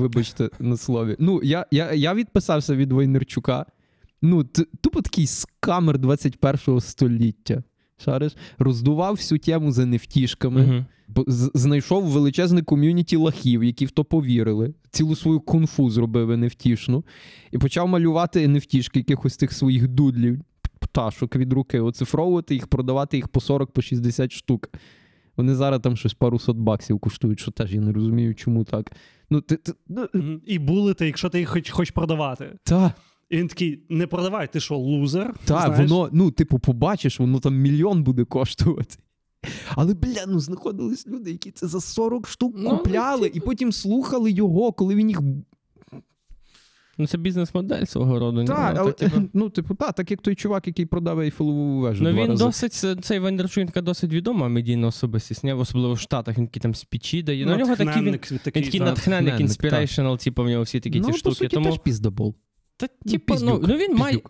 Вибачте 0.00 0.50
на 0.60 0.76
слові. 0.76 1.16
Ну, 1.18 1.40
я, 1.42 1.66
я, 1.70 1.92
я 1.92 2.14
відписався 2.14 2.76
від 2.76 2.92
Войнарчука. 2.92 3.66
Ну, 4.22 4.44
т- 4.44 4.66
тупо 4.80 5.02
такий 5.02 5.26
скамер 5.26 5.96
21-го 5.98 6.80
століття. 6.80 7.62
Шариш? 7.98 8.32
Роздував 8.58 9.14
всю 9.14 9.38
тему 9.38 9.72
за 9.72 9.86
нефтішками. 9.86 10.64
Бо 11.08 11.24
з- 11.26 11.50
знайшов 11.54 12.04
величезне 12.04 12.62
ком'юніті 12.62 13.16
лахів, 13.16 13.64
які 13.64 13.86
в 13.86 13.90
то 13.90 14.04
повірили. 14.04 14.74
Цілу 14.90 15.16
свою 15.16 15.40
кунфу 15.40 15.90
зробив 15.90 16.30
NFT-шну. 16.30 17.02
І 17.52 17.58
почав 17.58 17.88
малювати 17.88 18.46
NFT-шки 18.48 18.96
якихось 18.98 19.36
тих 19.36 19.52
своїх 19.52 19.88
дудлів, 19.88 20.40
пташок 20.80 21.36
від 21.36 21.52
руки, 21.52 21.80
оцифровувати 21.80 22.54
їх, 22.54 22.66
продавати 22.66 23.16
їх 23.16 23.28
по 23.28 23.40
40 23.40 23.70
по 23.72 23.82
60 23.82 24.32
штук. 24.32 24.70
Вони 25.36 25.54
зараз 25.54 25.80
там 25.80 25.96
щось 25.96 26.14
пару 26.14 26.38
сот 26.38 26.56
баксів 26.56 26.98
коштують, 26.98 27.40
що 27.40 27.50
теж 27.50 27.74
я 27.74 27.80
не 27.80 27.92
розумію, 27.92 28.34
чому 28.34 28.64
так. 28.64 28.92
Ну, 29.30 29.40
ти, 29.40 29.56
ти, 29.56 29.72
ну, 29.88 30.06
Мгм. 30.14 30.40
І 30.46 30.58
булити, 30.58 31.06
якщо 31.06 31.28
ти 31.28 31.38
їх 31.38 31.48
хоч, 31.48 31.70
хоч 31.70 31.90
продавати. 31.90 32.58
та, 32.62 32.92
І 33.30 33.36
він 33.36 33.48
такий: 33.48 33.82
не 33.88 34.06
продавай, 34.06 34.52
ти 34.52 34.60
що, 34.60 34.76
лузер? 34.76 35.34
та, 35.44 35.68
воно, 35.68 36.08
ну, 36.12 36.30
типу, 36.30 36.58
побачиш, 36.58 37.20
воно 37.20 37.40
там 37.40 37.56
мільйон 37.56 38.02
буде 38.02 38.24
коштувати. 38.24 38.96
Але, 39.74 39.94
бля, 39.94 40.24
ну 40.28 40.40
знаходились 40.40 41.06
люди, 41.06 41.30
які 41.30 41.50
це 41.50 41.66
за 41.66 41.80
40 41.80 42.28
штук 42.28 42.54
Ну, 42.58 42.70
купляли, 42.70 43.30
і 43.34 43.40
потім 43.40 43.72
слухали 43.72 44.30
його, 44.30 44.72
коли 44.72 44.94
він 44.94 45.08
їх 45.08 45.20
Ну, 46.98 47.06
це 47.06 47.18
бізнес-модель 47.18 47.84
свого 47.84 48.18
роду. 48.18 48.44
Так, 48.44 48.72
Ну, 48.74 48.80
але, 48.80 48.92
то, 48.92 48.98
типу, 48.98 49.22
ну, 49.32 49.50
типу, 49.50 49.74
та, 49.74 49.92
так 49.92 50.10
як 50.10 50.22
той 50.22 50.34
чувак, 50.34 50.66
який 50.66 50.86
продав 50.86 51.20
Ейфелову 51.20 51.80
вежу. 51.80 52.04
Ну 52.04 52.12
два 52.12 52.22
він 52.22 52.30
рази. 52.30 52.44
досить, 52.44 52.72
це- 52.72 52.96
цей 52.96 53.18
Вайнерчук, 53.18 53.76
він 53.76 53.84
досить 53.84 54.12
відома 54.12 54.48
медійна 54.48 54.86
особистість, 54.86 55.40
сняв, 55.40 55.60
особливо 55.60 55.94
в 55.94 55.98
Штатах, 56.00 56.38
він 56.38 56.46
такі 56.46 56.60
там 56.60 56.74
спічі 56.74 57.22
дає. 57.22 57.46
Ну, 57.46 57.54
у 57.54 57.56
нього 57.58 57.76
такий 57.76 57.86
він, 57.86 57.92
Натхненник 57.92 58.32
він 58.32 58.38
такий, 58.38 58.62
такий 58.62 58.80
натхненник, 58.80 59.40
inspirational, 59.40 60.16
типу, 60.16 60.42
в 60.42 60.48
нього 60.48 60.62
всі 60.62 60.80
такі 60.80 61.00
ну, 61.00 61.06
ті 61.06 61.12
по 61.12 61.18
штуки. 61.18 61.34
суті, 61.36 61.48
тому, 61.54 61.70
теж 61.70 61.78
піздобол. 61.78 62.34
та, 62.76 62.86
ну, 63.04 63.12
типу, 63.12 63.34
ну, 63.42 63.64
ну, 63.68 63.76
він 63.76 63.96
має, 63.96 64.20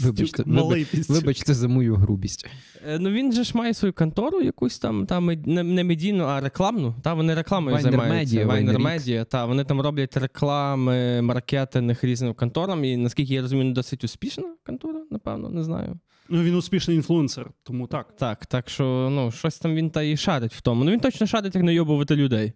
Вибачте, 0.00 0.42
Малий 0.46 0.84
піздюк. 0.84 1.16
Вибачте 1.16 1.54
за 1.54 1.68
мою 1.68 1.94
грубість. 1.94 2.46
Е, 2.86 2.98
ну 2.98 3.10
він 3.10 3.32
же 3.32 3.44
ж 3.44 3.56
має 3.56 3.74
свою 3.74 3.92
контору 3.92 4.42
якусь 4.42 4.78
там, 4.78 5.06
там 5.06 5.26
не, 5.26 5.62
не 5.62 5.84
медійну, 5.84 6.24
а 6.24 6.40
рекламну. 6.40 6.94
Та, 7.02 7.14
вони 7.14 7.34
рекламою 7.34 7.76
Vayner 7.76 7.80
займаються. 7.80 8.44
X. 8.46 8.78
Media, 8.78 9.24
та, 9.24 9.44
вони 9.44 9.64
там 9.64 9.80
роблять 9.80 10.16
реклами, 10.16 11.22
маркетинг 11.22 11.98
різним 12.02 12.34
конторам, 12.34 12.84
і 12.84 12.96
наскільки 12.96 13.34
я 13.34 13.42
розумію, 13.42 13.72
досить 13.72 14.04
успішна 14.04 14.44
контора, 14.66 15.00
напевно, 15.10 15.50
не 15.50 15.64
знаю. 15.64 15.98
Ну, 16.28 16.42
він 16.42 16.54
успішний 16.54 16.96
інфлюенсер, 16.96 17.50
тому 17.62 17.86
так. 17.86 18.16
Так, 18.16 18.46
так 18.46 18.70
що 18.70 19.08
ну, 19.12 19.30
щось 19.30 19.58
там 19.58 19.74
він 19.74 19.90
та 19.90 20.02
і 20.02 20.16
шарить 20.16 20.54
в 20.54 20.60
тому. 20.60 20.84
Ну 20.84 20.90
він 20.90 21.00
точно 21.00 21.26
шарить, 21.26 21.54
як 21.54 21.64
найобувати 21.64 22.16
людей. 22.16 22.52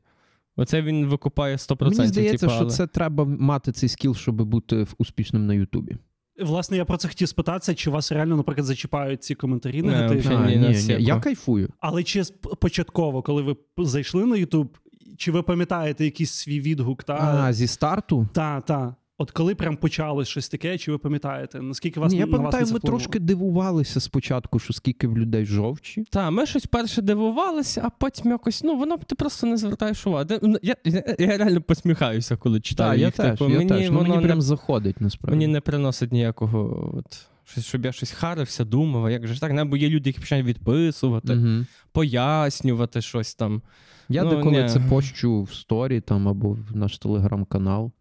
Оце 0.57 0.83
він 0.83 1.07
викупає 1.07 1.57
100%. 1.57 1.83
Мені 1.83 2.07
здається, 2.07 2.47
типу, 2.47 2.53
що 2.53 2.67
це 2.67 2.87
треба 2.87 3.25
мати 3.25 3.73
цей 3.73 3.89
скіл, 3.89 4.15
щоб 4.15 4.43
бути 4.43 4.87
успішним 4.99 5.47
на 5.47 5.55
Ютубі. 5.55 5.97
Власне, 6.41 6.77
я 6.77 6.85
про 6.85 6.97
це 6.97 7.09
хотів 7.09 7.29
спитатися, 7.29 7.75
чи 7.75 7.91
вас 7.91 8.13
реально, 8.13 8.37
наприклад, 8.37 8.67
зачіпають 8.67 9.25
ці 9.25 9.35
коментарі 9.35 9.83
Не, 9.83 9.89
негативні. 9.93 10.21
взагалі 10.21 10.55
А, 10.55 10.57
ні, 10.57 10.69
ні, 10.69 10.83
ні. 10.97 11.05
Я 11.05 11.21
кайфую. 11.21 11.69
Але 11.81 12.03
чи 12.03 12.23
початково, 12.61 13.23
коли 13.23 13.43
ви 13.43 13.57
зайшли 13.79 14.27
на 14.27 14.37
Ютуб, 14.37 14.79
чи 15.17 15.33
ви 15.33 15.43
пам'ятаєте 15.43 16.05
якийсь 16.05 16.33
свій 16.33 16.61
відгук? 16.61 17.05
Та, 17.05 17.15
А, 17.15 17.53
зі 17.53 17.67
старту? 17.67 18.29
та, 18.33 18.61
та. 18.61 18.95
От 19.19 19.31
коли 19.31 19.55
прям 19.55 19.77
почалось 19.77 20.29
щось 20.29 20.49
таке, 20.49 20.79
чи 20.79 20.93
ви 20.93 20.99
пам'ятаєте? 20.99 21.61
Наскільки 21.63 22.01
вас 22.01 22.13
Ні, 22.13 22.19
я 22.19 22.27
на 22.27 22.31
вас 22.31 22.37
пам'ятаю, 22.39 22.65
ми 22.73 22.79
вплинуло? 22.79 22.99
трошки 22.99 23.19
дивувалися 23.19 24.01
спочатку, 24.01 24.59
що 24.59 24.73
скільки 24.73 25.09
в 25.09 25.19
людей 25.19 25.47
жовчі. 25.47 26.05
Та, 26.11 26.31
ми 26.31 26.47
щось 26.47 26.67
перше 26.67 27.03
дивувалися, 27.03 27.83
а 27.85 27.91
потім 27.91 28.31
якось, 28.31 28.65
ну, 28.65 28.77
воно 28.79 28.97
ти 28.97 29.15
просто 29.15 29.47
не 29.47 29.57
звертаєш 29.57 30.07
уваги. 30.07 30.39
Ну, 30.43 30.57
Я, 30.63 30.77
я, 30.85 31.15
я 31.19 31.37
реально 31.39 31.61
посміхаюся, 31.61 32.37
коли 32.37 32.61
читаю 32.61 32.91
Так, 32.91 33.01
я 33.01 33.07
їх. 33.07 33.15
теж, 33.15 33.39
типу, 33.39 33.51
я 33.51 33.57
мені 33.59 33.69
теж. 33.71 33.91
Ну, 33.91 33.97
воно 33.97 34.09
мені 34.09 34.21
не, 34.23 34.27
прям 34.29 34.43
заходить, 34.43 35.01
насправді. 35.01 35.37
мені 35.39 35.53
не 35.53 35.61
приносить 35.61 36.13
ніякого, 36.13 36.91
от, 36.99 37.27
щось, 37.45 37.65
щоб 37.67 37.85
я 37.85 37.93
щось 37.93 38.11
харився, 38.11 38.65
думав, 38.65 39.05
а 39.05 39.11
як 39.11 39.27
же 39.27 39.35
ж 39.35 39.41
так, 39.41 39.53
або 39.59 39.77
є 39.77 39.89
люди, 39.89 40.11
які 40.11 40.21
починають 40.21 40.47
відписувати, 40.47 41.35
Мгм. 41.35 41.67
пояснювати 41.93 43.03
щось 43.03 43.35
там. 43.35 43.63
Я 44.09 44.23
Ну, 44.25 44.31
деколи 44.31 44.63
ні. 44.63 44.69
це 44.69 44.81
пощу 44.81 45.43
в 45.43 45.53
сторі 45.55 46.01
там 46.01 46.29
або 46.29 46.51
в 46.51 46.77
наш 46.77 46.99
телеграм-канал. 46.99 47.93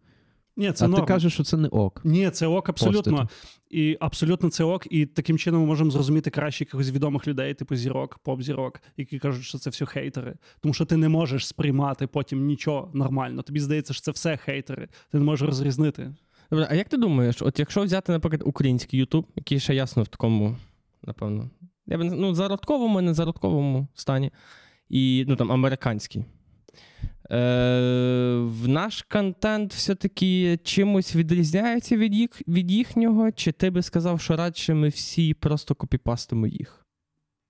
Ні, 0.56 0.72
це 0.72 0.84
а 0.84 0.88
норм. 0.88 1.02
ти 1.02 1.08
кажеш, 1.08 1.32
що 1.32 1.44
це 1.44 1.56
не 1.56 1.68
ок. 1.68 2.00
Ні, 2.04 2.30
це 2.30 2.46
ок 2.46 2.68
абсолютно. 2.68 3.16
Постити. 3.16 3.34
І 3.70 3.96
абсолютно 4.00 4.50
це 4.50 4.64
ок. 4.64 4.86
І 4.90 5.06
таким 5.06 5.38
чином 5.38 5.60
ми 5.60 5.66
можемо 5.66 5.90
зрозуміти 5.90 6.30
краще 6.30 6.64
якихось 6.64 6.90
відомих 6.90 7.28
людей, 7.28 7.54
типу 7.54 7.76
зірок, 7.76 8.18
поп-зірок, 8.18 8.80
які 8.96 9.18
кажуть, 9.18 9.44
що 9.44 9.58
це 9.58 9.70
все 9.70 9.86
хейтери. 9.86 10.34
Тому 10.60 10.74
що 10.74 10.84
ти 10.84 10.96
не 10.96 11.08
можеш 11.08 11.46
сприймати 11.46 12.06
потім 12.06 12.46
нічого 12.46 12.90
нормально. 12.94 13.42
Тобі 13.42 13.60
здається, 13.60 13.92
що 13.92 14.02
це 14.02 14.10
все 14.10 14.36
хейтери. 14.36 14.88
Ти 15.12 15.18
не 15.18 15.24
можеш 15.24 15.46
розрізнити. 15.48 16.14
Добре, 16.50 16.66
а 16.70 16.74
як 16.74 16.88
ти 16.88 16.96
думаєш, 16.96 17.42
от 17.42 17.58
якщо 17.58 17.82
взяти, 17.82 18.12
наприклад, 18.12 18.42
український 18.44 19.00
Ютуб, 19.00 19.26
який 19.36 19.60
ще 19.60 19.74
ясно 19.74 20.02
в 20.02 20.08
такому, 20.08 20.56
напевно, 21.02 21.50
я 21.86 21.98
б 21.98 22.04
не- 22.04 22.16
ну, 22.16 22.34
зародковому, 22.34 23.00
не 23.00 23.14
зародковому 23.14 23.88
стані, 23.94 24.30
і 24.88 25.24
ну 25.28 25.36
там 25.36 25.52
американський. 25.52 26.24
Е, 27.30 27.36
в 28.38 28.68
наш 28.68 29.02
контент 29.02 29.74
все-таки 29.74 30.58
чимось 30.64 31.16
відрізняється 31.16 31.96
від, 31.96 32.14
їх, 32.14 32.48
від 32.48 32.70
їхнього, 32.70 33.32
чи 33.32 33.52
ти 33.52 33.70
би 33.70 33.82
сказав, 33.82 34.20
що 34.20 34.36
радше 34.36 34.74
ми 34.74 34.88
всі 34.88 35.34
просто 35.34 35.74
копіпастимо 35.74 36.46
їх? 36.46 36.86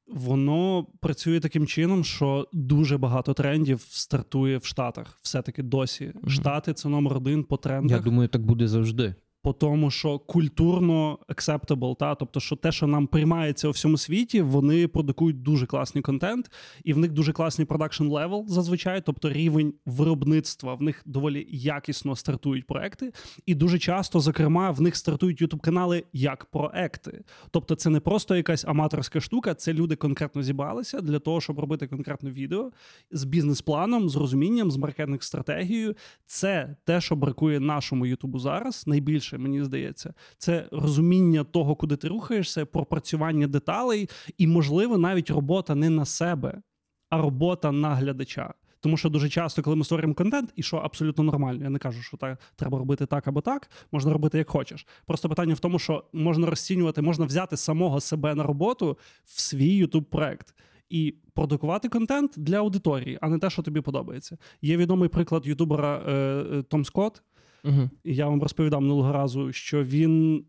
Воно 0.06 0.86
працює 1.00 1.40
таким 1.40 1.66
чином, 1.66 2.04
що 2.04 2.48
дуже 2.52 2.98
багато 2.98 3.34
трендів 3.34 3.80
стартує 3.88 4.58
в 4.58 4.64
Штатах. 4.64 5.18
Все-таки 5.22 5.62
досі. 5.62 6.12
Штати 6.26 6.72
це 6.74 6.88
номер 6.88 7.16
один 7.16 7.44
по 7.44 7.56
трендах. 7.56 7.98
Я 7.98 8.04
думаю, 8.04 8.28
так 8.28 8.42
буде 8.42 8.68
завжди. 8.68 9.14
По 9.46 9.52
тому, 9.52 9.90
що 9.90 10.18
культурно 10.18 11.18
acceptable, 11.28 11.96
та 11.96 12.14
тобто, 12.14 12.40
що 12.40 12.56
те, 12.56 12.72
що 12.72 12.86
нам 12.86 13.06
приймається 13.06 13.68
у 13.68 13.70
всьому 13.70 13.96
світі, 13.96 14.42
вони 14.42 14.88
продукують 14.88 15.42
дуже 15.42 15.66
класний 15.66 16.02
контент, 16.02 16.50
і 16.84 16.92
в 16.92 16.98
них 16.98 17.12
дуже 17.12 17.32
класний 17.32 17.66
production 17.66 18.04
level 18.04 18.44
зазвичай, 18.48 19.02
тобто 19.06 19.32
рівень 19.32 19.74
виробництва 19.86 20.74
в 20.74 20.82
них 20.82 21.02
доволі 21.06 21.46
якісно 21.50 22.16
стартують 22.16 22.66
проекти, 22.66 23.12
і 23.46 23.54
дуже 23.54 23.78
часто, 23.78 24.20
зокрема, 24.20 24.70
в 24.70 24.80
них 24.80 24.96
стартують 24.96 25.40
ютуб 25.40 25.60
канали 25.60 26.04
як 26.12 26.44
проекти. 26.44 27.24
Тобто, 27.50 27.74
це 27.74 27.90
не 27.90 28.00
просто 28.00 28.36
якась 28.36 28.64
аматорська 28.64 29.20
штука, 29.20 29.54
це 29.54 29.72
люди 29.72 29.96
конкретно 29.96 30.42
зібралися 30.42 31.00
для 31.00 31.18
того, 31.18 31.40
щоб 31.40 31.58
робити 31.58 31.86
конкретне 31.86 32.30
відео 32.30 32.70
з 33.10 33.24
бізнес-планом, 33.24 34.08
з 34.08 34.16
розумінням, 34.16 34.70
з 34.70 34.76
маркетинг 34.76 35.22
стратегією. 35.22 35.94
Це 36.26 36.76
те, 36.84 37.00
що 37.00 37.16
бракує 37.16 37.60
нашому 37.60 38.06
Ютубу 38.06 38.38
зараз. 38.38 38.86
Найбільше 38.86 39.35
мені 39.38 39.64
здається, 39.64 40.14
це 40.38 40.68
розуміння 40.72 41.44
того, 41.44 41.76
куди 41.76 41.96
ти 41.96 42.08
рухаєшся, 42.08 42.66
пропрацювання 42.66 43.46
деталей, 43.46 44.08
і, 44.38 44.46
можливо, 44.46 44.98
навіть 44.98 45.30
робота 45.30 45.74
не 45.74 45.90
на 45.90 46.04
себе, 46.04 46.62
а 47.10 47.16
робота 47.16 47.72
на 47.72 47.94
глядача. 47.94 48.54
Тому 48.80 48.96
що 48.96 49.08
дуже 49.08 49.28
часто, 49.28 49.62
коли 49.62 49.76
ми 49.76 49.84
створюємо 49.84 50.14
контент, 50.14 50.52
і 50.56 50.62
що 50.62 50.76
абсолютно 50.76 51.24
нормально, 51.24 51.64
я 51.64 51.70
не 51.70 51.78
кажу, 51.78 52.02
що 52.02 52.16
так 52.16 52.40
треба 52.56 52.78
робити 52.78 53.06
так 53.06 53.28
або 53.28 53.40
так, 53.40 53.70
можна 53.92 54.12
робити 54.12 54.38
як 54.38 54.48
хочеш. 54.48 54.86
Просто 55.06 55.28
питання 55.28 55.54
в 55.54 55.58
тому, 55.58 55.78
що 55.78 56.04
можна 56.12 56.50
розцінювати, 56.50 57.02
можна 57.02 57.24
взяти 57.24 57.56
самого 57.56 58.00
себе 58.00 58.34
на 58.34 58.42
роботу 58.42 58.98
в 59.24 59.40
свій 59.40 59.86
youtube 59.86 60.04
проект 60.04 60.54
і 60.90 61.14
продукувати 61.34 61.88
контент 61.88 62.32
для 62.36 62.58
аудиторії, 62.58 63.18
а 63.20 63.28
не 63.28 63.38
те, 63.38 63.50
що 63.50 63.62
тобі 63.62 63.80
подобається. 63.80 64.38
Є 64.62 64.76
відомий 64.76 65.08
приклад 65.08 65.46
ютубера 65.46 66.02
е, 66.06 66.12
е, 66.12 66.62
Том 66.62 66.84
Скотт. 66.84 67.22
Угу. 67.66 67.90
І 68.04 68.14
Я 68.14 68.28
вам 68.28 68.42
розповідав 68.42 68.80
минулого 68.80 69.12
разу, 69.12 69.52
що 69.52 69.84
він 69.84 70.44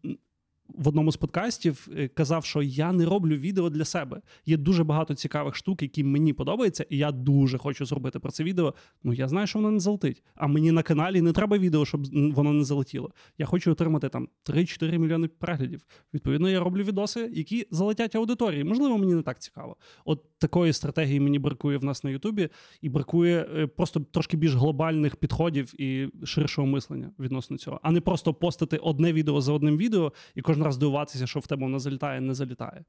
в 0.70 0.88
одному 0.88 1.12
з 1.12 1.18
подкастів 1.18 1.88
е, 1.98 2.08
казав, 2.08 2.46
що 2.46 2.62
я 2.62 2.92
не 2.92 3.06
роблю 3.06 3.36
відео 3.36 3.70
для 3.70 3.86
себе. 3.86 4.22
Є 4.46 4.58
дуже 4.58 4.84
багато 4.84 5.16
цікавих 5.16 5.56
штук, 5.56 5.82
які 5.82 6.04
мені 6.04 6.34
подобаються, 6.34 6.86
і 6.90 6.98
я 6.98 7.12
дуже 7.12 7.58
хочу 7.58 7.86
зробити 7.86 8.20
про 8.20 8.32
це 8.32 8.44
відео. 8.44 8.74
Ну 9.04 9.14
я 9.14 9.28
знаю, 9.28 9.48
що 9.48 9.60
воно 9.60 9.72
не 9.72 9.80
залетить. 9.80 10.24
А 10.36 10.48
мені 10.48 10.72
на 10.72 10.84
каналі 10.84 11.22
не 11.22 11.32
треба 11.32 11.58
відео, 11.58 11.86
щоб 11.86 12.06
воно 12.34 12.54
не 12.54 12.64
залетіло. 12.64 13.12
Я 13.38 13.46
хочу 13.46 13.72
отримати 13.72 14.10
там 14.10 14.28
3-4 14.50 14.98
мільйони 14.98 15.28
переглядів. 15.28 15.86
Відповідно, 16.14 16.50
я 16.50 16.60
роблю 16.60 16.84
відоси, 16.84 17.32
які 17.34 17.68
залетять 17.72 18.16
аудиторії. 18.16 18.64
Можливо, 18.64 18.98
мені 18.98 19.14
не 19.14 19.22
так 19.22 19.42
цікаво. 19.42 19.76
От 20.06 20.24
такої 20.38 20.74
стратегії 20.74 21.20
мені 21.20 21.40
бракує 21.40 21.78
в 21.78 21.84
нас 21.84 22.04
на 22.04 22.10
Ютубі, 22.10 22.50
і 22.82 22.90
бракує 22.90 23.50
е, 23.58 23.68
просто 23.68 24.00
трошки 24.00 24.38
більш 24.38 24.54
глобальних 24.54 25.16
підходів 25.16 25.82
і 25.82 26.10
ширшого 26.24 26.68
мислення 26.68 27.12
відносно 27.20 27.58
цього, 27.58 27.80
а 27.84 27.92
не 27.92 28.02
просто 28.02 28.34
постити 28.34 28.78
одне 28.78 29.14
відео 29.14 29.42
за 29.42 29.54
одним 29.54 29.78
відео 29.78 30.14
і 30.36 30.42
кожен 30.42 30.57
раз 30.64 30.78
дивуватися, 30.78 31.28
що 31.28 31.40
в 31.40 31.48
тебе 31.48 31.64
воно 31.64 31.80
залітає, 31.80 32.22
не 32.22 32.34
залітає. 32.34 32.86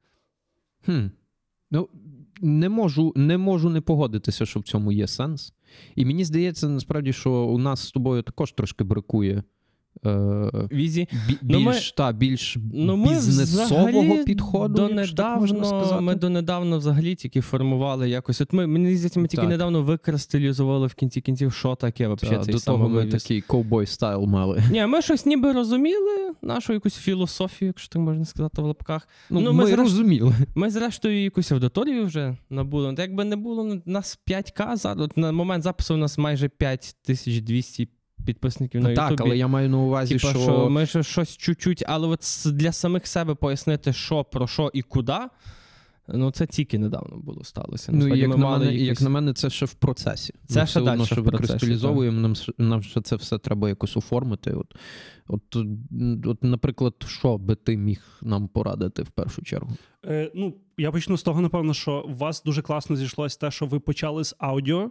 Хм. 0.84 1.06
Ну, 1.70 1.88
не 2.40 2.68
можу, 2.68 3.12
не 3.16 3.38
можу 3.38 3.70
не 3.70 3.80
погодитися, 3.80 4.46
що 4.46 4.60
в 4.60 4.62
цьому 4.62 4.92
є 4.92 5.06
сенс. 5.06 5.52
І 5.94 6.04
мені 6.04 6.24
здається, 6.24 6.68
насправді, 6.68 7.12
що 7.12 7.32
у 7.32 7.58
нас 7.58 7.80
з 7.80 7.92
тобою 7.92 8.22
також 8.22 8.52
трошки 8.52 8.84
бракує. 8.84 9.42
Е, 10.06 10.50
Візі. 10.72 11.08
бі- 11.28 11.36
Ну, 11.42 11.60
ми- 11.60 11.72
більш, 11.72 11.92
та, 11.92 12.12
більш 12.12 12.56
Ну, 12.74 12.96
ми 12.96 13.08
бізнесового 13.08 14.24
підходу. 14.24 14.88
якщо 14.94 15.16
так 15.16 15.40
можна 15.40 16.00
ми 16.00 16.14
донедавно 16.14 16.78
взагалі 16.78 17.14
тільки 17.14 17.40
формували 17.40 18.08
якось. 18.10 18.40
От 18.40 18.52
ми, 18.52 18.66
мені 18.66 18.96
здається, 18.96 19.20
ми 19.20 19.28
тільки 19.28 19.40
Так. 19.42 19.50
недавно 19.50 19.82
викристалізували 19.82 20.86
в 20.86 20.94
кінці 20.94 21.20
кінців, 21.20 21.52
що 21.52 21.74
таке 21.74 22.08
взагалі 22.08 22.44
цей 22.44 22.54
до 22.54 22.60
того 22.60 22.88
ми 22.88 23.06
такий 23.06 23.40
ковбой 23.40 23.86
стайл 23.86 24.24
мали. 24.24 24.62
Ні, 24.70 24.86
ми 24.86 25.02
щось 25.02 25.26
ніби 25.26 25.52
розуміли, 25.52 26.32
нашу 26.42 26.72
якусь 26.72 26.94
філософію, 26.94 27.66
якщо 27.66 27.88
так 27.88 28.02
можна 28.02 28.24
сказати 28.24 28.62
в 28.62 28.64
лапках. 28.64 29.08
Ну, 29.30 29.40
Ну, 29.40 29.52
ми 29.52 29.64
ми 29.64 29.70
зрешт- 29.70 29.76
розуміли. 29.76 30.32
Ми, 30.54 30.70
зрештою, 30.70 31.22
якусь 31.24 31.52
аудиторію 31.52 32.04
вже 32.06 32.36
набули. 32.50 32.94
Якби 32.98 33.24
не 33.24 33.36
було 33.36 33.78
нас 33.86 34.18
5К, 34.26 34.76
зараз, 34.76 35.08
на 35.16 35.32
момент 35.32 35.64
запису 35.64 35.94
у 35.94 35.96
нас 35.96 36.18
майже 36.18 36.48
5200 36.48 37.88
підписників 38.26 38.80
на 38.80 38.90
Ютубі. 38.90 39.08
так, 39.08 39.20
але 39.20 39.36
я 39.36 39.48
маю 39.48 39.68
на 39.68 39.78
увазі, 39.78 40.18
Типа, 40.18 40.30
що, 40.30 40.38
що 40.38 40.70
ми 40.70 40.86
ще 40.86 41.02
щось 41.02 41.36
чуть-чуть, 41.36 41.84
але 41.86 42.08
от 42.08 42.20
для 42.46 42.72
самих 42.72 43.06
себе 43.06 43.34
пояснити, 43.34 43.92
що, 43.92 44.24
про 44.24 44.46
що 44.46 44.70
і 44.74 44.82
куди. 44.82 45.18
Ну, 46.14 46.30
це 46.30 46.46
тільки 46.46 46.78
недавно 46.78 47.16
було 47.16 47.44
сталося. 47.44 47.92
ну, 47.92 47.98
Насправді, 47.98 48.20
як, 48.20 48.28
ми 48.28 48.36
на 48.36 48.44
мали 48.44 48.64
мене, 48.64 48.76
як 48.76 49.00
на 49.00 49.10
мене, 49.10 49.32
це 49.32 49.50
ще 49.50 49.66
в 49.66 49.74
процесі. 49.74 50.34
Це 50.46 50.60
Ми 50.60 50.66
ще 50.66 50.80
дальше 50.80 51.14
що 51.14 51.22
викристалізовуємо, 51.22 52.20
нам, 52.20 52.34
ще- 52.34 52.52
нам 52.58 52.82
ще 52.82 53.00
це 53.00 53.16
все 53.16 53.38
треба 53.38 53.68
якось 53.68 53.96
оформити. 53.96 54.52
От, 54.52 54.74
от, 55.28 55.56
от, 56.26 56.44
наприклад, 56.44 56.94
що 57.06 57.38
би 57.38 57.54
ти 57.54 57.76
міг 57.76 58.18
нам 58.22 58.48
порадити 58.48 59.02
в 59.02 59.10
першу 59.10 59.42
чергу? 59.42 59.70
Е, 60.06 60.30
ну, 60.34 60.54
я 60.78 60.90
почну 60.90 61.16
з 61.16 61.22
того, 61.22 61.40
напевно, 61.40 61.74
що 61.74 62.04
у 62.08 62.14
вас 62.14 62.42
дуже 62.42 62.62
класно 62.62 62.96
зійшлось 62.96 63.36
те, 63.36 63.50
що 63.50 63.66
ви 63.66 63.80
почали 63.80 64.24
з 64.24 64.34
аудіо. 64.38 64.90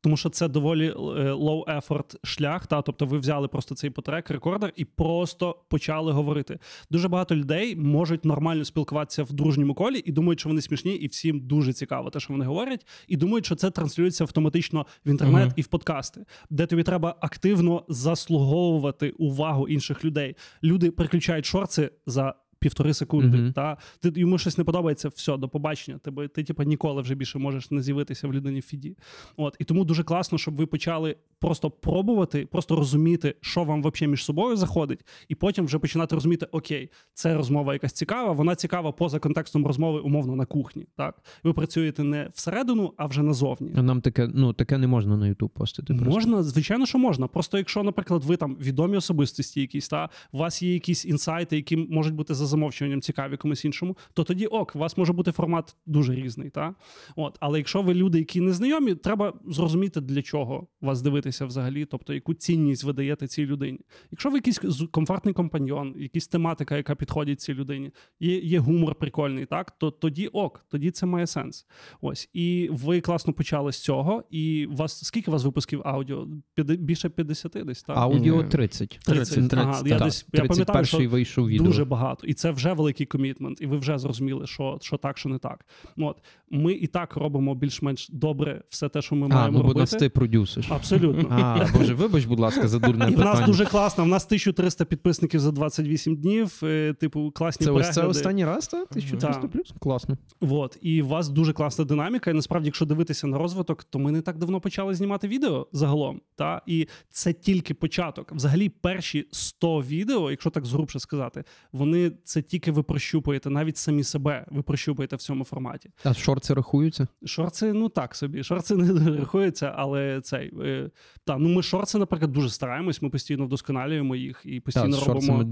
Тому 0.00 0.16
що 0.16 0.28
це 0.28 0.48
доволі 0.48 0.86
е, 0.86 0.92
low 1.32 1.64
effort 1.64 2.16
шлях. 2.22 2.66
Та 2.66 2.82
тобто, 2.82 3.06
ви 3.06 3.18
взяли 3.18 3.48
просто 3.48 3.74
цей 3.74 3.90
потрек, 3.90 4.30
рекордер 4.30 4.72
і 4.76 4.84
просто 4.84 5.56
почали 5.68 6.12
говорити. 6.12 6.58
Дуже 6.90 7.08
багато 7.08 7.36
людей 7.36 7.76
можуть 7.76 8.24
нормально 8.24 8.64
спілкуватися 8.64 9.22
в 9.22 9.32
дружньому 9.32 9.74
колі 9.74 10.02
і 10.04 10.12
думають, 10.12 10.40
що 10.40 10.48
вони 10.48 10.62
смішні, 10.62 10.94
і 10.94 11.06
всім 11.06 11.40
дуже 11.40 11.72
цікаво 11.72 12.10
те, 12.10 12.20
що 12.20 12.32
вони 12.32 12.44
говорять, 12.44 12.86
і 13.08 13.16
думають, 13.16 13.46
що 13.46 13.54
це 13.54 13.70
транслюється 13.70 14.24
автоматично 14.24 14.86
в 15.06 15.10
інтернет 15.10 15.46
Мгм. 15.46 15.52
і 15.56 15.62
в 15.62 15.66
подкасти, 15.66 16.24
де 16.50 16.66
тобі 16.66 16.82
треба 16.82 17.16
активно 17.20 17.84
заслуговувати 17.88 19.10
увагу 19.10 19.68
інших 19.68 20.04
людей. 20.04 20.36
Люди 20.62 20.90
переключають 20.90 21.46
шорти 21.46 21.90
за. 22.06 22.34
Півтори 22.60 22.94
секунди, 22.94 23.38
Мгм. 23.38 23.52
та 23.52 23.76
ти 24.00 24.12
йому 24.16 24.38
щось 24.38 24.58
не 24.58 24.64
подобається, 24.64 25.08
все, 25.08 25.36
до 25.36 25.48
побачення. 25.48 25.98
Тебе 25.98 26.28
ти, 26.28 26.44
типа, 26.44 26.64
ніколи 26.64 27.02
вже 27.02 27.14
більше 27.14 27.38
можеш 27.38 27.70
не 27.70 27.82
з'явитися 27.82 28.28
в 28.28 28.32
людині 28.34 28.60
в 28.60 28.62
фіді. 28.62 28.96
От 29.36 29.56
і 29.58 29.64
тому 29.64 29.84
дуже 29.84 30.02
класно, 30.04 30.38
щоб 30.38 30.56
ви 30.56 30.66
почали 30.66 31.16
просто 31.38 31.70
пробувати, 31.70 32.46
просто 32.46 32.76
розуміти, 32.76 33.34
що 33.40 33.64
вам 33.64 33.80
взагалі 33.80 34.10
між 34.10 34.24
собою 34.24 34.56
заходить, 34.56 35.00
і 35.28 35.34
потім 35.34 35.64
вже 35.64 35.78
починати 35.78 36.14
розуміти, 36.14 36.46
окей, 36.52 36.90
це 37.14 37.34
розмова 37.34 37.72
якась 37.72 37.92
цікава, 37.92 38.32
вона 38.32 38.54
цікава 38.54 38.92
поза 38.92 39.18
контекстом 39.18 39.66
розмови, 39.66 40.00
умовно 40.00 40.36
на 40.36 40.44
кухні. 40.46 40.86
Так, 40.96 41.22
ви 41.44 41.52
працюєте 41.52 42.04
не 42.04 42.30
всередину, 42.34 42.92
а 42.96 43.06
вже 43.06 43.22
назовні. 43.22 43.70
Нам 43.70 44.00
таке, 44.00 44.30
ну, 44.34 44.52
таке 44.52 44.78
не 44.78 44.86
можна 44.86 45.16
на 45.16 45.26
YouTube 45.26 45.48
постити. 45.48 45.94
просто. 45.94 46.10
Можна, 46.14 46.42
звичайно, 46.42 46.86
що 46.86 46.98
можна. 46.98 47.26
Просто 47.26 47.58
якщо, 47.58 47.82
наприклад, 47.82 48.24
ви 48.24 48.36
там 48.36 48.56
відомі 48.60 48.96
особистості, 48.96 49.60
якісь 49.60 49.88
та 49.88 50.08
у 50.32 50.38
вас 50.38 50.62
є 50.62 50.74
якісь 50.74 51.04
інсайти, 51.06 51.56
які 51.56 51.76
можуть 51.76 52.14
бути 52.14 52.34
за 52.34 52.46
замовчуванням 52.50 53.00
цікаві 53.00 53.36
комусь 53.36 53.64
іншому, 53.64 53.96
то 54.14 54.24
тоді 54.24 54.46
ок, 54.46 54.72
у 54.76 54.78
вас 54.78 54.96
може 54.96 55.12
бути 55.12 55.32
формат 55.32 55.76
дуже 55.86 56.14
різний. 56.14 56.50
Та? 56.50 56.74
От, 57.16 57.36
але 57.40 57.58
якщо 57.58 57.82
ви 57.82 57.94
люди, 57.94 58.18
які 58.18 58.40
не 58.40 58.52
знайомі, 58.52 58.94
треба 58.94 59.32
зрозуміти, 59.46 60.00
для 60.00 60.22
чого 60.22 60.66
вас 60.80 61.02
дивитися 61.02 61.46
взагалі, 61.46 61.84
тобто 61.84 62.14
яку 62.14 62.34
цінність 62.34 62.84
ви 62.84 62.92
даєте 62.92 63.26
цій 63.26 63.46
людині. 63.46 63.78
Якщо 64.10 64.30
ви 64.30 64.36
якийсь 64.38 64.60
комфортний 64.90 65.34
компаньон, 65.34 65.94
якась 65.98 66.28
тематика, 66.28 66.76
яка 66.76 66.94
підходить 66.94 67.40
цій 67.40 67.54
людині, 67.54 67.90
є, 68.20 68.38
є 68.38 68.58
гумор 68.58 68.94
прикольний, 68.94 69.46
так 69.46 69.70
то 69.70 69.90
тоді 69.90 70.26
ок, 70.26 70.64
тоді 70.68 70.90
це 70.90 71.06
має 71.06 71.26
сенс. 71.26 71.66
Ось 72.00 72.28
і 72.32 72.68
ви 72.72 73.00
класно 73.00 73.32
почали 73.32 73.72
з 73.72 73.82
цього. 73.82 74.24
І 74.30 74.66
у 74.66 74.74
вас 74.74 75.04
скільки 75.04 75.30
у 75.30 75.32
вас 75.32 75.44
випусків 75.44 75.82
аудіо? 75.84 76.28
П'яти- 76.54 76.76
більше 76.76 77.08
50 77.08 77.64
десь, 77.64 77.82
так? 77.82 77.96
Аудіо 77.96 78.42
Ні. 78.42 78.48
30. 78.48 78.98
30, 79.06 79.54
Ага, 79.54 79.82
я 79.86 79.98
десь 79.98 80.26
я 80.32 80.44
пам'ятаю, 80.44 80.84
що 80.84 81.08
вийшов 81.08 81.48
відео. 81.48 81.66
дуже 81.66 81.84
багато, 81.84 82.26
і 82.26 82.34
це 82.40 82.50
вже 82.50 82.72
великий 82.72 83.06
комітмент, 83.06 83.60
і 83.60 83.66
ви 83.66 83.76
вже 83.76 83.98
зрозуміли, 83.98 84.46
що, 84.46 84.78
що 84.80 84.96
так, 84.96 85.18
що 85.18 85.28
не 85.28 85.38
так. 85.38 85.66
От 85.98 86.16
ми 86.50 86.72
і 86.72 86.86
так 86.86 87.16
робимо 87.16 87.54
більш-менш 87.54 88.08
добре 88.08 88.62
все 88.68 88.88
те, 88.88 89.02
що 89.02 89.14
ми 89.14 89.26
А, 89.30 89.34
маємо 89.34 89.52
ну 89.52 89.58
бо 89.58 89.62
робити. 89.62 89.80
нас 89.80 89.90
ти 89.90 90.08
продюсиш. 90.08 90.70
Абсолютно. 90.70 91.28
А, 91.30 91.66
боже, 91.78 91.94
вибач, 91.94 92.24
будь 92.24 92.40
ласка, 92.40 92.68
за 92.68 92.78
дурне 92.78 93.08
І 93.12 93.14
в 93.14 93.18
нас 93.18 93.46
дуже 93.46 93.66
класно. 93.66 94.04
В 94.04 94.06
нас 94.06 94.24
1300 94.26 94.84
підписників 94.84 95.40
за 95.40 95.50
28 95.52 96.16
днів. 96.16 96.60
е, 96.62 96.94
Типу, 97.00 97.30
класні 97.30 97.66
Це 97.66 97.72
ось 97.72 97.90
це 97.90 98.02
останній 98.02 98.44
раз, 98.44 98.68
так? 98.68 98.86
1300 98.90 99.40
Так. 99.42 99.50
плюс? 99.50 99.74
Класно. 99.80 100.16
Вот. 100.40 100.78
І 100.82 101.02
у 101.02 101.06
вас 101.06 101.28
дуже 101.28 101.52
класна 101.52 101.84
динаміка. 101.84 102.30
І 102.30 102.34
насправді, 102.34 102.66
якщо 102.66 102.84
дивитися 102.86 103.26
на 103.26 103.38
розвиток, 103.38 103.84
то 103.84 103.98
ми 103.98 104.12
не 104.12 104.20
так 104.20 104.38
давно 104.38 104.60
почали 104.60 104.94
знімати 104.94 105.28
відео 105.28 105.66
загалом. 105.72 106.20
Та? 106.36 106.62
І 106.66 106.86
це 107.10 107.32
тільки 107.32 107.74
початок. 107.74 108.32
Взагалі, 108.32 108.68
перші 108.68 109.26
100 109.30 109.78
відео, 109.80 110.30
якщо 110.30 110.50
так 110.50 110.64
згрубше 110.66 110.98
сказати, 111.00 111.44
вони 111.72 112.12
це 112.30 112.42
тільки 112.42 112.70
ви 112.72 112.82
прощупуєте, 112.82 113.50
навіть 113.50 113.76
самі 113.76 114.04
себе 114.04 114.46
ви 114.50 114.62
прощупуєте 114.62 115.16
в 115.16 115.18
цьому 115.18 115.44
форматі. 115.44 115.90
А 116.04 116.14
шорти 116.14 116.54
рахуються? 116.54 117.06
Шорти, 117.24 117.72
ну 117.72 117.88
так 117.88 118.14
собі. 118.14 118.42
Шорти 118.42 118.76
не 118.76 119.16
рахуються, 119.16 119.74
але 119.76 120.20
цей 120.20 120.52
е, 120.60 120.90
та 121.24 121.38
ну 121.38 121.48
ми 121.48 121.62
шорти, 121.62 121.98
наприклад, 121.98 122.32
дуже 122.32 122.50
стараємось. 122.50 123.02
Ми 123.02 123.10
постійно 123.10 123.46
вдосконалюємо 123.46 124.16
їх 124.16 124.42
і 124.44 124.60
постійно 124.60 124.96
Так, 124.96 125.08
робимо. 125.08 125.44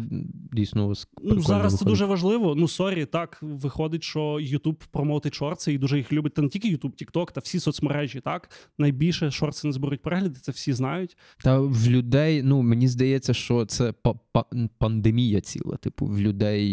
дійсно 0.52 0.94
Ну, 1.22 1.40
зараз 1.40 1.78
це 1.78 1.84
дуже 1.84 2.04
важливо. 2.04 2.54
Ну, 2.54 2.68
sorry, 2.68 3.06
так 3.06 3.38
виходить, 3.42 4.02
що 4.02 4.20
YouTube 4.20 4.76
промоутить 4.90 5.34
шорти 5.34 5.72
і 5.72 5.78
дуже 5.78 5.96
їх 5.98 6.12
любить. 6.12 6.34
Та 6.34 6.42
не 6.42 6.48
тільки 6.48 6.68
YouTube, 6.76 7.04
TikTok, 7.04 7.32
та 7.32 7.40
всі 7.40 7.60
соцмережі. 7.60 8.20
Так 8.20 8.50
найбільше 8.78 9.30
шорти 9.30 9.60
не 9.64 9.72
зберуть 9.72 10.02
перегляди, 10.02 10.40
це 10.40 10.52
всі 10.52 10.72
знають. 10.72 11.16
Та 11.44 11.60
в 11.60 11.88
людей, 11.88 12.42
ну 12.42 12.62
мені 12.62 12.88
здається, 12.88 13.34
що 13.34 13.64
це 13.66 13.92
па- 13.92 14.14
па- 14.32 14.44
пандемія 14.78 15.40
ціла. 15.40 15.76
Типу, 15.76 16.06
в 16.06 16.20
людей 16.20 16.67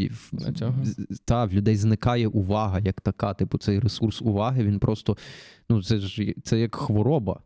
А 0.48 0.52
та, 1.26 1.46
в 1.46 1.54
людей 1.54 1.76
зникає 1.76 2.28
увага 2.28 2.80
як 2.80 3.02
така. 3.02 3.34
Типу, 3.34 3.58
цей 3.58 3.80
ресурс 3.80 4.22
уваги, 4.22 4.64
він 4.64 4.80
просто 4.80 5.18
ну 5.70 5.84
це 5.84 5.98
ж 5.98 6.34
це 6.44 6.60
як 6.60 6.76
хвороба. 6.76 7.40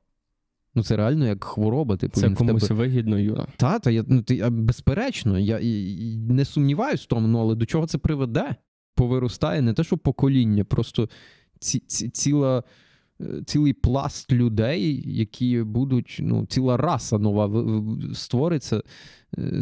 Ну, 0.75 0.83
це 0.83 0.97
реально 0.97 1.27
як 1.27 1.43
хвороба. 1.43 1.97
Типу, 1.97 2.19
Це 2.19 2.29
комусь 2.29 2.67
тебе... 2.67 2.79
вигідно, 2.79 3.19
Юра. 3.19 3.47
Та, 3.57 3.79
та 3.79 3.91
я, 3.91 4.03
ну, 4.07 4.21
ти, 4.21 4.35
я, 4.35 4.49
безперечно, 4.49 5.39
я 5.39 5.59
і, 5.59 5.95
і 5.95 6.17
не 6.17 6.45
сумніваюсь 6.45 7.01
в 7.01 7.05
тому, 7.05 7.27
ну, 7.27 7.39
але 7.39 7.55
до 7.55 7.65
чого 7.65 7.87
це 7.87 7.97
приведе? 7.97 8.55
Повиростає 8.95 9.61
не 9.61 9.73
те, 9.73 9.83
що 9.83 9.97
покоління, 9.97 10.63
просто 10.63 11.09
ці, 11.59 11.79
ці, 11.79 12.09
ціла, 12.09 12.63
цілий 13.45 13.73
пласт 13.73 14.31
людей, 14.31 15.03
які 15.05 15.63
будуть, 15.63 16.17
ну, 16.21 16.45
ціла 16.45 16.77
раса 16.77 17.17
нова 17.17 17.71
створиться 18.13 18.77
е, 18.77 18.81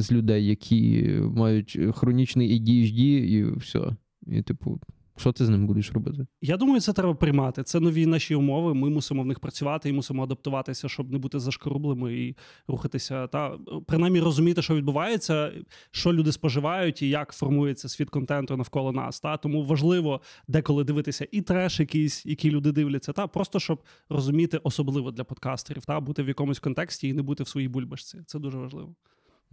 з 0.01 0.12
людей, 0.12 0.45
які 0.45 1.10
мають 1.36 1.80
хронічний 1.93 2.62
ADHD 2.62 2.99
і 3.01 3.43
все. 3.58 3.95
І, 4.28 4.41
типу, 4.41 4.80
що 5.18 5.32
ти 5.32 5.45
з 5.45 5.49
ним 5.49 5.68
будеш 5.68 5.91
робити? 5.91 6.28
Я 6.41 6.57
думаю, 6.57 6.82
це 6.82 6.93
треба 6.93 7.13
приймати. 7.13 7.63
Це 7.63 7.80
нові 7.80 8.05
наші 8.05 8.36
умови. 8.36 8.74
Ми 8.74 8.89
мусимо 8.89 9.24
в 9.24 9.26
них 9.26 9.39
працювати 9.39 9.89
і 9.89 9.93
мусимо 9.93 10.24
адаптуватися, 10.24 10.89
щоб 10.89 11.11
не 11.11 11.18
бути 11.18 11.39
зашкарублими 11.39 12.15
і 12.18 12.36
рухатися. 12.68 13.28
Та 13.28 13.57
принаймні 13.88 14.20
розуміти, 14.20 14.61
що 14.61 14.76
відбувається, 14.76 15.51
що 15.91 16.13
люди 16.13 16.32
споживають 16.32 17.01
і 17.01 17.09
як 17.09 17.32
формується 17.34 17.89
світ 17.89 18.09
контенту 18.09 18.57
навколо 18.57 18.91
нас. 18.91 19.20
Та 19.20 19.38
тому 19.38 19.65
важливо 19.65 20.22
деколи 20.47 20.84
дивитися 20.84 21.28
і 21.32 21.41
треш, 21.41 21.80
якийсь, 21.80 22.26
який 22.26 22.51
люди 22.51 22.72
дивляться, 22.72 23.13
та 23.13 23.28
просто 23.28 23.59
щоб 23.59 23.84
розуміти, 24.09 24.59
особливо 24.63 25.11
для 25.11 25.24
подкастерів, 25.24 25.86
та 25.86 25.99
бути 25.99 26.24
в 26.24 26.28
якомусь 26.28 26.59
контексті 26.59 27.07
і 27.07 27.13
не 27.13 27.22
бути 27.22 27.43
в 27.43 27.47
своїй 27.47 27.68
бульбашці. 27.68 28.20
Це 28.26 28.39
дуже 28.39 28.57
важливо. 28.57 28.95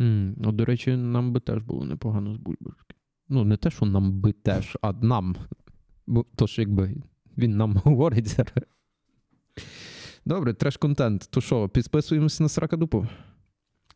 м 0.01 0.35
ну, 0.37 0.53
до 0.53 0.65
речі, 0.65 0.97
нам 0.97 1.33
би 1.33 1.41
теж 1.41 1.62
було 1.62 1.85
непогано 1.85 2.35
з 2.35 2.37
бульбашки. 2.37 2.95
Ну, 3.35 3.45
не 3.45 3.57
те, 3.57 3.70
що 3.70 3.87
нам 3.87 4.20
би 4.20 4.32
теж, 4.32 4.78
а 4.82 4.93
нам. 4.93 5.37
Бо 6.07 6.26
то 6.37 6.47
ж 6.47 6.61
якби 6.61 6.95
він 7.39 7.57
нам 7.57 7.76
говорить 7.85 8.28
зараз. 8.28 8.64
Добре, 10.24 10.55
треш-контент. 10.55 11.28
То 11.30 11.41
що, 11.41 11.68
підписуємося 11.68 12.43
на 12.43 12.49
Сракадупу? 12.49 13.07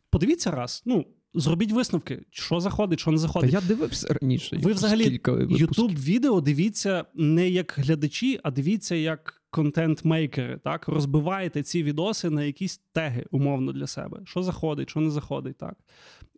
Подивіться 0.09 0.51
раз. 0.51 0.83
Ну 0.85 1.05
зробіть 1.33 1.71
висновки, 1.71 2.21
що 2.31 2.59
заходить, 2.59 2.99
що 2.99 3.11
не 3.11 3.17
Та 3.17 3.21
заходить. 3.21 3.53
я 3.53 3.61
дивився 3.61 4.17
раніше. 4.21 4.57
Ви 4.57 4.73
взагалі 4.73 5.03
кілька. 5.03 5.31
Ютуб 5.49 5.91
відео 5.91 6.41
дивіться 6.41 7.05
не 7.15 7.49
як 7.49 7.75
глядачі, 7.77 8.39
а 8.43 8.51
дивіться 8.51 8.95
як 8.95 9.41
контент-мейкери. 9.51 10.59
Так 10.63 10.87
розбиваєте 10.87 11.63
ці 11.63 11.83
відоси 11.83 12.29
на 12.29 12.43
якісь 12.43 12.81
теги 12.93 13.25
умовно 13.31 13.71
для 13.71 13.87
себе. 13.87 14.21
Що 14.25 14.43
заходить, 14.43 14.89
що 14.89 14.99
не 14.99 15.09
заходить, 15.09 15.57
так 15.57 15.77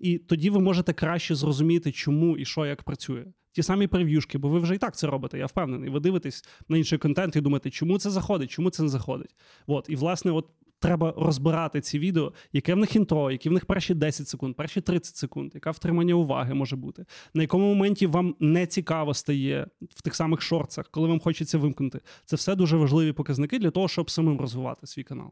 і 0.01 0.17
тоді 0.17 0.49
ви 0.49 0.59
можете 0.59 0.93
краще 0.93 1.35
зрозуміти, 1.35 1.91
чому 1.91 2.37
і 2.37 2.45
що 2.45 2.65
як 2.65 2.83
працює. 2.83 3.25
Ті 3.53 3.63
самі 3.63 3.87
прев'юшки, 3.87 4.37
бо 4.37 4.49
ви 4.49 4.59
вже 4.59 4.75
і 4.75 4.77
так 4.77 4.97
це 4.97 5.07
робите. 5.07 5.37
Я 5.37 5.45
впевнений. 5.45 5.89
Ви 5.89 5.99
дивитесь 5.99 6.43
на 6.69 6.77
інший 6.77 6.97
контент 6.97 7.35
і 7.35 7.41
думаєте, 7.41 7.69
чому 7.69 7.99
це 7.99 8.09
заходить, 8.09 8.51
чому 8.51 8.69
це 8.69 8.83
не 8.83 8.89
заходить. 8.89 9.35
От 9.67 9.85
і 9.89 9.95
власне, 9.95 10.31
от 10.31 10.47
треба 10.81 11.13
розбирати 11.17 11.81
ці 11.81 11.99
відео, 11.99 12.33
яке 12.53 12.73
в 12.73 12.77
них 12.77 12.95
інтро, 12.95 13.31
які 13.31 13.49
в 13.49 13.51
них 13.51 13.65
перші 13.65 13.93
10 13.93 14.27
секунд, 14.27 14.55
перші 14.55 14.81
30 14.81 15.15
секунд, 15.15 15.51
яка 15.53 15.71
втримання 15.71 16.13
уваги 16.13 16.53
може 16.53 16.75
бути, 16.75 17.05
на 17.33 17.41
якому 17.41 17.65
моменті 17.65 18.07
вам 18.07 18.35
не 18.39 18.67
цікаво 18.67 19.13
стає 19.13 19.67
в 19.95 20.01
тих 20.01 20.15
самих 20.15 20.41
шорцах, 20.41 20.87
коли 20.91 21.07
вам 21.07 21.19
хочеться 21.19 21.57
вимкнути. 21.57 21.99
Це 22.25 22.35
все 22.35 22.55
дуже 22.55 22.77
важливі 22.77 23.11
показники 23.11 23.59
для 23.59 23.71
того, 23.71 23.87
щоб 23.87 24.09
самим 24.09 24.39
розвивати 24.39 24.87
свій 24.87 25.03
канал. 25.03 25.31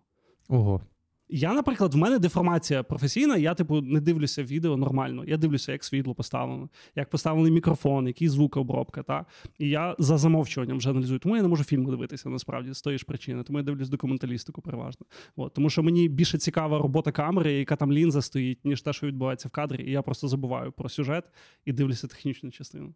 Ого. 0.50 0.82
Я, 1.32 1.54
наприклад, 1.54 1.94
в 1.94 1.98
мене 1.98 2.20
деформація 2.20 2.84
професійна. 2.84 3.38
Я, 3.38 3.54
типу, 3.54 3.82
не 3.82 4.00
дивлюся 4.02 4.44
відео 4.44 4.78
нормально. 4.78 5.24
Я 5.28 5.38
дивлюся, 5.38 5.72
як 5.72 5.84
світло 5.84 6.16
поставлено, 6.16 6.70
як 6.96 7.10
поставлений 7.10 7.52
мікрофон, 7.52 8.08
який 8.08 8.30
звукообробка. 8.30 9.04
Та? 9.04 9.26
І 9.60 9.70
я 9.70 9.96
за 10.00 10.18
замовчуванням 10.18 10.78
вже 10.78 10.90
аналізую. 10.90 11.20
Тому 11.20 11.36
я 11.36 11.42
не 11.42 11.48
можу 11.48 11.64
фільми 11.64 11.92
дивитися 11.92 12.30
насправді 12.30 12.74
з 12.74 12.82
тої 12.82 12.98
ж 12.98 13.06
причини. 13.06 13.44
Тому 13.44 13.60
я 13.60 13.66
дивлюсь 13.66 13.90
документалістику 13.90 14.62
переважно. 14.62 15.06
От, 15.36 15.54
тому 15.54 15.70
що 15.70 15.84
мені 15.84 16.10
більше 16.10 16.38
цікава 16.38 16.78
робота 16.78 17.12
камери, 17.12 17.54
яка 17.54 17.76
там 17.76 17.94
лінза 17.94 18.22
стоїть, 18.22 18.66
ніж 18.66 18.82
те, 18.82 18.94
що 18.94 19.08
відбувається 19.08 19.48
в 19.48 19.52
кадрі. 19.52 19.84
І 19.88 19.92
я 19.92 20.02
просто 20.02 20.28
забуваю 20.28 20.72
про 20.72 20.90
сюжет 20.90 21.24
і 21.66 21.72
дивлюся 21.72 22.08
технічну 22.08 22.52
частину. 22.52 22.94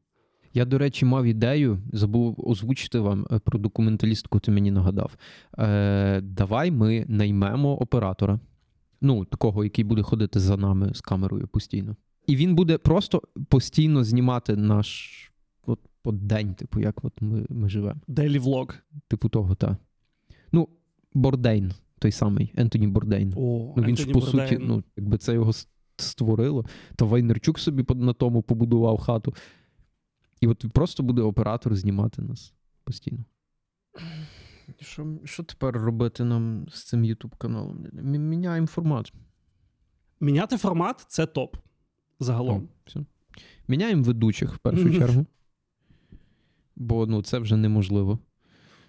Я, 0.54 0.66
до 0.66 0.78
речі, 0.78 1.06
мав 1.06 1.26
ідею, 1.26 1.80
забув 1.94 2.50
озвучити 2.50 3.00
вам 3.00 3.28
е, 3.32 3.40
про 3.40 3.60
документалістку, 3.60 4.40
ти 4.40 4.52
мені 4.52 4.72
нагадав. 4.72 5.16
Е, 5.58 6.22
давай 6.22 6.72
ми 6.72 7.06
наймемо 7.08 7.78
оператора. 7.78 8.40
Ну, 9.02 9.26
такого, 9.26 9.64
який 9.64 9.84
буде 9.84 10.02
ходити 10.02 10.40
за 10.40 10.58
нами 10.58 10.94
з 10.94 11.02
камерою 11.02 11.48
постійно. 11.48 11.96
І 12.28 12.36
він 12.36 12.56
буде 12.56 12.78
просто 12.78 13.22
постійно 13.50 14.04
знімати 14.04 14.56
наш 14.56 15.10
от, 15.66 15.80
от 16.04 16.28
день, 16.28 16.54
типу, 16.54 16.80
як 16.80 17.06
от 17.06 17.22
ми, 17.22 17.46
ми 17.50 17.70
живемо. 17.70 18.02
Daily 18.08 18.40
vlog. 18.40 18.76
Типу 19.08 19.30
того, 19.30 19.56
та. 19.56 19.78
Ну, 20.52 20.70
Бордейн, 21.14 21.74
той 22.00 22.12
самий, 22.12 22.54
Ентоні 22.56 22.88
Бордейн. 22.88 23.34
О, 23.36 23.74
Ну, 23.78 23.84
він 23.84 23.96
ж, 23.96 24.04
Ентоні 24.04 24.14
по 24.14 24.22
суті, 24.22 24.58
ну, 24.62 24.84
якби 24.98 25.18
це 25.18 25.34
його 25.34 25.52
створило, 25.98 26.66
то 26.96 27.08
Вайнерчук 27.08 27.60
собі 27.60 27.86
на 27.96 28.14
тому 28.14 28.42
побудував 28.42 28.98
хату. 28.98 29.34
І 30.44 30.48
от 30.48 30.66
просто 30.74 31.04
буде 31.04 31.22
оператор 31.22 31.76
знімати 31.76 32.22
нас 32.22 32.54
постійно. 32.84 33.26
Що, 34.80 35.08
що 35.24 35.44
тепер 35.44 35.76
робити 35.76 36.24
нам 36.24 36.68
з 36.72 36.84
цим 36.84 37.04
YouTube 37.04 37.38
каналом? 37.38 37.86
Міняємо 38.04 38.68
формат. 38.68 39.14
Міняти 40.20 40.58
формат 40.58 41.06
це 41.08 41.26
топ. 41.26 41.58
Загалом. 42.20 42.64
О, 42.64 42.68
все. 42.86 43.06
Міняємо 43.68 44.04
ведучих 44.04 44.54
в 44.54 44.58
першу 44.58 44.94
чергу. 44.94 45.26
Бо 46.76 47.06
ну, 47.06 47.24
це 47.24 47.40
вже 47.40 47.58
неможливо. 47.58 48.20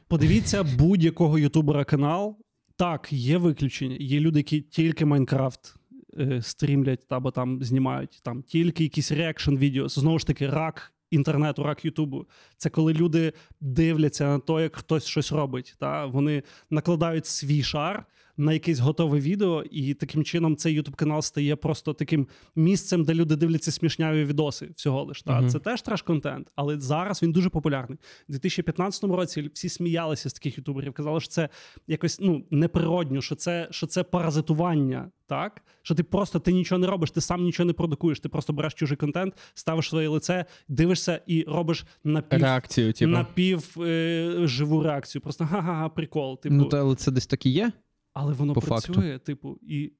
Подивіться 0.08 0.64
будь-якого 0.78 1.38
ютубера 1.38 1.84
канал. 1.84 2.38
Так, 2.76 3.12
є 3.12 3.38
виключення. 3.38 3.96
Є 4.00 4.20
люди, 4.20 4.38
які 4.38 4.60
тільки 4.60 5.04
Майнкрафт 5.04 5.76
е, 6.18 6.42
стрімлять 6.42 7.06
або 7.08 7.30
там 7.30 7.62
знімають, 7.62 8.20
там 8.22 8.42
тільки 8.42 8.82
якісь 8.82 9.12
reaction 9.12 9.56
відео. 9.56 9.88
Знову 9.88 10.18
ж 10.18 10.26
таки, 10.26 10.46
рак 10.46 10.93
інтернету, 11.10 11.62
рак 11.62 11.84
Ютубу. 11.84 12.26
Це 12.56 12.70
коли 12.70 12.92
люди 12.92 13.32
дивляться 13.60 14.24
на 14.24 14.38
те, 14.38 14.52
як 14.52 14.76
хтось 14.76 15.06
щось 15.06 15.32
робить. 15.32 15.76
Та? 15.78 16.06
Вони 16.06 16.42
накладають 16.70 17.26
свій 17.26 17.62
шар 17.62 18.06
на 18.36 18.52
якесь 18.52 18.78
готове 18.78 19.20
відео, 19.20 19.64
і 19.70 19.94
таким 19.94 20.24
чином 20.24 20.56
цей 20.56 20.74
ютуб 20.74 20.96
канал 20.96 21.22
стає 21.22 21.56
просто 21.56 21.92
таким 21.92 22.28
місцем, 22.56 23.04
де 23.04 23.14
люди 23.14 23.36
дивляться 23.36 23.72
смішняві 23.72 24.24
відоси 24.24 24.70
всього 24.76 25.04
лиш. 25.04 25.22
Та? 25.22 25.40
Мгм. 25.40 25.48
Це 25.48 25.58
теж 25.58 25.82
треш-контент, 25.82 26.46
але 26.56 26.78
зараз 26.78 27.22
він 27.22 27.32
дуже 27.32 27.48
популярний. 27.48 27.98
У 28.28 28.32
2015 28.32 29.04
році 29.04 29.50
всі 29.54 29.68
сміялися 29.68 30.30
з 30.30 30.32
таких 30.32 30.58
ютуберів, 30.58 30.92
казали, 30.92 31.20
що 31.20 31.28
це 31.28 31.48
якось 31.86 32.20
ну 32.20 32.44
неприродньо, 32.50 33.20
що 33.20 33.34
це, 33.34 33.68
що 33.70 33.86
це 33.86 34.02
паразитування. 34.02 35.10
Так, 35.26 35.62
що 35.82 35.94
ти 35.94 36.02
просто 36.02 36.38
ти 36.38 36.52
нічого 36.52 36.78
не 36.78 36.86
робиш, 36.86 37.10
ти 37.10 37.20
сам 37.20 37.42
нічого 37.42 37.66
не 37.66 37.72
продукуєш, 37.72 38.20
ти 38.20 38.28
просто 38.28 38.52
береш 38.52 38.74
чужий 38.74 38.96
контент, 38.96 39.34
ставиш 39.54 39.88
своє 39.88 40.08
лице, 40.08 40.44
дивишся 40.68 41.20
і 41.26 41.44
робиш 41.48 41.86
напів, 42.04 42.40
Реакцію, 42.40 42.92
типу. 42.92 43.10
напів 43.10 43.76
е, 43.80 44.36
живу 44.42 44.82
реакцію. 44.82 45.22
Просто 45.22 45.44
га-га-га, 45.44 45.88
прикол. 45.88 46.40
Типу, 46.40 46.54
Ну, 46.54 46.64
та, 46.64 46.80
але 46.80 46.94
це 46.94 47.10
десь 47.10 47.26
так 47.26 47.46
і 47.46 47.50
є. 47.50 47.72
Але 48.14 48.32
воно 48.32 48.54
по 48.54 48.60
працює, 48.60 49.18
типу, 49.18 49.58
і 49.62 49.92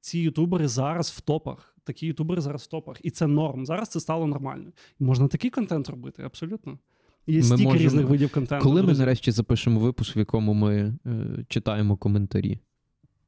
ці 0.00 0.18
ютубери 0.18 0.68
зараз 0.68 1.10
в 1.10 1.20
топах. 1.20 1.76
Такі 1.84 2.06
ютубери 2.06 2.40
зараз 2.40 2.62
в 2.62 2.66
топах. 2.66 2.96
І 3.02 3.10
це 3.10 3.26
норм. 3.26 3.66
Зараз 3.66 3.88
це 3.88 4.00
стало 4.00 4.26
нормально. 4.26 4.72
І 5.00 5.04
можна 5.04 5.28
такий 5.28 5.50
контент 5.50 5.88
робити, 5.88 6.22
абсолютно. 6.22 6.78
Є 7.26 7.36
Ми 7.36 7.42
стільки 7.42 7.62
можемо- 7.64 7.84
різних 7.84 8.06
видів 8.06 8.32
контенту. 8.32 8.64
Коли 8.64 8.82
ми 8.82 8.92
нарешті 8.92 9.30
запишемо 9.30 9.80
випуск, 9.80 10.16
в 10.16 10.18
якому 10.18 10.54
ми 10.54 10.94
е, 11.06 11.44
читаємо 11.48 11.96
коментарі? 11.96 12.58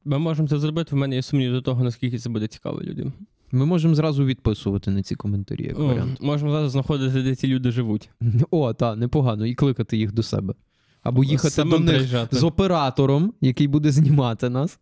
Ми 0.05 0.17
можемо 0.19 0.47
це 0.47 0.59
зробити. 0.59 0.95
В 0.95 0.97
мене 0.99 1.15
є 1.15 1.21
сумнів 1.21 1.51
до 1.51 1.61
того, 1.61 1.83
наскільки 1.83 2.17
це 2.17 2.29
буде 2.29 2.47
цікаво 2.47 2.81
людям. 2.81 3.13
Ми 3.51 3.65
можемо 3.65 3.95
зразу 3.95 4.25
відписувати 4.25 4.91
на 4.91 5.03
ці 5.03 5.15
коментарі, 5.15 5.63
як 5.63 5.79
О, 5.79 5.85
варіант. 5.85 6.21
можемо 6.21 6.51
зараз 6.51 6.71
знаходити, 6.71 7.23
де 7.23 7.35
ці 7.35 7.47
люди 7.47 7.71
живуть. 7.71 8.09
О, 8.51 8.73
так, 8.73 8.97
непогано. 8.97 9.45
І 9.45 9.55
кликати 9.55 9.97
їх 9.97 10.11
до 10.11 10.23
себе. 10.23 10.53
Або 11.05 11.23
їхати 11.23 11.49
Самим 11.49 11.71
до 11.71 11.79
них 11.79 11.93
приїжджати. 11.95 12.35
з 12.35 12.43
оператором, 12.43 13.33
який 13.41 13.67
буде 13.67 13.91
знімати 13.91 14.49
нас, 14.49 14.79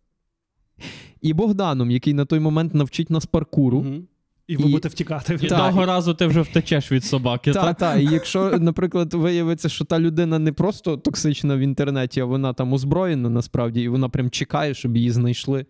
і 1.22 1.34
Богданом, 1.34 1.92
який 1.92 2.14
на 2.14 2.26
той 2.26 2.40
момент 2.40 2.74
навчить 2.74 3.10
нас 3.10 3.26
паркуру. 3.26 3.82
Мгм. 3.82 4.08
І 4.48 4.56
ви 4.56 4.64
І- 4.64 4.66
будете 4.66 4.90
втікати. 4.90 5.40
І 5.42 5.48
того 5.48 5.86
разу 5.86 6.14
ти 6.14 6.28
вже 6.28 6.42
втечеш 6.42 6.92
від 6.92 7.06
собаки. 7.06 7.52
Та, 7.52 7.62
так? 7.62 7.78
та, 7.78 7.96
і 7.96 8.06
якщо, 8.06 8.60
наприклад, 8.60 9.14
виявиться, 9.14 9.70
що 9.70 9.86
та 9.86 10.00
людина 10.00 10.40
не 10.40 10.52
просто 10.52 10.98
токсична 10.98 11.56
в 11.56 11.60
інтернеті, 11.60 12.20
а 12.20 12.26
вона 12.26 12.54
там 12.54 12.74
озброєна 12.74 13.30
насправді, 13.30 13.82
і 13.82 13.88
вона 13.88 14.10
прям 14.10 14.30
чекає, 14.30 14.74
щоб 14.74 14.98
її 14.98 15.12
знайшли, 15.12 15.66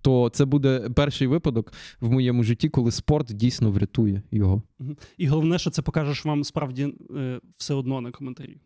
то 0.00 0.30
це 0.32 0.44
буде 0.44 0.90
перший 0.96 1.26
випадок 1.26 1.72
в 2.00 2.10
моєму 2.10 2.42
житті, 2.42 2.68
коли 2.68 2.90
спорт 2.90 3.26
дійсно 3.34 3.70
врятує 3.70 4.22
його. 4.30 4.62
І 5.18 5.26
головне, 5.26 5.58
що 5.58 5.70
це 5.70 5.82
покажеш 5.82 6.24
вам 6.24 6.44
справді 6.44 6.94
е, 7.16 7.40
все 7.56 7.74
одно 7.74 8.00
на 8.00 8.10
коментарі. 8.10 8.56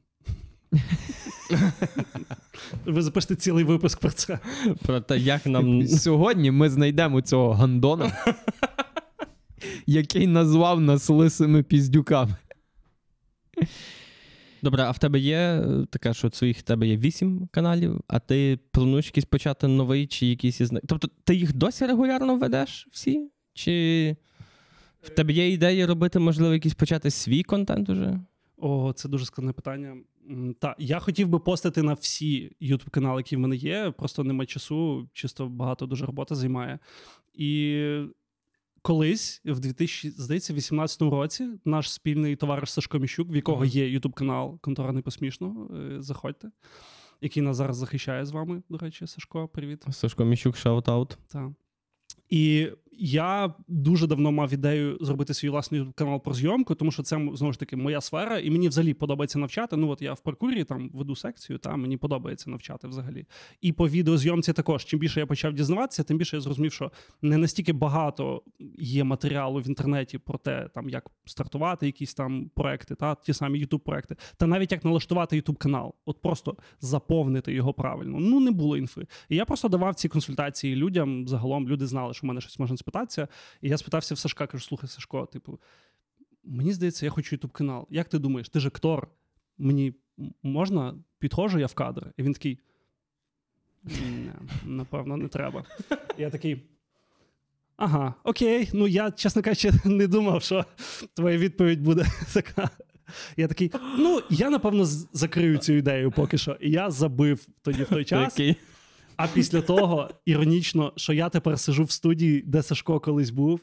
Ви 2.84 3.02
запишете 3.02 3.36
цілий 3.36 3.64
випуск 3.64 4.00
про 4.00 4.10
це. 4.10 4.38
Про 4.82 5.00
те, 5.00 5.18
як 5.18 5.46
нам. 5.46 5.86
Сьогодні 5.86 6.50
ми 6.50 6.70
знайдемо 6.70 7.20
цього 7.20 7.52
гандона, 7.52 8.12
який 9.86 10.26
назвав 10.26 10.80
нас 10.80 11.08
лисими 11.08 11.62
піздюками. 11.62 12.36
Добре, 14.62 14.82
а 14.82 14.90
в 14.90 14.98
тебе 14.98 15.18
є 15.18 15.36
е, 15.36 15.86
таке, 15.90 16.14
що 16.14 16.30
своїх 16.30 16.58
в 16.58 16.62
тебе 16.62 16.86
є 16.86 16.96
вісім 16.96 17.48
каналів, 17.52 18.00
а 18.08 18.18
ти 18.18 18.58
плануєш 18.72 19.06
якийсь 19.06 19.24
почати 19.24 19.68
новий 19.68 20.06
чи 20.06 20.26
якийсь 20.26 20.60
із 20.60 20.72
них? 20.72 20.82
Тобто 20.86 21.08
ти 21.24 21.34
їх 21.34 21.56
досі 21.56 21.86
регулярно 21.86 22.36
ведеш 22.36 22.88
всі? 22.92 23.30
Чи 23.54 24.16
в 25.02 25.08
тебе 25.08 25.32
є 25.32 25.52
ідея 25.52 25.86
робити, 25.86 26.18
можливо, 26.18 26.54
якийсь 26.54 26.74
почати 26.74 27.10
свій 27.10 27.42
контент 27.42 27.88
уже? 27.88 28.20
О, 28.60 28.92
це 28.92 29.08
дуже 29.08 29.26
складне 29.26 29.52
питання. 29.52 29.96
Та 30.58 30.76
я 30.78 30.98
хотів 30.98 31.28
би 31.28 31.38
постити 31.38 31.82
на 31.82 31.94
всі 31.94 32.56
youtube 32.62 32.90
канали, 32.90 33.20
які 33.20 33.36
в 33.36 33.38
мене 33.38 33.56
є. 33.56 33.90
Просто 33.90 34.24
немає 34.24 34.46
часу, 34.46 35.08
чисто 35.12 35.46
багато 35.46 35.86
дуже 35.86 36.06
роботи 36.06 36.34
займає. 36.34 36.78
І 37.34 37.82
колись, 38.82 39.42
в 39.44 39.60
2018 39.60 41.02
році, 41.02 41.48
наш 41.64 41.92
спільний 41.92 42.36
товариш 42.36 42.72
Сашко 42.72 42.98
Міщук, 42.98 43.30
в 43.30 43.36
якого 43.36 43.64
є 43.64 43.98
youtube 43.98 44.12
канал 44.12 44.60
Контора 44.60 44.92
Непосмішно, 44.92 45.70
е, 45.74 46.02
заходьте, 46.02 46.50
який 47.20 47.42
нас 47.42 47.56
зараз 47.56 47.76
захищає 47.76 48.24
з 48.24 48.30
вами. 48.30 48.62
До 48.68 48.78
речі, 48.78 49.06
Сашко, 49.06 49.48
привіт. 49.48 49.84
Сашко 49.90 50.24
Міщук, 50.24 50.56
шаут-аут. 50.56 51.16
Так. 51.28 51.50
І 52.28 52.68
я 53.02 53.54
дуже 53.68 54.06
давно 54.06 54.32
мав 54.32 54.52
ідею 54.52 54.98
зробити 55.00 55.34
свій 55.34 55.48
власний 55.48 55.86
канал 55.94 56.22
про 56.22 56.34
зйомку, 56.34 56.74
тому 56.74 56.92
що 56.92 57.02
це 57.02 57.28
знову 57.34 57.52
ж 57.52 57.58
таки 57.58 57.76
моя 57.76 58.00
сфера, 58.00 58.38
і 58.38 58.50
мені 58.50 58.68
взагалі 58.68 58.94
подобається 58.94 59.38
навчати. 59.38 59.76
Ну 59.76 59.88
от 59.88 60.02
я 60.02 60.12
в 60.12 60.20
паркурі 60.20 60.64
там 60.64 60.90
веду 60.94 61.16
секцію, 61.16 61.58
та 61.58 61.76
мені 61.76 61.96
подобається 61.96 62.50
навчати 62.50 62.88
взагалі. 62.88 63.26
І 63.60 63.72
по 63.72 63.88
відеозйомці 63.88 64.52
також. 64.52 64.84
Чим 64.84 64.98
більше 64.98 65.20
я 65.20 65.26
почав 65.26 65.52
дізнаватися, 65.52 66.02
тим 66.02 66.18
більше 66.18 66.36
я 66.36 66.40
зрозумів, 66.40 66.72
що 66.72 66.92
не 67.22 67.36
настільки 67.36 67.72
багато 67.72 68.42
є 68.78 69.04
матеріалу 69.04 69.60
в 69.60 69.68
інтернеті 69.68 70.18
про 70.18 70.38
те, 70.38 70.68
там 70.74 70.88
як 70.88 71.10
стартувати 71.24 71.86
якісь 71.86 72.14
там 72.14 72.50
проекти, 72.54 72.94
та 72.94 73.14
ті 73.14 73.32
самі 73.32 73.66
youtube 73.66 73.78
проекти, 73.78 74.16
та 74.36 74.46
навіть 74.46 74.72
як 74.72 74.84
налаштувати 74.84 75.40
youtube 75.40 75.56
канал, 75.56 75.94
от 76.04 76.22
просто 76.22 76.56
заповнити 76.80 77.52
його 77.52 77.72
правильно. 77.72 78.18
Ну 78.20 78.40
не 78.40 78.50
було 78.50 78.76
інфи. 78.76 79.06
І 79.28 79.36
я 79.36 79.44
просто 79.44 79.68
давав 79.68 79.94
ці 79.94 80.08
консультації 80.08 80.76
людям. 80.76 81.28
Загалом 81.28 81.68
люди 81.68 81.86
знали, 81.86 82.14
що 82.14 82.26
в 82.26 82.28
мене 82.28 82.40
щось 82.40 82.58
можна 82.58 82.76
спитатися. 82.90 83.28
І 83.60 83.68
я 83.68 83.78
спитався 83.78 84.14
в 84.14 84.18
Сашка, 84.18 84.46
кажу: 84.46 84.64
слухай, 84.64 84.88
Сашко, 84.88 85.26
типу, 85.26 85.58
мені 86.44 86.72
здається, 86.72 87.06
я 87.06 87.10
хочу 87.10 87.36
youtube 87.36 87.50
канал. 87.50 87.86
Як 87.90 88.08
ти 88.08 88.18
думаєш, 88.18 88.48
ти 88.48 88.60
ж 88.60 88.68
актор? 88.68 89.08
Мені 89.58 89.94
можна? 90.42 90.94
Підходжу 91.18 91.58
я 91.58 91.66
в 91.66 91.74
кадр? 91.74 92.12
І 92.16 92.22
він 92.22 92.32
такий. 92.32 92.58
«Не, 93.82 94.32
напевно, 94.64 95.16
не 95.16 95.28
треба. 95.28 95.64
Я 96.18 96.30
такий. 96.30 96.62
Ага, 97.76 98.14
окей. 98.24 98.70
Ну 98.72 98.86
я, 98.88 99.10
чесно 99.10 99.42
кажучи, 99.42 99.72
не 99.84 100.06
думав, 100.06 100.42
що 100.42 100.64
твоя 101.14 101.38
відповідь 101.38 101.80
буде 101.82 102.06
така. 102.32 102.70
Я 103.36 103.48
такий, 103.48 103.72
ну 103.98 104.22
я 104.30 104.50
напевно 104.50 104.84
закрию 105.12 105.58
цю 105.58 105.72
ідею 105.72 106.10
поки 106.10 106.38
що. 106.38 106.56
І 106.60 106.70
я 106.70 106.90
забив 106.90 107.46
тоді 107.62 107.82
в 107.82 107.88
той 107.88 108.04
час. 108.04 108.38
Який? 108.38 108.56
А 109.22 109.28
після 109.34 109.60
того, 109.60 110.10
іронічно, 110.24 110.92
що 110.96 111.12
я 111.12 111.28
тепер 111.28 111.58
сижу 111.58 111.84
в 111.84 111.90
студії, 111.90 112.42
де 112.46 112.62
Сашко 112.62 113.00
колись 113.00 113.30
був, 113.30 113.60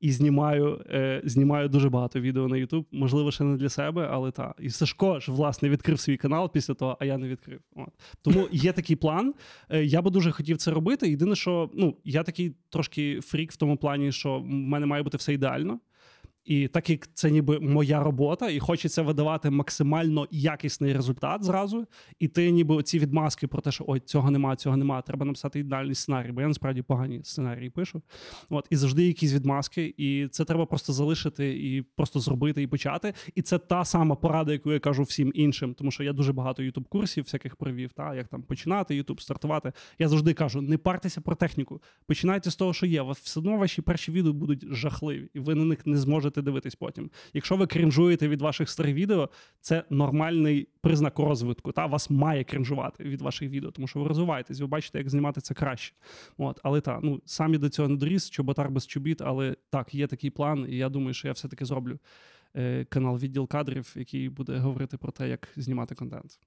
і 0.00 0.12
знімаю, 0.12 0.84
е, 0.90 1.22
знімаю 1.24 1.68
дуже 1.68 1.88
багато 1.88 2.20
відео 2.20 2.48
на 2.48 2.56
YouTube. 2.56 2.84
Можливо, 2.92 3.30
ще 3.30 3.44
не 3.44 3.56
для 3.56 3.68
себе, 3.68 4.08
але 4.10 4.30
так. 4.30 4.56
І 4.60 4.70
Сашко 4.70 5.20
ж, 5.20 5.32
власне, 5.32 5.68
відкрив 5.68 6.00
свій 6.00 6.16
канал 6.16 6.52
після 6.52 6.74
того, 6.74 6.96
а 7.00 7.04
я 7.04 7.18
не 7.18 7.28
відкрив. 7.28 7.60
От. 7.76 7.88
Тому 8.22 8.48
є 8.52 8.72
такий 8.72 8.96
план. 8.96 9.34
Е, 9.70 9.84
я 9.84 10.02
би 10.02 10.10
дуже 10.10 10.30
хотів 10.30 10.56
це 10.56 10.70
робити. 10.70 11.08
Єдине, 11.08 11.34
що 11.34 11.70
ну, 11.74 11.96
я 12.04 12.22
такий 12.22 12.54
трошки 12.68 13.20
фрік 13.20 13.52
в 13.52 13.56
тому 13.56 13.76
плані, 13.76 14.12
що 14.12 14.38
в 14.38 14.46
мене 14.46 14.86
має 14.86 15.02
бути 15.02 15.16
все 15.16 15.32
ідеально. 15.32 15.80
І 16.50 16.68
так 16.68 16.90
як 16.90 17.08
це 17.14 17.30
ніби 17.30 17.60
моя 17.60 18.02
робота, 18.02 18.50
і 18.50 18.58
хочеться 18.58 19.02
видавати 19.02 19.50
максимально 19.50 20.28
якісний 20.30 20.92
результат 20.92 21.44
зразу. 21.44 21.86
І 22.18 22.28
ти 22.28 22.50
ніби 22.50 22.82
ці 22.82 22.98
відмазки 22.98 23.46
про 23.46 23.62
те, 23.62 23.72
що 23.72 23.84
ой, 23.88 24.00
цього 24.00 24.30
нема, 24.30 24.56
цього 24.56 24.76
нема, 24.76 25.02
треба 25.02 25.26
написати 25.26 25.60
ідеальний 25.60 25.94
сценарій, 25.94 26.32
бо 26.32 26.40
я 26.40 26.48
насправді 26.48 26.82
погані 26.82 27.20
сценарії 27.24 27.70
пишу. 27.70 28.02
От, 28.48 28.66
і 28.70 28.76
завжди 28.76 29.06
якісь 29.06 29.32
відмазки, 29.32 29.94
і 29.96 30.28
це 30.28 30.44
треба 30.44 30.66
просто 30.66 30.92
залишити 30.92 31.48
і 31.48 31.82
просто 31.82 32.20
зробити 32.20 32.62
і 32.62 32.66
почати. 32.66 33.14
І 33.34 33.42
це 33.42 33.58
та 33.58 33.84
сама 33.84 34.14
порада, 34.14 34.52
яку 34.52 34.72
я 34.72 34.78
кажу 34.78 35.02
всім 35.02 35.32
іншим, 35.34 35.74
тому 35.74 35.90
що 35.90 36.02
я 36.02 36.12
дуже 36.12 36.32
багато 36.32 36.62
ютуб 36.62 36.88
курсів 36.88 37.24
всяких 37.24 37.56
провів, 37.56 37.92
та 37.92 38.14
як 38.14 38.28
там 38.28 38.42
починати 38.42 38.94
Ютуб, 38.94 39.20
стартувати. 39.20 39.72
Я 39.98 40.08
завжди 40.08 40.34
кажу: 40.34 40.60
не 40.60 40.78
партеся 40.78 41.20
про 41.20 41.34
техніку. 41.34 41.82
Починайте 42.06 42.50
з 42.50 42.56
того, 42.56 42.72
що 42.72 42.86
є. 42.86 43.02
Все 43.02 43.40
одно 43.40 43.56
ваші 43.56 43.82
перші 43.82 44.12
відео 44.12 44.32
будуть 44.32 44.64
жахливі, 44.70 45.28
і 45.34 45.40
ви 45.40 45.54
на 45.54 45.64
них 45.64 45.86
не 45.86 45.96
зможете 45.96 46.39
дивитись 46.42 46.74
потім. 46.74 47.10
Якщо 47.34 47.56
ви 47.56 47.66
крінжуєте 47.66 48.28
від 48.28 48.42
ваших 48.42 48.70
старих 48.70 48.94
відео, 48.94 49.28
це 49.60 49.84
нормальний 49.90 50.68
признак 50.80 51.18
розвитку. 51.18 51.72
Та 51.72 51.86
вас 51.86 52.10
має 52.10 52.44
крінжувати 52.44 53.04
від 53.04 53.22
ваших 53.22 53.50
відео, 53.50 53.70
тому 53.70 53.88
що 53.88 54.00
ви 54.00 54.08
розвиваєтесь, 54.08 54.60
ви 54.60 54.66
бачите, 54.66 54.98
як 54.98 55.10
знімати 55.10 55.40
це 55.40 55.54
краще. 55.54 55.94
От, 56.38 56.60
але 56.62 56.80
так, 56.80 57.00
ну 57.02 57.20
самі 57.24 57.58
до 57.58 57.68
цього 57.68 57.88
не 57.88 57.96
доріс, 57.96 58.30
чоботар 58.30 58.70
без 58.70 58.86
чобіт, 58.86 59.22
але 59.22 59.56
так, 59.70 59.94
є 59.94 60.06
такий 60.06 60.30
план, 60.30 60.66
і 60.68 60.76
я 60.76 60.88
думаю, 60.88 61.14
що 61.14 61.28
я 61.28 61.32
все-таки 61.32 61.64
зроблю 61.64 61.98
е, 62.56 62.84
канал 62.84 63.18
відділ 63.18 63.48
кадрів, 63.48 63.92
який 63.96 64.28
буде 64.28 64.58
говорити 64.58 64.96
про 64.96 65.12
те, 65.12 65.28
як 65.28 65.48
знімати 65.56 65.94
контент. 65.94 66.38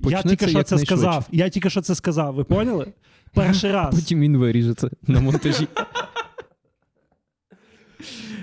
я 0.00 0.22
тільки 0.22 0.48
що 0.48 0.62
це 0.62 0.78
сказав. 0.78 1.28
Я 1.32 1.48
тільки 1.48 1.70
що 1.70 1.80
це 1.80 1.94
сказав. 1.94 2.34
Ви 2.34 2.44
поняли? 2.44 2.92
Перший 3.34 3.72
раз. 3.72 3.94
Потім 3.94 4.20
він 4.20 4.36
виріже 4.36 4.74
це 4.74 4.90
на 5.06 5.20
монтажі. 5.20 5.68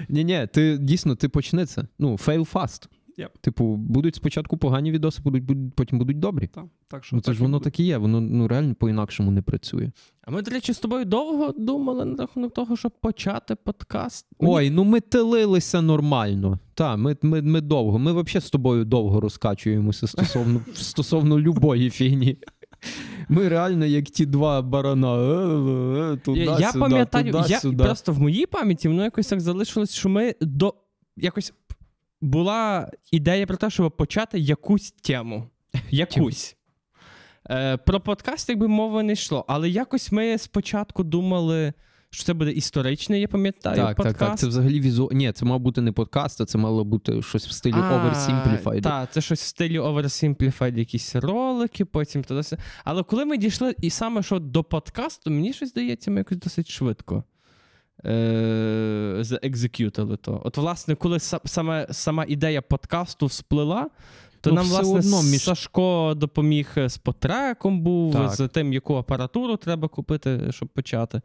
Ні, 0.10 0.24
ні, 0.24 0.48
ти 0.54 0.78
дійсно 0.78 1.16
ти 1.16 1.30
почни 1.30 1.66
це. 1.66 1.84
Ну, 2.00 2.12
fail 2.14 2.52
fast. 2.54 2.88
Yep. 3.18 3.28
Типу, 3.42 3.76
будуть 3.76 4.16
спочатку 4.16 4.58
погані 4.58 4.92
відоси, 4.92 5.22
будуть, 5.24 5.44
будуть 5.44 5.74
потім 5.76 6.00
будуть 6.00 6.20
добрі. 6.20 6.48
Так, 6.48 6.66
так 6.88 7.06
що 7.06 7.16
Ну 7.16 7.22
це 7.22 7.26
так 7.26 7.36
ж 7.36 7.42
воно 7.42 7.58
буде. 7.58 7.64
так 7.64 7.80
і 7.80 7.84
є, 7.84 7.98
воно 7.98 8.22
ну 8.22 8.48
реально 8.48 8.76
по-інакшому 8.76 9.32
не 9.32 9.42
працює. 9.42 9.92
А 10.22 10.32
ми, 10.32 10.42
до 10.42 10.52
речі, 10.52 10.74
з 10.74 10.80
тобою 10.80 11.06
довго 11.06 11.54
думали 11.58 12.06
на 12.06 12.16
рахунок 12.16 12.54
того, 12.54 12.78
щоб 12.78 12.92
почати 13.02 13.56
подкаст. 13.56 14.26
Мені- 14.40 14.54
Ой, 14.56 14.70
ну 14.70 14.84
ми 14.84 15.00
тилилися 15.00 15.82
нормально. 15.82 16.60
Та, 16.74 16.96
ми, 16.96 17.18
ми, 17.22 17.42
ми 17.42 17.62
довго. 17.62 18.00
Ми 18.00 18.12
взагалі 18.14 18.42
з 18.46 18.50
тобою 18.50 18.86
довго 18.86 19.22
розкачуємося 19.22 20.08
стосовно, 20.08 20.62
стосовно 20.74 21.40
любої 21.40 21.90
фігні. 21.90 22.38
Ми 23.30 23.50
реально 23.50 23.86
як 23.86 24.06
ті 24.06 24.26
два 24.26 24.62
барана. 24.62 25.16
Е, 25.16 26.14
е, 26.14 26.18
туди, 26.18 26.40
я 26.40 26.60
я 26.60 26.72
пам'ятаю, 26.74 27.32
туди, 27.32 27.46
я 27.50 27.60
сюди. 27.60 27.84
просто 27.84 28.14
в 28.14 28.20
моїй 28.20 28.46
пам'яті 28.46 28.88
воно 28.88 29.04
якось 29.04 29.28
так 29.28 29.42
залишилось, 29.42 29.94
що 29.94 30.10
ми 30.10 30.36
до 30.42 30.74
якось 31.18 31.54
була 32.22 32.92
ідея 33.12 33.46
про 33.46 33.58
те, 33.58 33.70
щоб 33.70 33.98
почати 33.98 34.40
якусь 34.40 34.92
тему. 34.92 35.50
Якусь. 35.90 36.56
Е, 37.50 37.78
про 37.78 38.00
подкаст, 38.00 38.50
якби 38.50 38.68
мови 38.68 39.04
не 39.04 39.14
йшло. 39.14 39.46
Але 39.48 39.70
якось 39.70 40.12
ми 40.12 40.38
спочатку 40.38 41.04
думали, 41.04 41.74
що 42.12 42.24
це 42.24 42.34
буде 42.34 42.52
історичний, 42.52 43.22
я 43.22 43.28
пам'ятаю, 43.28 43.76
Так, 43.76 43.96
подкаст. 43.98 44.18
так, 44.20 44.30
так. 44.30 44.40
Це 44.40 44.48
взагалі 44.48 44.80
візу. 44.80 45.10
Ні, 45.14 45.32
це 45.32 45.46
мав 45.46 45.60
бути 45.60 45.82
не 45.82 45.92
подкаст, 45.92 46.42
а 46.42 46.46
це 46.46 46.58
мало 46.58 46.84
бути 46.84 47.22
щось 47.22 47.48
в 47.48 47.52
стилі 47.52 47.74
Oversimplified. 47.74 48.82
Так, 48.82 49.12
це 49.14 49.22
щось 49.22 49.42
в 49.42 49.46
стилі 49.46 49.80
Oversimplified, 49.80 50.78
якісь 50.78 51.16
ролики, 51.16 51.86
потім 51.86 52.24
туди. 52.24 52.42
Але 52.84 53.04
коли 53.04 53.26
ми 53.26 53.38
дійшли, 53.38 53.76
і 53.82 53.90
саме 53.90 54.24
що 54.24 54.40
до 54.40 54.64
подкасту, 54.64 55.32
мені 55.32 55.54
щось 55.54 55.70
здається, 55.70 56.12
ми 56.12 56.18
якось 56.18 56.38
досить 56.38 56.70
швидко 56.70 57.24
е- 58.06 59.18
заекзекютили 59.20 60.18
то. 60.18 60.42
От, 60.44 60.58
власне, 60.58 60.96
коли 60.96 61.20
саме, 61.46 61.88
сама 61.92 62.26
ідея 62.28 62.62
подкасту 62.62 63.26
всплила, 63.26 63.90
то 64.42 64.50
Ну, 64.50 64.56
нам, 64.56 64.66
власне, 64.68 65.00
одно 65.00 65.24
між- 65.24 65.42
Сашко 65.44 66.14
допоміг 66.18 66.74
з 66.86 66.98
потреком 66.98 67.82
був, 67.82 68.14
Так. 68.14 68.32
з 68.36 68.48
тим, 68.48 68.74
яку 68.74 68.96
апаратуру 68.96 69.58
треба 69.58 69.88
купити, 69.88 70.40
щоб 70.52 70.70
почати. 70.70 71.22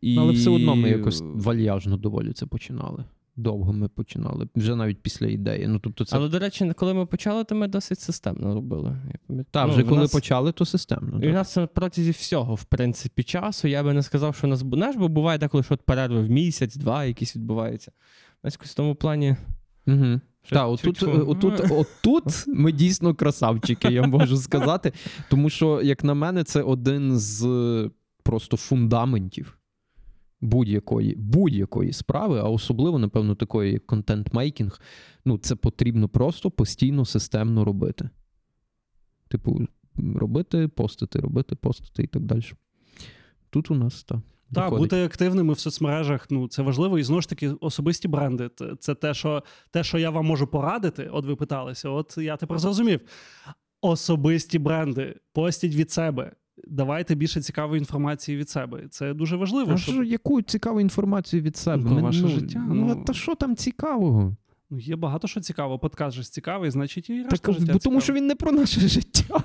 І... 0.00 0.18
Але 0.18 0.32
все 0.32 0.50
одно 0.50 0.76
ми 0.76 0.88
якось 0.90 1.22
вальяжно 1.34 1.96
доволі 1.96 2.32
це 2.32 2.46
починали. 2.46 3.04
довго 3.36 3.72
ми 3.72 3.88
починали, 3.88 4.48
вже 4.56 4.76
навіть 4.76 5.02
після 5.02 5.26
ідеї. 5.26 5.66
Ну, 5.68 5.78
тобто 5.78 6.04
це... 6.04 6.16
Але, 6.16 6.28
до 6.28 6.38
речі, 6.38 6.72
коли 6.76 6.94
ми 6.94 7.06
почали, 7.06 7.44
то 7.44 7.54
ми 7.54 7.68
досить 7.68 8.00
системно 8.00 8.54
робили. 8.54 8.96
Я. 9.28 9.44
Так, 9.50 9.66
Ну, 9.66 9.72
вже 9.72 9.82
коли 9.82 10.00
нас- 10.00 10.12
почали, 10.12 10.52
то 10.52 10.64
системно. 10.64 11.24
І 11.24 11.28
у 11.28 11.32
нас 11.32 11.56
на 11.56 11.66
протязі 11.66 12.10
всього, 12.10 12.54
в 12.54 12.64
принципі, 12.64 13.22
часу. 13.22 13.68
Я 13.68 13.82
би 13.82 13.92
не 13.92 14.02
сказав, 14.02 14.34
що 14.34 14.46
у 14.46 14.50
нас 14.50 14.58
знаєш, 14.58 14.96
бо 14.96 15.08
буває 15.08 15.38
деколи, 15.38 15.62
що 15.62 15.74
от 15.74 15.82
перерви 15.82 16.22
в 16.22 16.30
місяць, 16.30 16.76
два 16.76 17.04
якісь 17.04 17.36
відбуваються. 17.36 17.92
У 18.44 18.48
якось 18.48 18.70
в 18.70 18.74
тому 18.74 18.94
плані. 18.94 19.36
Угу. 19.86 20.20
Так, 20.50 20.68
отут, 20.68 21.02
е, 21.02 21.06
отут, 21.06 21.60
отут 21.70 22.44
ми 22.46 22.72
дійсно 22.72 23.14
красавчики, 23.14 23.88
я 23.88 24.02
можу 24.02 24.36
сказати. 24.36 24.92
Тому 25.30 25.50
що, 25.50 25.82
як 25.82 26.04
на 26.04 26.14
мене, 26.14 26.44
це 26.44 26.62
один 26.62 27.18
з 27.18 27.46
е, 27.46 27.90
просто 28.22 28.56
фундаментів 28.56 29.58
будь-якої, 30.40 31.14
будь-якої 31.16 31.92
справи, 31.92 32.38
а 32.38 32.42
особливо, 32.42 32.98
напевно, 32.98 33.34
такої 33.34 33.72
як 33.72 33.86
контент-мейкінг. 33.86 34.80
Ну, 35.24 35.38
це 35.38 35.56
потрібно 35.56 36.08
просто 36.08 36.50
постійно 36.50 37.04
системно 37.04 37.64
робити. 37.64 38.10
Типу, 39.28 39.66
робити, 40.14 40.68
постити, 40.68 41.20
робити, 41.20 41.54
постити 41.54 42.02
і 42.02 42.06
так 42.06 42.22
далі. 42.22 42.44
Тут 43.50 43.70
у 43.70 43.74
нас 43.74 44.04
так. 44.04 44.18
Так, 44.52 44.70
бути 44.70 45.04
активними 45.04 45.52
в 45.52 45.58
соцмережах, 45.58 46.26
ну 46.30 46.48
це 46.48 46.62
важливо. 46.62 46.98
І 46.98 47.02
знову 47.02 47.20
ж 47.20 47.28
таки, 47.28 47.48
особисті 47.48 48.08
бренди. 48.08 48.50
Це 48.78 48.94
те, 48.94 49.14
що 49.14 49.42
те, 49.70 49.84
що 49.84 49.98
я 49.98 50.10
вам 50.10 50.26
можу 50.26 50.46
порадити. 50.46 51.08
От 51.12 51.24
ви 51.24 51.36
питалися, 51.36 51.88
от 51.88 52.18
я 52.18 52.36
тепер 52.36 52.58
зрозумів. 52.58 53.00
Особисті 53.80 54.58
бренди 54.58 55.16
постіть 55.32 55.74
від 55.74 55.90
себе. 55.90 56.32
Давайте 56.66 57.14
більше 57.14 57.40
цікавої 57.40 57.78
інформації 57.78 58.38
від 58.38 58.48
себе. 58.48 58.88
Це 58.90 59.14
дуже 59.14 59.36
важливо. 59.36 59.72
А 59.72 59.76
щоб... 59.76 59.94
що, 59.94 60.02
яку 60.02 60.42
цікаву 60.42 60.80
інформацію 60.80 61.42
від 61.42 61.56
себе? 61.56 61.82
Ну, 61.86 61.94
Ми- 61.94 62.02
ваше 62.02 62.22
ну, 62.22 62.28
життя, 62.28 62.66
Ну, 62.68 62.74
ну. 62.74 63.04
та 63.04 63.12
що 63.12 63.34
там 63.34 63.56
цікавого? 63.56 64.36
Ну, 64.70 64.78
є 64.78 64.96
багато 64.96 65.28
що 65.28 65.40
цікавого. 65.40 65.78
Подкаст 65.78 66.16
же 66.16 66.22
цікавий, 66.22 66.70
значить, 66.70 67.10
і 67.10 67.22
Так, 67.22 67.30
решта 67.30 67.52
життя 67.52 67.72
бо 67.72 67.78
тому 67.78 68.00
що 68.00 68.12
він 68.12 68.26
не 68.26 68.34
про 68.34 68.52
наше 68.52 68.80
життя. 68.80 69.42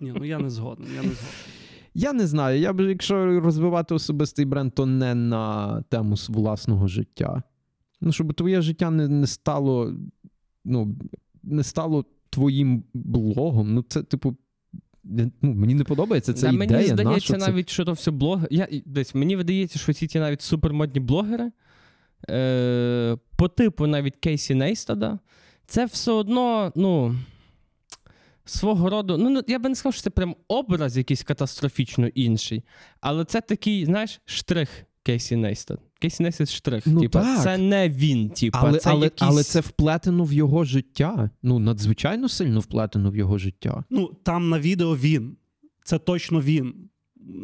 Ні, 0.00 0.12
ну 0.16 0.24
я 0.24 0.38
не 0.38 0.50
згоден. 0.50 0.86
Я 0.94 1.02
не 1.02 1.08
згоден. 1.08 1.26
Я 1.94 2.12
не 2.12 2.26
знаю. 2.26 2.60
Я 2.60 2.72
б, 2.72 2.80
якщо 2.88 3.40
розвивати 3.40 3.94
особистий 3.94 4.44
бренд, 4.44 4.74
то 4.74 4.86
не 4.86 5.14
на 5.14 5.82
тему 5.82 6.14
власного 6.28 6.88
життя. 6.88 7.42
Ну, 8.00 8.12
щоб 8.12 8.34
твоє 8.34 8.60
життя 8.60 8.90
не, 8.90 9.08
не 9.08 9.26
стало, 9.26 9.94
ну, 10.64 10.96
не 11.42 11.62
стало 11.62 12.04
твоїм 12.30 12.84
блогом. 12.94 13.74
Ну, 13.74 13.84
це, 13.88 14.02
типу, 14.02 14.36
ну, 15.42 15.54
мені 15.54 15.74
не 15.74 15.84
подобається 15.84 16.32
ця 16.32 16.46
Да, 16.46 16.64
ідея. 16.64 16.78
мені 16.80 16.88
здається, 16.88 17.32
це? 17.38 17.50
навіть, 17.50 17.70
що 17.70 17.84
то 17.84 17.92
все 17.92 18.10
блогери. 18.10 18.48
Я, 18.50 18.68
десь, 18.86 19.14
мені 19.14 19.36
видається, 19.36 19.78
що 19.78 19.92
всі 19.92 20.06
ті 20.06 20.18
навіть 20.18 20.42
супермодні 20.42 21.00
блогери, 21.00 21.50
е, 22.30 23.16
по 23.36 23.48
типу 23.48 23.86
навіть 23.86 24.16
Кейсі 24.16 24.54
Нейстада, 24.54 25.18
це 25.66 25.84
все 25.84 26.12
одно, 26.12 26.72
ну. 26.76 27.16
Свого 28.48 28.90
роду, 28.90 29.18
ну 29.18 29.30
ну, 29.30 29.42
я 29.46 29.58
би 29.58 29.68
не 29.68 29.74
сказав, 29.74 29.94
що 29.94 30.02
це 30.02 30.10
прям 30.10 30.36
образ 30.48 30.96
якийсь 30.96 31.22
катастрофічно 31.22 32.06
інший, 32.06 32.64
але 33.00 33.24
це 33.24 33.40
такий, 33.40 33.84
знаєш, 33.84 34.20
штрих 34.24 34.68
Кейсі 35.06 35.36
Нейстад. 35.36 35.80
Кейсі 36.00 36.22
Нейстад 36.22 36.48
штрих. 36.48 36.86
Ну, 36.86 37.00
типа, 37.00 37.22
так. 37.22 37.42
Це 37.42 37.58
не 37.58 37.88
він, 37.88 38.30
типа, 38.30 38.58
Але, 38.62 38.78
це 38.78 38.90
але, 38.90 39.04
якийсь... 39.04 39.30
але 39.30 39.42
це 39.42 39.60
вплетено 39.60 40.24
в 40.24 40.32
його 40.32 40.64
життя. 40.64 41.30
Ну, 41.42 41.58
надзвичайно 41.58 42.28
сильно 42.28 42.60
вплетено 42.60 43.10
в 43.10 43.16
його 43.16 43.38
життя. 43.38 43.84
Ну, 43.90 44.10
там 44.22 44.48
на 44.48 44.60
відео 44.60 44.96
він. 44.96 45.36
Це 45.84 45.98
точно 45.98 46.40
він. 46.40 46.74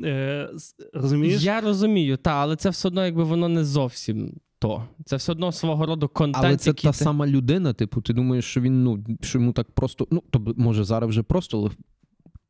Е, 0.04 0.48
розумієш? 0.94 1.42
Я 1.42 1.60
розумію, 1.60 2.16
та, 2.16 2.30
але 2.30 2.56
це 2.56 2.70
все 2.70 2.88
одно, 2.88 3.04
якби 3.04 3.24
воно 3.24 3.48
не 3.48 3.64
зовсім 3.64 4.40
то. 4.58 4.84
Це 5.04 5.16
все 5.16 5.32
одно 5.32 5.52
свого 5.52 5.86
роду 5.86 6.08
контент. 6.08 6.44
Але 6.44 6.56
це 6.56 6.72
та 6.72 6.88
ти... 6.88 6.98
сама 6.98 7.26
людина, 7.26 7.72
типу, 7.72 8.00
ти 8.00 8.12
думаєш, 8.12 8.44
що 8.44 8.60
він, 8.60 8.84
ну, 8.84 9.04
що 9.20 9.38
йому 9.38 9.52
так 9.52 9.70
просто. 9.70 10.06
Ну, 10.10 10.22
тобто, 10.30 10.54
може, 10.56 10.84
зараз 10.84 11.10
вже 11.10 11.22
просто, 11.22 11.58
але, 11.58 11.70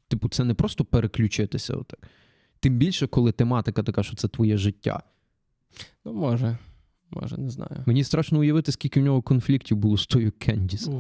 типу, 0.09 0.29
це 0.29 0.45
не 0.45 0.55
просто 0.55 0.85
переключитися. 0.85 1.75
Отак. 1.75 2.09
Тим 2.63 2.77
більше, 2.77 3.07
коли 3.07 3.33
тематика 3.33 3.83
така, 3.83 4.03
що 4.03 4.17
це 4.17 4.29
твоє 4.29 4.57
життя. 4.57 5.03
Ну, 6.05 6.13
може. 6.13 6.59
Може, 7.13 7.37
не 7.39 7.51
знаю. 7.51 7.85
Мені 7.87 8.05
страшно 8.05 8.39
уявити, 8.39 8.73
скільки 8.73 9.01
в 9.01 9.03
нього 9.03 9.23
конфліктів 9.23 9.77
було 9.77 9.97
з 9.97 10.07
тою 10.07 10.33
Кендіс. 10.39 10.91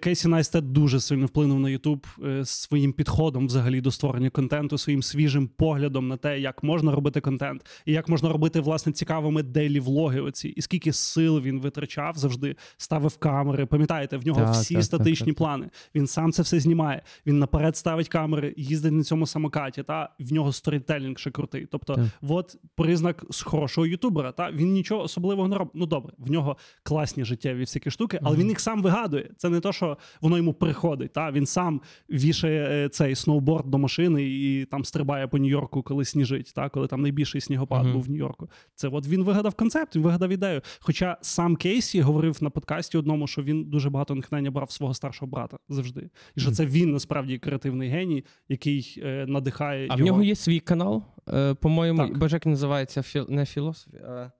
Кейсі 0.00 0.28
Найстед 0.28 0.72
дуже 0.72 1.00
сильно 1.00 1.26
вплинув 1.26 1.60
на 1.60 1.70
Ютуб 1.70 2.06
е, 2.24 2.44
своїм 2.44 2.92
підходом 2.92 3.46
взагалі 3.46 3.80
до 3.80 3.90
створення 3.90 4.30
контенту, 4.30 4.78
своїм 4.78 5.02
свіжим 5.02 5.48
поглядом 5.48 6.08
на 6.08 6.16
те, 6.16 6.40
як 6.40 6.62
можна 6.62 6.92
робити 6.92 7.20
контент, 7.20 7.66
і 7.86 7.92
як 7.92 8.08
можна 8.08 8.28
робити 8.28 8.60
власне 8.60 8.92
цікавими 8.92 9.42
daily 9.42 9.80
влоги. 9.80 10.20
Оці, 10.20 10.48
і 10.48 10.62
скільки 10.62 10.92
сил 10.92 11.40
він 11.40 11.60
витрачав, 11.60 12.16
завжди 12.16 12.56
ставив 12.76 13.16
камери. 13.16 13.66
Пам'ятаєте, 13.66 14.16
в 14.16 14.26
нього 14.26 14.40
Так, 14.40 14.52
всі 14.52 14.74
так, 14.74 14.84
статичні 14.84 15.26
так, 15.26 15.34
так. 15.34 15.36
плани. 15.36 15.70
Він 15.94 16.06
сам 16.06 16.32
це 16.32 16.42
все 16.42 16.60
знімає. 16.60 17.02
Він 17.26 17.38
наперед 17.38 17.76
ставить 17.76 18.08
камери, 18.08 18.54
їздить 18.56 18.92
на 18.92 19.02
цьому 19.02 19.26
самокаті. 19.26 19.82
Та 19.82 20.10
в 20.18 20.32
нього 20.32 20.52
сторітелінг 20.52 21.18
ще 21.18 21.30
крутий. 21.30 21.66
Тобто, 21.70 21.94
Так. 21.94 22.04
от 22.28 22.56
признак 22.74 23.24
з 23.30 23.42
хорошого 23.42 23.86
ютубера. 23.86 24.32
Та 24.32 24.50
він 24.50 24.72
нічого 24.72 25.02
особливого 25.02 25.48
не 25.48 25.55
робить. 25.56 25.74
Ну 25.74 25.86
добре, 25.86 26.12
в 26.18 26.30
нього 26.30 26.56
класні 26.82 27.24
життєві 27.24 27.60
всякі 27.60 27.90
штуки, 27.90 28.20
але 28.22 28.36
він 28.36 28.48
їх 28.48 28.60
сам 28.60 28.82
вигадує. 28.82 29.30
Це 29.36 29.48
не 29.48 29.60
то, 29.60 29.72
що 29.72 29.98
воно 30.20 30.36
йому 30.36 30.54
приходить. 30.54 31.12
Та 31.12 31.30
він 31.30 31.46
сам 31.46 31.80
вішає 32.10 32.86
е, 32.86 32.88
цей 32.88 33.14
сноуборд 33.14 33.70
до 33.70 33.78
машини 33.78 34.24
і 34.24 34.64
там 34.64 34.84
стрибає 34.84 35.28
по 35.28 35.38
Нью-Йорку, 35.38 35.82
коли 35.82 36.04
сніжить. 36.04 36.52
Та 36.54 36.68
коли 36.68 36.86
там 36.86 37.02
найбільший 37.02 37.40
снігопад 37.40 37.82
Мгм. 37.82 37.92
був 37.92 38.02
в 38.02 38.10
Нью-Йорку. 38.10 38.50
Це 38.74 38.88
от 38.88 39.06
він 39.06 39.24
вигадав 39.24 39.54
концепт, 39.54 39.96
він 39.96 40.02
вигадав 40.02 40.30
ідею. 40.30 40.60
Хоча 40.80 41.18
сам 41.20 41.56
Кейсі 41.56 42.00
говорив 42.00 42.38
на 42.40 42.50
подкасті 42.50 42.98
одному, 42.98 43.26
що 43.26 43.42
він 43.42 43.64
дуже 43.64 43.90
багато 43.90 44.14
натхнення 44.14 44.50
брав 44.50 44.70
свого 44.70 44.94
старшого 44.94 45.30
брата 45.30 45.58
завжди, 45.68 46.10
і 46.36 46.40
що 46.40 46.50
це 46.50 46.66
він 46.66 46.92
насправді 46.92 47.38
креативний 47.38 47.88
геній, 47.88 48.24
який 48.48 49.02
е, 49.02 49.26
надихає. 49.28 49.86
А 49.90 49.96
в 49.96 50.00
нього 50.00 50.22
є 50.22 50.34
свій 50.34 50.60
канал, 50.60 51.02
е, 51.28 51.54
по-моєму, 51.54 52.08
боже, 52.14 52.40
називається 52.44 53.02
філ... 53.02 53.26
не 53.28 53.46
філософі, 53.46 53.96
а 53.96 54.30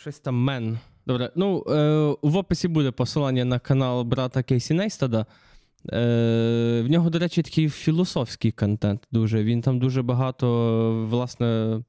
щось 0.00 0.18
там 0.18 0.34
man. 0.34 0.78
Добре. 1.06 1.30
Ну, 1.36 1.64
е, 1.68 2.16
в 2.22 2.36
описі 2.36 2.68
буде 2.68 2.90
посилання 2.90 3.44
на 3.44 3.58
канал 3.58 4.02
брата 4.02 4.42
Кейсі 4.42 4.74
Нейстада. 4.74 5.26
Е, 5.92 6.82
в 6.84 6.90
нього, 6.90 7.10
до 7.10 7.18
речі, 7.18 7.42
такий 7.42 7.68
філософський 7.68 8.52
контент. 8.52 9.02
Дуже. 9.12 9.44
Він 9.44 9.62
там 9.62 9.78
дуже 9.78 10.02
багато, 10.02 11.06
власне. 11.10 11.80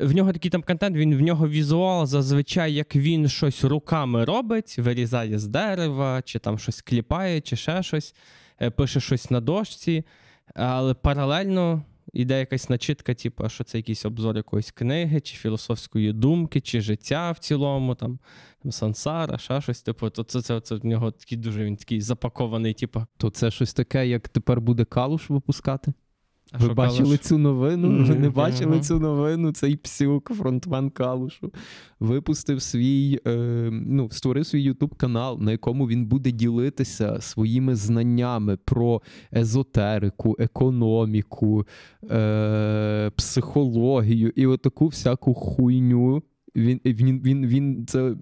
В 0.00 0.14
нього 0.14 0.32
такий 0.32 0.50
там 0.50 0.62
контент, 0.62 0.96
він 0.96 1.16
в 1.16 1.20
нього 1.20 1.48
візуал, 1.48 2.06
зазвичай, 2.06 2.74
як 2.74 2.96
він 2.96 3.28
щось 3.28 3.64
руками 3.64 4.24
робить, 4.24 4.78
вирізає 4.78 5.38
з 5.38 5.46
дерева, 5.46 6.22
чи 6.24 6.38
там 6.38 6.58
щось 6.58 6.82
кліпає, 6.82 7.40
чи 7.40 7.56
ще 7.56 7.82
щось, 7.82 8.14
е, 8.62 8.70
пише 8.70 9.00
щось 9.00 9.30
на 9.30 9.40
дошці, 9.40 10.04
але 10.54 10.94
паралельно 10.94 11.82
йде 12.14 12.38
якась 12.38 12.68
начитка, 12.68 13.14
типу, 13.14 13.48
що 13.48 13.64
це 13.64 13.78
якийсь 13.78 14.04
обзор 14.04 14.36
якоїсь 14.36 14.70
книги, 14.70 15.20
чи 15.20 15.36
філософської 15.36 16.12
думки, 16.12 16.60
чи 16.60 16.80
життя 16.80 17.30
в 17.30 17.38
цілому, 17.38 17.94
там, 17.94 18.18
там 18.62 18.72
сансара, 18.72 19.38
ще 19.38 19.60
щось. 19.60 19.82
Типу, 19.82 20.10
то 20.10 20.24
це, 20.24 20.42
це, 20.42 20.60
це 20.60 20.74
в 20.74 20.84
нього 20.84 21.10
такий 21.10 21.38
дуже 21.38 21.64
він 21.64 21.76
такий 21.76 22.00
запакований, 22.00 22.74
типу. 22.74 23.06
То 23.16 23.30
це 23.30 23.50
щось 23.50 23.74
таке, 23.74 24.08
як 24.08 24.28
тепер 24.28 24.60
буде 24.60 24.84
калуш 24.84 25.30
випускати. 25.30 25.92
А 26.54 26.66
Ви 26.66 26.74
бачили 26.74 27.02
кажеш? 27.02 27.20
цю 27.20 27.38
новину? 27.38 28.04
Ви 28.04 28.14
не 28.14 28.30
бачили 28.30 28.72
ага. 28.72 28.80
цю 28.80 29.00
новину? 29.00 29.52
Цей 29.52 29.76
псюк, 29.76 30.32
фронтмен 30.34 30.90
Калушу, 30.90 31.52
випустив 32.00 32.62
свій, 32.62 33.20
е, 33.26 33.36
ну, 33.72 34.08
створив 34.10 34.46
свій 34.46 34.62
Ютуб 34.62 34.94
канал, 34.94 35.38
на 35.40 35.52
якому 35.52 35.88
він 35.88 36.06
буде 36.06 36.30
ділитися 36.30 37.20
своїми 37.20 37.74
знаннями 37.74 38.56
про 38.64 39.02
езотерику, 39.32 40.36
економіку, 40.38 41.66
е, 42.10 43.10
психологію 43.16 44.32
і 44.36 44.46
отаку 44.46 44.86
всяку 44.86 45.34
хуйню. 45.34 46.22
Він, 46.56 46.80
він, 46.84 47.20
він, 47.20 47.46
він 47.46 47.86
це 47.86 48.14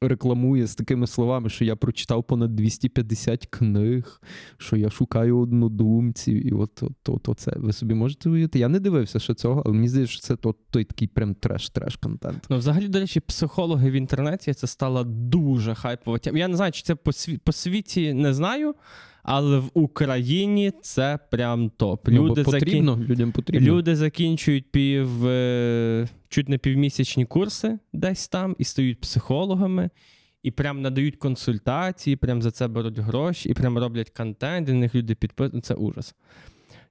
рекламує 0.00 0.66
з 0.66 0.74
такими 0.74 1.06
словами, 1.06 1.48
що 1.48 1.64
я 1.64 1.76
прочитав 1.76 2.24
понад 2.24 2.56
250 2.56 3.46
книг, 3.46 4.20
що 4.58 4.76
я 4.76 4.90
шукаю 4.90 5.38
однодумців, 5.38 6.46
і 6.46 6.52
от, 6.52 6.82
от, 6.82 7.08
от, 7.08 7.28
от 7.28 7.40
це. 7.40 7.52
Ви 7.56 7.72
собі 7.72 7.94
можете 7.94 8.30
уявити? 8.30 8.58
Я 8.58 8.68
не 8.68 8.80
дивився 8.80 9.18
ще 9.18 9.34
цього, 9.34 9.62
але 9.66 9.74
мені 9.74 9.88
здається, 9.88 10.12
що 10.12 10.22
це 10.22 10.36
то, 10.36 10.54
той 10.70 10.84
такий 10.84 11.08
прям 11.08 11.34
треш-треш 11.34 11.96
контент. 11.96 12.46
Ну, 12.50 12.58
взагалі, 12.58 12.88
до 12.88 13.00
речі, 13.00 13.20
психологи 13.20 13.90
в 13.90 13.94
інтернеті 13.94 14.54
це 14.54 14.66
стала 14.66 15.04
дуже 15.04 15.74
хайпова. 15.74 16.18
Я 16.24 16.48
не 16.48 16.56
знаю, 16.56 16.72
чи 16.72 16.82
це 16.82 16.94
по 17.44 17.52
світі 17.52 18.12
не 18.12 18.34
знаю, 18.34 18.74
але 19.30 19.58
в 19.58 19.70
Україні 19.74 20.72
це 20.82 21.18
прям 21.30 21.70
топ. 21.70 22.08
Ну, 22.08 22.22
бо 22.22 22.28
Люди, 22.28 22.42
закін- 22.42 23.06
людям 23.08 23.32
потрібно. 23.32 23.66
Люди 23.66 23.96
закінчують 23.96 24.70
пів, 24.70 25.26
е, 25.26 26.08
чуть 26.28 26.48
не 26.48 26.58
півмісячні 26.58 27.24
курси 27.24 27.78
десь 27.92 28.28
там 28.28 28.56
і 28.58 28.64
стають 28.64 29.00
психологами, 29.00 29.90
і 30.42 30.50
прям 30.50 30.82
надають 30.82 31.16
консультації, 31.16 32.16
прям 32.16 32.42
за 32.42 32.50
це 32.50 32.68
беруть 32.68 32.98
гроші, 32.98 33.48
і 33.48 33.54
прям 33.54 33.78
роблять 33.78 34.10
контент, 34.10 34.68
і 34.68 34.72
на 34.72 34.78
них 34.78 34.94
люди 34.94 35.14
підписують. 35.14 35.64
Це 35.64 35.74
ужас. 35.74 36.14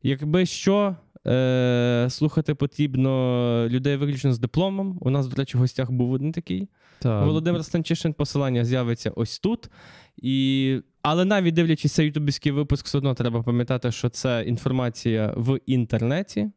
Якби 0.04 0.46
що, 0.46 0.96
Е, 1.28 2.08
слухати 2.10 2.56
потрібно 2.56 3.68
людей 3.70 3.96
виключно 3.96 4.34
з 4.34 4.40
дипломом. 4.40 4.98
У 5.02 5.10
нас, 5.10 5.28
до 5.28 5.36
речі, 5.36 5.58
в 5.58 5.60
гостях 5.60 5.92
був 5.92 6.12
один 6.12 6.32
такий. 6.32 6.68
Та, 7.00 7.26
Володимир 7.26 7.66
Станчишин, 7.66 8.14
посилання 8.14 8.66
з'явиться 8.66 9.12
ось 9.16 9.40
тут. 9.40 9.70
І... 10.18 10.80
Але 11.10 11.26
навіть 11.26 11.53
дивлячись 11.53 11.91
цей 11.91 12.05
ютубівський 12.05 12.51
випуск, 12.51 12.86
все 12.86 12.97
одно 12.97 13.14
треба 13.14 13.43
пам'ятати, 13.43 13.91
що 13.91 14.10
це 14.10 14.43
інформація 14.47 15.34
в 15.38 15.60
інтернеті. 15.66 16.51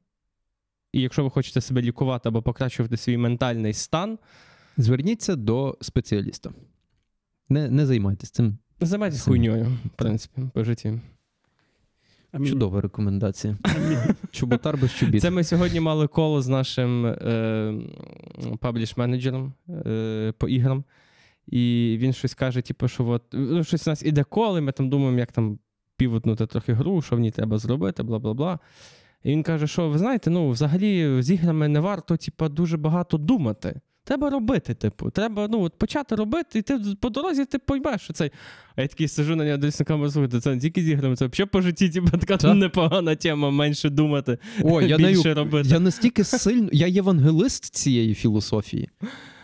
І 0.92 1.01
якщо 1.01 1.24
ви 1.24 1.30
хочете 1.30 1.61
себе 1.61 1.82
лікувати 1.82 2.28
або 2.28 2.42
покращувати 2.42 2.96
свій 2.96 3.16
ментальний 3.16 3.72
стан, 3.72 4.18
Зверніться 4.76 5.36
до 5.36 5.78
спеціаліста. 5.80 6.51
Не, 7.48 7.70
не 7.70 7.86
займайтесь 7.86 8.30
цим. 8.30 8.59
займайтесь 8.80 9.22
Самі. 9.22 9.36
хуйньою, 9.36 9.64
в 9.84 9.88
принципі, 9.96 10.42
по 10.55 10.64
житті. 10.64 11.01
Амінь. 12.32 12.48
Чудова 12.48 12.80
рекомендація. 12.80 13.59
Чоботар 14.30 14.78
без 14.78 14.92
чобіт. 14.94 15.22
Це 15.22 15.30
ми 15.30 15.44
сьогодні 15.44 15.80
мали 15.80 16.07
коло 16.07 16.42
з 16.42 16.48
нашим 16.48 17.07
е, 17.07 17.74
пабліш-менеджером 18.61 19.53
е, 19.86 20.32
по 20.38 20.48
іграм. 20.48 20.84
І 21.47 21.97
він 22.01 22.12
щось 22.12 22.34
каже, 22.34 22.61
типу, 22.61 22.88
що 22.88 23.07
от, 23.07 23.22
ну, 23.32 23.64
щось 23.64 23.86
у 23.86 23.91
нас 23.91 24.03
іде 24.03 24.24
коло, 24.24 24.59
і 24.59 24.61
ми 24.61 24.72
там 24.72 24.91
думаємо, 24.91 25.18
як 25.18 25.32
там 25.32 25.59
півотнути 25.97 26.47
трохи 26.47 26.72
гру, 26.72 27.03
що 27.03 27.16
в 27.16 27.20
ній 27.20 27.30
треба 27.30 27.59
зробити, 27.59 28.03
бла 28.03 28.18
бла 28.18 28.34
бла. 28.34 28.59
І 29.24 29.30
він 29.30 29.43
каже, 29.43 29.66
що 29.66 29.88
ви 29.88 29.99
знаєте, 29.99 30.30
ну, 30.30 30.51
взагалі 30.51 31.22
з 31.22 31.30
іграми 31.30 31.68
не 31.68 31.80
варто 31.80 32.16
типу, 32.16 32.49
дуже 32.49 32.76
багато 32.76 33.16
думати. 33.18 33.80
Треба 34.05 34.30
робити, 34.30 34.74
типу, 34.74 35.11
треба 35.11 35.49
ну, 35.51 35.62
от 35.62 35.78
почати 35.78 36.14
робити, 36.14 36.59
і 36.59 36.62
ти 36.62 36.78
по 37.01 37.11
дорозі 37.11 37.45
ти 37.45 37.59
поймеш, 37.59 38.01
що 38.01 38.12
цей. 38.12 38.30
А 38.76 38.82
я 38.82 38.88
такий 38.88 39.09
сижу 39.09 39.36
на 39.36 39.45
нього 39.45 39.57
дивлюсь 39.57 39.80
на 39.80 39.86
камеру, 39.86 40.28
це 40.41 40.55
не 40.55 40.61
тільки 40.61 40.82
з 40.82 40.88
іграми, 40.88 41.16
це 41.16 41.26
взагалі 41.26 41.49
по 41.51 41.61
житті, 41.61 41.88
типу, 41.88 42.11
така 42.18 42.36
Так. 42.36 42.57
непогана 42.57 43.16
тема, 43.16 43.51
менше 43.51 43.91
думати, 43.91 44.38
О, 44.62 44.82
я, 44.82 44.97
більше 44.97 45.22
нею, 45.22 45.34
робити. 45.34 45.68
я 45.68 45.80
настільки 45.80 46.24
сильно. 46.24 46.68
Я 46.72 46.86
євангелист 46.86 47.74
цієї 47.74 48.14
філософії. 48.14 48.88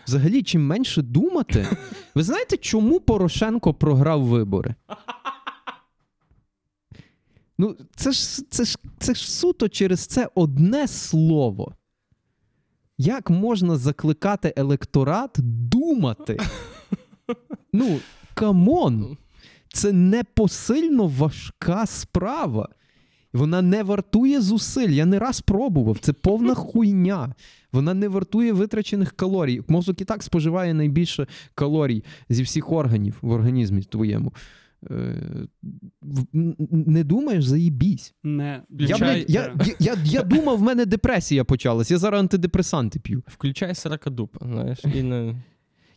Взагалі, 0.07 0.43
чим 0.43 0.65
менше 0.65 1.01
думати. 1.01 1.67
Ви 2.15 2.23
знаєте, 2.23 2.57
чому 2.57 2.99
Порошенко 2.99 3.73
програв 3.73 4.23
вибори? 4.23 4.75
Ну, 7.57 7.77
це 7.95 8.11
ж, 8.11 8.41
це 8.49 8.63
ж, 8.65 8.77
це 8.99 9.13
ж 9.13 9.31
суто 9.31 9.69
через 9.69 10.05
це 10.05 10.29
одне 10.35 10.87
слово. 10.87 11.73
Як 12.97 13.29
можна 13.29 13.77
закликати 13.77 14.53
електорат 14.57 15.35
думати? 15.69 16.37
Ну, 17.73 17.99
come 18.33 18.81
on! 18.81 19.17
Це 19.73 19.91
непосильно 19.91 21.07
важка 21.07 21.85
справа. 21.85 22.69
Вона 23.33 23.61
не 23.61 23.83
вартує 23.83 24.41
зусиль. 24.41 24.89
Я 24.89 25.05
не 25.05 25.19
раз 25.19 25.41
пробував. 25.41 25.97
Це 25.99 26.13
повна 26.13 26.53
хуйня. 26.55 27.35
Вона 27.71 27.93
не 27.93 28.07
вартує 28.07 28.53
витрачених 28.53 29.11
калорій. 29.11 29.61
Мозок 29.67 30.01
і 30.01 30.05
так 30.05 30.23
споживає 30.23 30.73
найбільше 30.73 31.27
калорій 31.55 32.03
зі 32.29 32.43
всіх 32.43 32.71
органів 32.71 33.17
в 33.21 33.31
організмі 33.31 33.81
твоєму. 33.81 34.33
Е, 34.91 35.15
Не 36.71 37.03
думаєш, 37.03 37.45
заїбісь. 37.45 38.13
Не 38.23 38.61
Я, 38.69 38.97
блядь, 38.97 39.29
я, 39.29 39.55
я, 39.59 39.75
я, 39.79 39.95
я 40.05 40.23
думав, 40.23 40.57
в 40.57 40.61
мене 40.61 40.85
депресія 40.85 41.43
почалась. 41.43 41.91
Я 41.91 41.97
зараз 41.97 42.19
антидепресанти 42.19 42.99
п'ю. 42.99 43.23
Включай 43.27 43.75
саракадупа, 43.75 44.45
знаєш, 44.45 44.79
і 44.95 45.03
не. 45.03 45.35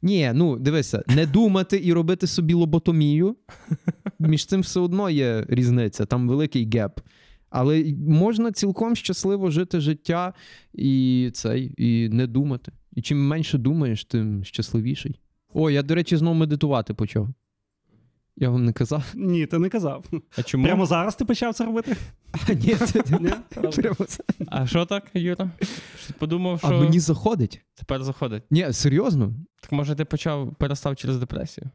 Ні, 0.03 0.31
ну 0.35 0.59
дивися, 0.59 1.03
не 1.07 1.27
думати 1.27 1.81
і 1.85 1.93
робити 1.93 2.27
собі 2.27 2.55
лоботомію. 2.55 3.37
Між 4.21 4.47
цим 4.47 4.61
все 4.61 4.81
одно 4.81 5.11
є 5.11 5.45
різниця, 5.49 6.07
там 6.07 6.29
великий 6.29 6.71
геп. 6.75 7.01
Але 7.51 7.95
можна 8.09 8.53
цілком 8.53 8.97
щасливо 8.97 9.51
жити 9.51 9.81
життя 9.81 10.35
і 10.73 11.31
цей, 11.35 11.75
і 11.79 12.09
не 12.09 12.27
думати. 12.27 12.73
І 12.93 13.03
чим 13.03 13.27
менше 13.27 13.59
думаєш, 13.59 14.05
тим 14.05 14.45
щасливіший. 14.45 15.21
О, 15.55 15.71
я, 15.71 15.83
до 15.83 15.95
речі, 15.95 16.17
знову 16.17 16.35
медитувати 16.35 16.95
почав. 16.95 17.29
Я 18.37 18.51
вам 18.51 18.65
не 18.65 18.73
казав. 18.73 19.13
Ні, 19.15 19.47
ти 19.47 19.59
не 19.59 19.69
казав. 19.69 20.05
А 20.39 20.43
чому? 20.43 20.65
Прямо 20.65 20.87
зараз 20.87 21.17
ти 21.17 21.25
почав 21.25 21.55
це 21.55 21.65
робити? 21.65 21.97
А, 22.49 22.53
ні, 22.53 22.75
це, 22.75 23.03
Ні? 23.21 23.31
прямо. 23.71 23.97
А 24.47 24.67
що 24.67 24.87
так, 24.87 25.11
Юра? 25.15 25.51
Подумав, 26.19 26.59
що 26.59 26.69
а 26.69 26.81
мені 26.81 27.01
заходить. 27.01 27.61
тепер 27.75 28.05
заходить. 28.05 28.43
Ні, 28.51 28.73
серйозно? 28.73 29.35
Так 29.63 29.73
може 29.73 29.95
ти 29.95 30.05
почав 30.05 30.55
перестав 30.55 30.97
через 30.97 31.19
депресію? 31.19 31.71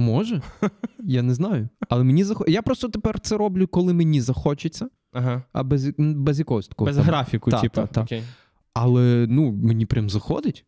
Може. 0.00 0.42
Я 0.98 1.22
не 1.22 1.34
знаю. 1.34 1.68
Але 1.88 2.04
мені 2.04 2.24
заходить. 2.24 2.54
Я 2.54 2.62
просто 2.62 2.88
тепер 2.88 3.20
це 3.20 3.36
роблю, 3.36 3.66
коли 3.66 3.92
мені 3.92 4.20
захочеться, 4.20 4.88
Ага. 5.12 5.42
а 5.52 5.62
без, 5.62 5.90
без 5.98 6.38
якогось 6.38 6.68
такого. 6.68 6.86
Без 6.86 6.96
там. 6.96 7.04
графіку, 7.04 7.50
та, 7.50 7.60
типу. 7.60 7.74
та, 7.74 7.86
та. 7.86 8.02
Окей. 8.02 8.22
Але 8.74 9.26
ну, 9.30 9.52
мені 9.52 9.86
прям 9.86 10.10
заходить. 10.10 10.64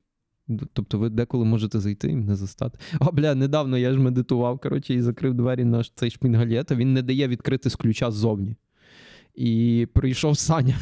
Тобто 0.73 0.99
ви 0.99 1.09
деколи 1.09 1.45
можете 1.45 1.81
зайти 1.81 2.09
і 2.11 2.17
мене 2.17 2.37
застати. 2.37 2.79
О, 3.01 3.13
бля, 3.13 3.35
недавно 3.35 3.79
я 3.79 3.93
ж 3.93 3.99
медитував, 3.99 4.59
коротше, 4.59 4.95
і 4.95 5.03
закрив 5.03 5.35
двері 5.35 5.65
на 5.65 5.85
цей 5.95 6.11
шпінгалет, 6.11 6.73
а 6.73 6.75
він 6.75 6.93
не 6.93 7.03
дає 7.03 7.29
відкрити 7.29 7.71
з 7.71 7.77
ключа 7.77 8.11
ззовні. 8.11 8.57
І 9.35 9.89
прийшов 9.95 10.39
Саня. 10.39 10.77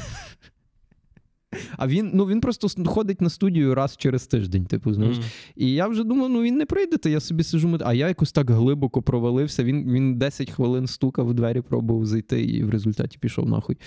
А 1.77 1.87
він, 1.87 2.11
ну, 2.15 2.27
він 2.27 2.41
просто 2.41 2.85
ходить 2.87 3.21
на 3.21 3.31
студію 3.31 3.75
раз 3.75 3.97
через 3.97 4.27
тиждень, 4.27 4.67
типу, 4.67 4.93
знаєш. 4.93 5.17
Мгм. 5.17 5.27
І 5.57 5.73
я 5.73 5.89
вже 5.89 6.05
думав, 6.05 6.31
ну 6.31 6.43
він 6.43 6.57
не 6.57 6.67
прийде, 6.67 6.97
то 6.97 7.09
я 7.09 7.21
собі 7.21 7.43
сижу, 7.43 7.69
мед- 7.69 7.83
а 7.85 7.95
я 7.95 8.09
якось 8.09 8.33
так 8.33 8.51
глибоко 8.51 9.03
провалився. 9.03 9.65
Він, 9.65 9.93
він 9.93 10.19
10 10.19 10.51
хвилин 10.51 10.87
стукав 10.87 11.29
у 11.29 11.33
двері, 11.33 11.61
пробував 11.61 12.07
зайти, 12.07 12.43
і 12.45 12.65
в 12.65 12.71
результаті 12.71 13.19
пішов 13.19 13.49
нахуй. 13.49 13.79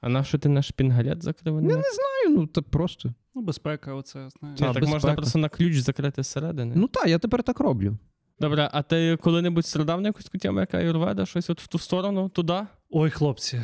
А 0.00 0.08
на 0.08 0.24
що 0.24 0.38
ти 0.38 0.48
наш 0.48 0.68
шпінгалет 0.68 1.22
закрив? 1.22 1.54
Я 1.54 1.60
не 1.60 1.68
знаю, 1.70 2.36
ну 2.38 2.46
та 2.46 2.62
просто. 2.62 3.14
Ну, 3.34 3.42
безпека, 3.42 3.94
оце 3.94 4.28
знаєш. 4.40 4.60
Так 4.60 4.86
можна 4.86 5.14
просто 5.14 5.38
на 5.38 5.48
ключ 5.48 5.76
закрити 5.76 6.22
зсередини. 6.22 6.74
Ну 6.76 6.88
так, 6.88 7.08
я 7.08 7.18
тепер 7.18 7.42
так 7.42 7.60
роблю. 7.60 7.96
Добре, 8.40 8.68
а 8.72 8.82
ти 8.82 9.16
коли-небудь 9.20 9.66
страдав 9.66 10.00
на 10.00 10.08
якусь 10.08 10.24
тему, 10.24 10.60
як 10.60 10.80
аюрведа, 10.80 11.26
щось 11.26 11.50
от 11.50 11.60
в 11.62 11.66
ту 11.66 11.78
сторону, 11.78 12.28
туди? 12.28 12.60
Ой, 12.90 13.10
хлопці, 13.10 13.60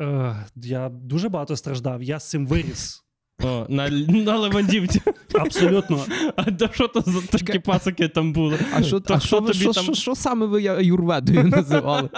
е, 0.00 0.36
я 0.56 0.88
дуже 0.88 1.28
багато 1.28 1.56
страждав. 1.56 2.02
Я 2.02 2.20
з 2.20 2.30
цим 2.30 2.46
виріс. 2.46 3.04
О, 3.44 3.66
на, 3.68 3.88
на 4.08 4.36
Левандівці. 4.38 5.00
Абсолютно. 5.34 6.04
А 6.36 6.44
то 6.44 6.68
що 6.72 6.88
то 6.88 7.00
за 7.00 7.20
такі 7.38 7.58
пацики 7.58 8.08
там 8.08 8.32
були? 8.32 8.58
А 8.74 8.82
що, 8.82 9.00
То 9.00 9.14
а 9.14 9.20
що, 9.20 9.40
тобі 9.40 9.54
що, 9.54 9.72
там- 9.72 9.84
що, 9.84 9.94
що 9.94 10.14
саме 10.14 10.46
ви 10.46 10.62
я- 10.62 10.80
аюрведою 10.80 11.44
називали? 11.44 12.08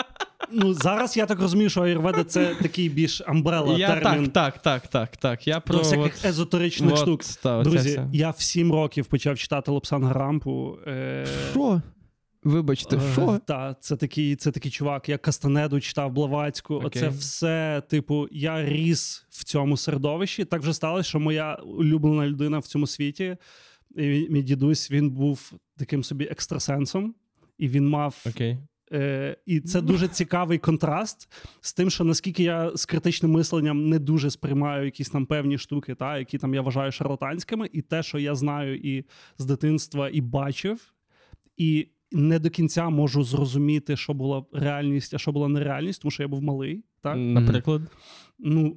Ну, 0.52 0.74
зараз 0.74 1.16
я 1.16 1.26
так 1.26 1.40
розумію, 1.40 1.70
що 1.70 1.82
аюрведа 1.82 2.24
це 2.24 2.54
такий 2.62 2.88
більш 2.88 3.22
umbrella 3.26 3.78
Я 3.78 4.00
термін 4.00 4.30
так, 4.30 4.58
так, 4.62 4.82
так, 4.82 4.86
так, 4.86 5.16
так. 5.16 5.46
Я 5.46 5.54
до 5.54 5.60
про 5.60 5.78
всяких 5.78 6.14
от, 6.20 6.24
езотеричних 6.24 6.92
от, 6.92 6.98
штук. 6.98 7.20
та, 7.42 7.62
Друзі, 7.62 7.88
все. 7.88 8.06
я 8.12 8.30
в 8.30 8.40
сім 8.40 8.72
років 8.72 9.06
почав 9.06 9.38
читати 9.38 9.70
Лобсанга 9.70 10.12
Рампу. 10.12 10.76
Е, 10.86 11.26
Що? 11.50 11.82
Вибачте, 12.44 13.00
що? 13.12 13.40
Та, 13.46 13.76
це 13.80 13.96
такий, 13.96 14.36
це 14.36 14.50
такий 14.50 14.70
чувак, 14.70 15.08
я 15.08 15.18
Кастанеду 15.18 15.80
читав 15.80 16.12
Блаватську. 16.12 16.74
Окей. 16.74 16.86
Оце 16.86 17.08
все, 17.08 17.82
типу, 17.88 18.28
я 18.32 18.64
ріс 18.64 19.26
в 19.30 19.44
цьому 19.44 19.76
середовищі. 19.76 20.44
Так 20.44 20.62
вже 20.62 20.74
сталося, 20.74 21.08
що 21.08 21.20
моя 21.20 21.54
улюблена 21.54 22.26
людина 22.26 22.58
в 22.58 22.66
цьому 22.66 22.86
світі, 22.86 23.36
і 23.96 24.26
мій 24.30 24.42
дідусь, 24.42 24.90
він 24.90 25.10
був 25.10 25.52
таким 25.76 26.04
собі 26.04 26.24
екстрасенсом, 26.24 27.14
і 27.58 27.68
він 27.68 27.88
мав. 27.88 28.24
Окей. 28.26 28.58
Е, 28.92 29.36
і 29.46 29.60
це 29.60 29.80
дуже 29.80 30.08
цікавий 30.08 30.58
контраст 30.58 31.28
з 31.60 31.74
тим, 31.74 31.90
що 31.90 32.04
наскільки 32.04 32.42
я 32.42 32.76
з 32.76 32.86
критичним 32.86 33.30
мисленням 33.30 33.88
не 33.88 33.98
дуже 33.98 34.30
сприймаю 34.30 34.84
якісь 34.84 35.10
там 35.10 35.26
певні 35.26 35.58
штуки, 35.58 35.94
та, 35.94 36.18
які 36.18 36.38
там 36.38 36.54
я 36.54 36.62
вважаю 36.62 36.92
шарлатанськими, 36.92 37.68
і 37.72 37.82
те, 37.82 38.02
що 38.02 38.18
я 38.18 38.34
знаю 38.34 38.76
і 38.76 39.04
з 39.38 39.44
дитинства, 39.44 40.08
і 40.08 40.20
бачив, 40.20 40.92
і 41.56 41.88
не 42.12 42.38
до 42.38 42.50
кінця 42.50 42.88
можу 42.88 43.24
зрозуміти, 43.24 43.96
що 43.96 44.14
була 44.14 44.44
реальність, 44.52 45.14
а 45.14 45.18
що 45.18 45.32
була 45.32 45.48
нереальність, 45.48 46.02
тому 46.02 46.10
що 46.10 46.22
я 46.22 46.28
був 46.28 46.42
малий. 46.42 46.84
Так? 47.00 47.16
Наприклад. 47.16 47.82
Ну, 48.38 48.76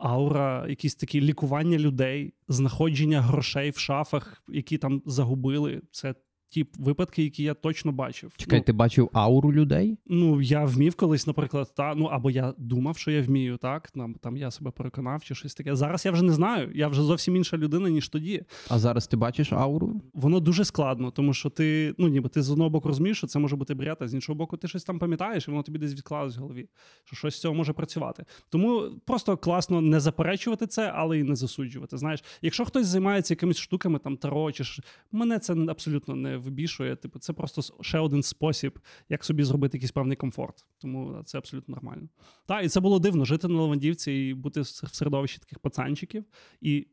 аура, 0.00 0.66
якісь 0.68 0.94
такі 0.94 1.20
лікування 1.20 1.78
людей, 1.78 2.34
знаходження 2.48 3.20
грошей 3.20 3.70
в 3.70 3.78
шафах, 3.78 4.42
які 4.48 4.78
там 4.78 5.02
загубили. 5.06 5.82
Це 5.90 6.14
ті 6.50 6.66
випадки, 6.78 7.22
які 7.22 7.42
я 7.42 7.54
точно 7.54 7.92
бачив. 7.92 8.32
Чекай, 8.36 8.58
Ну, 8.58 8.64
ти 8.64 8.72
бачив 8.72 9.10
ауру 9.12 9.52
людей? 9.52 9.98
Ну, 10.06 10.40
я 10.40 10.64
вмів 10.64 10.94
колись, 10.94 11.26
наприклад, 11.26 11.72
та 11.76 11.94
ну 11.94 12.04
або 12.04 12.30
я 12.30 12.54
думав, 12.58 12.98
що 12.98 13.10
я 13.10 13.22
вмію, 13.22 13.56
так 13.56 13.90
там, 13.90 14.14
там 14.14 14.36
я 14.36 14.50
себе 14.50 14.70
переконав 14.70 15.24
чи 15.24 15.34
щось 15.34 15.54
таке. 15.54 15.76
Зараз 15.76 16.04
я 16.06 16.12
вже 16.12 16.22
не 16.22 16.32
знаю. 16.32 16.70
Я 16.74 16.88
вже 16.88 17.02
зовсім 17.02 17.36
інша 17.36 17.56
людина, 17.56 17.90
ніж 17.90 18.08
тоді. 18.08 18.42
А 18.68 18.78
зараз 18.78 19.06
ти 19.06 19.16
бачиш 19.16 19.52
ауру? 19.52 20.02
Воно 20.14 20.40
дуже 20.40 20.64
складно, 20.64 21.10
тому 21.10 21.34
що 21.34 21.50
ти, 21.50 21.94
ну 21.98 22.08
ніби 22.08 22.28
ти 22.28 22.42
з 22.42 22.50
одного 22.50 22.70
боку 22.70 22.88
розумієш, 22.88 23.18
що 23.18 23.26
це 23.26 23.38
може 23.38 23.56
бути 23.56 23.74
бред, 23.74 23.96
а 24.00 24.08
з 24.08 24.14
іншого 24.14 24.36
боку, 24.36 24.56
ти 24.56 24.68
щось 24.68 24.84
там 24.84 24.98
пам'ятаєш, 24.98 25.48
і 25.48 25.50
воно 25.50 25.62
тобі 25.62 25.78
десь 25.78 25.94
відклалось 25.94 26.36
в 26.36 26.40
голові, 26.40 26.68
що 27.04 27.16
щось 27.16 27.36
з 27.36 27.40
цього 27.40 27.54
може 27.54 27.72
працювати. 27.72 28.24
Тому 28.48 28.82
просто 29.06 29.36
класно 29.36 29.80
не 29.80 30.00
заперечувати 30.00 30.66
це, 30.66 30.92
але 30.94 31.18
і 31.18 31.22
не 31.22 31.36
засуджувати. 31.36 31.96
Знаєш, 31.98 32.24
якщо 32.42 32.64
хтось 32.64 32.86
займається 32.86 33.34
якимись 33.34 33.58
штуками, 33.58 33.98
там 33.98 34.16
таро 34.16 34.52
чи 34.52 34.64
ж 34.64 34.82
мене 35.12 35.38
це 35.38 35.54
абсолютно 35.68 36.14
не 36.14 36.39
вибішує. 36.40 36.96
Типу, 36.96 37.18
це 37.18 37.32
просто 37.32 37.62
ще 37.82 37.98
один 37.98 38.22
спосіб, 38.22 38.78
як 39.08 39.24
собі 39.24 39.42
зробити 39.44 39.76
якийсь 39.78 39.92
певний 39.92 40.16
комфорт. 40.16 40.64
Тому 40.78 41.22
це 41.24 41.38
абсолютно 41.38 41.74
нормально. 41.74 42.08
Так, 42.46 42.64
і 42.64 42.68
це 42.68 42.80
було 42.80 42.98
дивно 42.98 43.24
жити 43.24 43.48
на 43.48 43.60
Левандівці 43.62 44.12
і 44.12 44.34
бути 44.34 44.60
в 44.60 44.66
середовищі 44.66 45.38
таких 45.38 45.58
пацанчиків. 45.58 46.24
І 46.60 46.86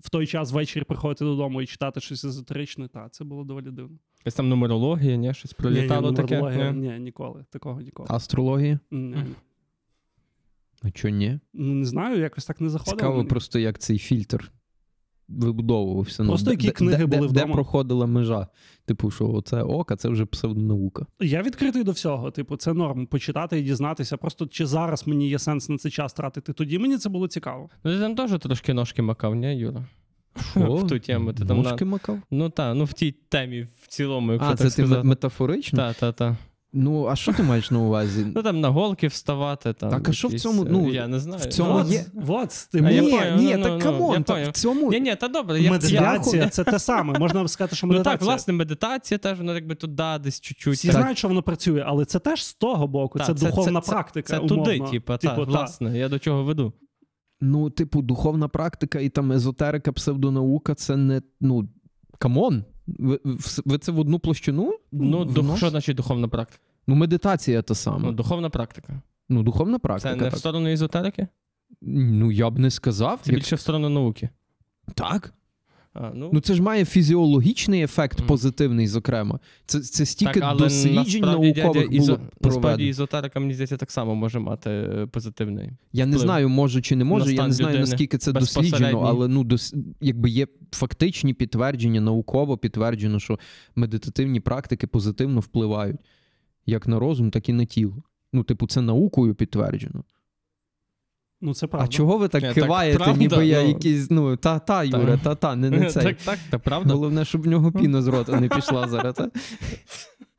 в 0.00 0.10
той 0.10 0.26
час 0.26 0.52
ввечері 0.52 0.84
приходити 0.84 1.24
додому 1.24 1.62
і 1.62 1.66
читати 1.66 2.00
щось 2.00 2.24
езотеричне. 2.24 2.88
Та, 2.88 3.08
це 3.08 3.24
було 3.24 3.44
доволі 3.44 3.70
дивно. 3.70 3.98
Якась 4.20 4.34
там 4.34 4.48
нумерологія, 4.48 5.16
ні? 5.16 5.34
Щось 5.34 5.52
пролітало 5.52 6.10
ні, 6.10 6.16
таке. 6.16 6.36
нумерологія- 6.40 6.72
Ні? 6.72 6.88
Ні, 6.88 6.98
ніколи. 6.98 7.44
Такого 7.50 7.80
ніколи. 7.80 8.08
Астрологія? 8.12 8.78
Ні, 8.90 8.98
ні. 9.16 9.34
А 10.82 10.90
чого 10.90 11.14
ні? 11.14 11.38
Ну, 11.52 11.74
не 11.74 11.84
знаю, 11.84 12.20
якось 12.20 12.46
так 12.46 12.60
не 12.60 12.68
заходило. 12.68 12.96
Цікаво, 12.96 13.16
мені. 13.16 13.28
просто 13.28 13.58
як 13.58 13.78
цей 13.78 13.98
фільтр 13.98 14.52
вибудовувався. 15.38 16.24
Просто 16.24 16.44
де- 16.44 16.50
які 16.50 16.66
де- 16.66 16.72
книги 16.72 17.06
де, 17.06 17.16
були 17.16 17.20
де, 17.28 17.32
вдома? 17.32 17.46
Де 17.46 17.52
проходила 17.52 18.06
межа? 18.06 18.46
Типу, 18.84 19.10
що 19.10 19.30
оце 19.30 19.62
ока, 19.62 19.96
це 19.96 20.08
вже 20.08 20.26
псевдонаука. 20.26 21.06
Я 21.20 21.42
відкритий 21.42 21.84
до 21.84 21.92
всього. 21.92 22.30
Типу, 22.30 22.56
це 22.56 22.72
норм 22.72 23.06
почитати 23.06 23.58
і 23.58 23.62
дізнатися. 23.62 24.16
Просто 24.16 24.46
чи 24.46 24.66
зараз 24.66 25.06
мені 25.06 25.28
є 25.28 25.38
сенс 25.38 25.68
на 25.68 25.78
це 25.78 25.90
час 25.90 26.12
тратити. 26.12 26.52
Тоді 26.52 26.78
мені 26.78 26.98
це 26.98 27.08
було 27.08 27.28
цікаво. 27.28 27.70
Ну, 27.84 27.92
ти 27.92 28.00
там 28.00 28.14
теж 28.14 28.40
трошки 28.40 28.74
ножки 28.74 29.02
макав, 29.02 29.34
ні, 29.34 29.56
Юра? 29.56 29.84
Що? 30.50 30.60
В 30.74 30.86
ту 30.86 30.98
тему. 30.98 31.32
Ти 31.32 31.44
там 31.44 31.56
Ножки 31.62 31.84
на... 31.84 31.90
макав? 31.90 32.18
Ну 32.30 32.50
так, 32.50 32.74
ну 32.76 32.84
в 32.84 32.92
тій 32.92 33.14
темі 33.28 33.66
в 33.82 33.86
цілому, 33.88 34.32
якщо 34.32 34.46
А, 34.48 34.50
так 34.50 34.58
це 34.58 34.64
ти 34.64 34.70
сказати. 34.70 35.02
ме- 35.02 35.08
метафорично? 35.08 35.76
Так, 35.76 35.96
так, 35.96 36.14
так. 36.16 36.34
Ну, 36.72 37.06
а 37.06 37.16
що 37.16 37.32
ти 37.32 37.42
маєш 37.42 37.70
на 37.70 37.78
увазі? 37.78 38.26
Ну 38.34 38.42
там 38.42 38.60
на 38.60 38.68
голки 38.68 39.06
вставати. 39.06 39.72
Там, 39.72 39.90
Так, 39.90 40.08
а 40.08 40.12
що 40.12 40.28
в 40.28 40.30
якісь, 40.30 40.42
цьому, 40.42 40.62
е, 40.64 40.68
ну, 40.70 40.92
я 40.92 41.08
не 41.08 41.18
знаю. 41.18 41.42
в 41.42 41.46
цьому 41.46 41.70
Ну, 41.70 41.78
Вот, 41.78 41.92
є- 41.92 42.04
вот, 42.14 42.68
ти 42.72 42.82
А 42.84 42.90
я 42.90 43.02
ні, 43.02 43.10
поняв, 43.10 43.38
ні, 43.38 43.56
ну, 43.56 43.62
так 43.62 43.72
ну, 43.72 43.80
come 43.80 44.01
on, 44.01 44.16
так 44.16 44.36
поняв. 44.36 44.50
в 44.50 44.52
цьому. 44.52 44.90
Ні, 44.90 45.00
ні, 45.00 45.16
та 45.16 45.28
добре. 45.28 45.60
Я, 45.60 45.70
медитація 45.70 46.42
я... 46.42 46.48
це 46.48 46.64
те 46.64 46.78
саме. 46.78 47.18
Можна 47.18 47.48
сказати, 47.48 47.76
що 47.76 47.86
Ну 47.86 47.92
медитація. 47.92 48.18
так, 48.18 48.26
власне, 48.26 48.54
медитація 48.54 49.18
теж, 49.18 49.38
воно 49.38 49.54
якби 49.54 49.74
туди 49.74 50.04
десь 50.20 50.40
чуть-чуть. 50.40 50.74
Всі 50.74 50.88
так. 50.88 50.96
знають, 50.96 51.18
що 51.18 51.28
воно 51.28 51.42
працює, 51.42 51.84
але 51.86 52.04
це 52.04 52.18
теж 52.18 52.44
з 52.44 52.54
того 52.54 52.86
боку. 52.86 53.18
Так, 53.18 53.26
це, 53.26 53.34
це- 53.34 53.46
духовна 53.46 53.80
це- 53.80 53.86
це- 53.86 53.92
практика. 53.92 54.28
Це 54.28 54.38
умовно. 54.38 54.64
туди, 54.64 54.80
типу, 54.90 55.16
та, 55.16 55.36
та. 55.36 55.42
власне, 55.42 55.98
я 55.98 56.08
до 56.08 56.18
чого 56.18 56.44
веду. 56.44 56.72
Ну, 57.40 57.70
типу, 57.70 58.02
духовна 58.02 58.48
практика 58.48 59.00
і 59.00 59.08
там 59.08 59.32
езотерика, 59.32 59.92
псевдонаука 59.92 60.74
це 60.74 60.96
не. 60.96 61.22
Ну, 61.40 61.68
come 62.18 62.44
on. 62.44 62.64
Ви, 62.98 63.20
ви 63.64 63.78
це 63.78 63.92
в 63.92 63.98
одну 63.98 64.18
площину? 64.18 64.74
Ну, 64.92 65.24
дух, 65.24 65.56
що 65.56 65.70
значить 65.70 65.96
духовна 65.96 66.28
практика? 66.28 66.62
Ну, 66.86 66.94
медитація 66.94 67.62
та 67.62 67.74
сама. 67.74 67.98
Ну, 67.98 68.12
духовна 68.12 68.50
практика. 68.50 69.02
Ну, 69.28 69.42
духовна 69.42 69.78
практика. 69.78 70.14
Це 70.14 70.20
не 70.20 70.28
в 70.28 70.36
сторону 70.36 70.68
езотерики? 70.68 71.26
Ну, 71.82 72.32
я 72.32 72.50
б 72.50 72.58
не 72.58 72.70
сказав. 72.70 73.20
Це 73.22 73.32
Як- 73.32 73.40
більше 73.40 73.56
в 73.56 73.60
сторону 73.60 73.88
науки. 73.88 74.28
Так. 74.94 75.34
А, 75.94 76.10
ну, 76.14 76.30
Ну, 76.32 76.40
це 76.40 76.54
ж 76.54 76.62
має 76.62 76.84
фізіологічний 76.84 77.82
ефект 77.82 78.18
Мгм. 78.18 78.28
позитивний, 78.28 78.86
зокрема. 78.86 79.40
Це, 79.66 79.80
це 79.80 80.06
стільки 80.06 80.40
так, 80.40 80.56
досліджень 80.56 81.22
наукових 81.22 81.54
дядя, 81.54 81.72
було 81.72 81.82
ізо... 81.82 82.20
насправді 82.40 82.86
ізотерика, 82.86 83.40
мені 83.40 83.54
здається, 83.54 83.76
так 83.76 83.90
само 83.90 84.14
може 84.14 84.38
мати 84.38 84.70
е, 84.70 85.06
позитивний. 85.06 85.70
Я 85.92 86.06
не 86.06 86.18
знаю, 86.18 86.48
може 86.48 86.80
чи 86.82 86.96
не 86.96 87.04
може. 87.04 87.34
Я 87.34 87.46
не 87.46 87.52
знаю, 87.52 87.80
наскільки 87.80 88.18
це 88.18 88.32
досліджено, 88.32 89.00
але 89.00 89.28
ну, 89.28 89.44
дос... 89.44 89.74
якби 90.00 90.30
є 90.30 90.46
фактичні 90.72 91.34
підтвердження, 91.34 92.00
науково 92.00 92.58
підтверджено, 92.58 93.18
що 93.18 93.38
медитативні 93.76 94.40
практики 94.40 94.86
позитивно 94.86 95.40
впливають 95.40 96.00
як 96.66 96.88
на 96.88 96.98
розум, 96.98 97.30
так 97.30 97.48
і 97.48 97.52
на 97.52 97.64
тіло. 97.64 98.02
Ну, 98.32 98.42
типу, 98.42 98.66
це 98.66 98.80
наукою 98.80 99.34
підтверджено. 99.34 100.04
Ну, 101.40 101.54
це 101.54 101.66
правда. 101.66 101.84
А 101.84 101.88
чого 101.88 102.18
ви 102.18 102.28
так 102.28 102.42
так 102.42 102.54
киваєте, 102.54 102.98
правда, 102.98 103.18
ніби 103.18 103.46
я 103.46 103.62
ну. 103.62 103.68
якийсь, 103.68 104.10
ну, 104.10 104.36
та-та, 104.36 104.84
Юра, 104.84 105.16
та-та, 105.16 105.56
не, 105.56 105.70
не 105.70 105.86
цей. 105.90 106.02
Так, 106.02 106.16
так, 106.16 106.38
так, 106.50 106.62
правда. 106.62 106.94
Головне, 106.94 107.24
щоб 107.24 107.42
в 107.42 107.46
нього 107.46 107.72
піна 107.72 108.02
з 108.02 108.06
рота 108.06 108.40
не 108.40 108.48
пішла 108.48 108.88
зараз. 108.88 109.14
Та? 109.14 109.30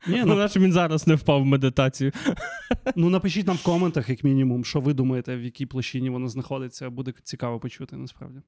Ні, 0.06 0.18
Ну, 0.18 0.26
ну, 0.26 0.34
наче 0.34 0.60
він 0.60 0.72
зараз 0.72 1.06
не 1.06 1.14
впав 1.14 1.42
в 1.42 1.44
медитацію. 1.44 2.12
ну 2.96 3.10
напишіть 3.10 3.46
нам 3.46 3.56
в 3.56 3.62
коментах, 3.62 4.08
як 4.08 4.24
мінімум, 4.24 4.64
що 4.64 4.80
ви 4.80 4.94
думаєте, 4.94 5.36
в 5.36 5.42
якій 5.42 5.66
площині 5.66 6.10
воно 6.10 6.28
знаходиться. 6.28 6.90
Буде 6.90 7.12
цікаво 7.22 7.60
почути, 7.60 7.96
насправді. 7.96 8.38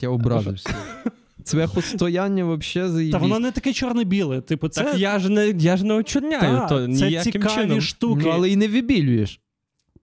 Я 0.00 0.08
образився. 0.08 0.74
Цвяхостояння 1.44 2.44
взагалі 2.44 2.92
заїбісь. 2.92 3.12
Та 3.12 3.18
воно 3.18 3.38
не 3.38 3.52
таке 3.52 3.72
чорне-біле. 3.72 4.40
Типу, 4.40 4.68
це, 4.68 4.84
Так 4.84 4.98
я 4.98 5.18
ж 5.18 5.28
не, 5.28 5.48
я 5.48 5.76
ж 5.76 5.84
не 5.84 5.94
очорняю 5.94 6.58
та, 6.58 6.68
то 6.68 6.94
це 6.94 7.22
цікаві 7.22 7.54
чином. 7.54 7.80
штуки, 7.80 8.22
Ну, 8.24 8.30
але 8.30 8.50
і 8.50 8.56
не 8.56 8.68
вибілюєш. 8.68 9.40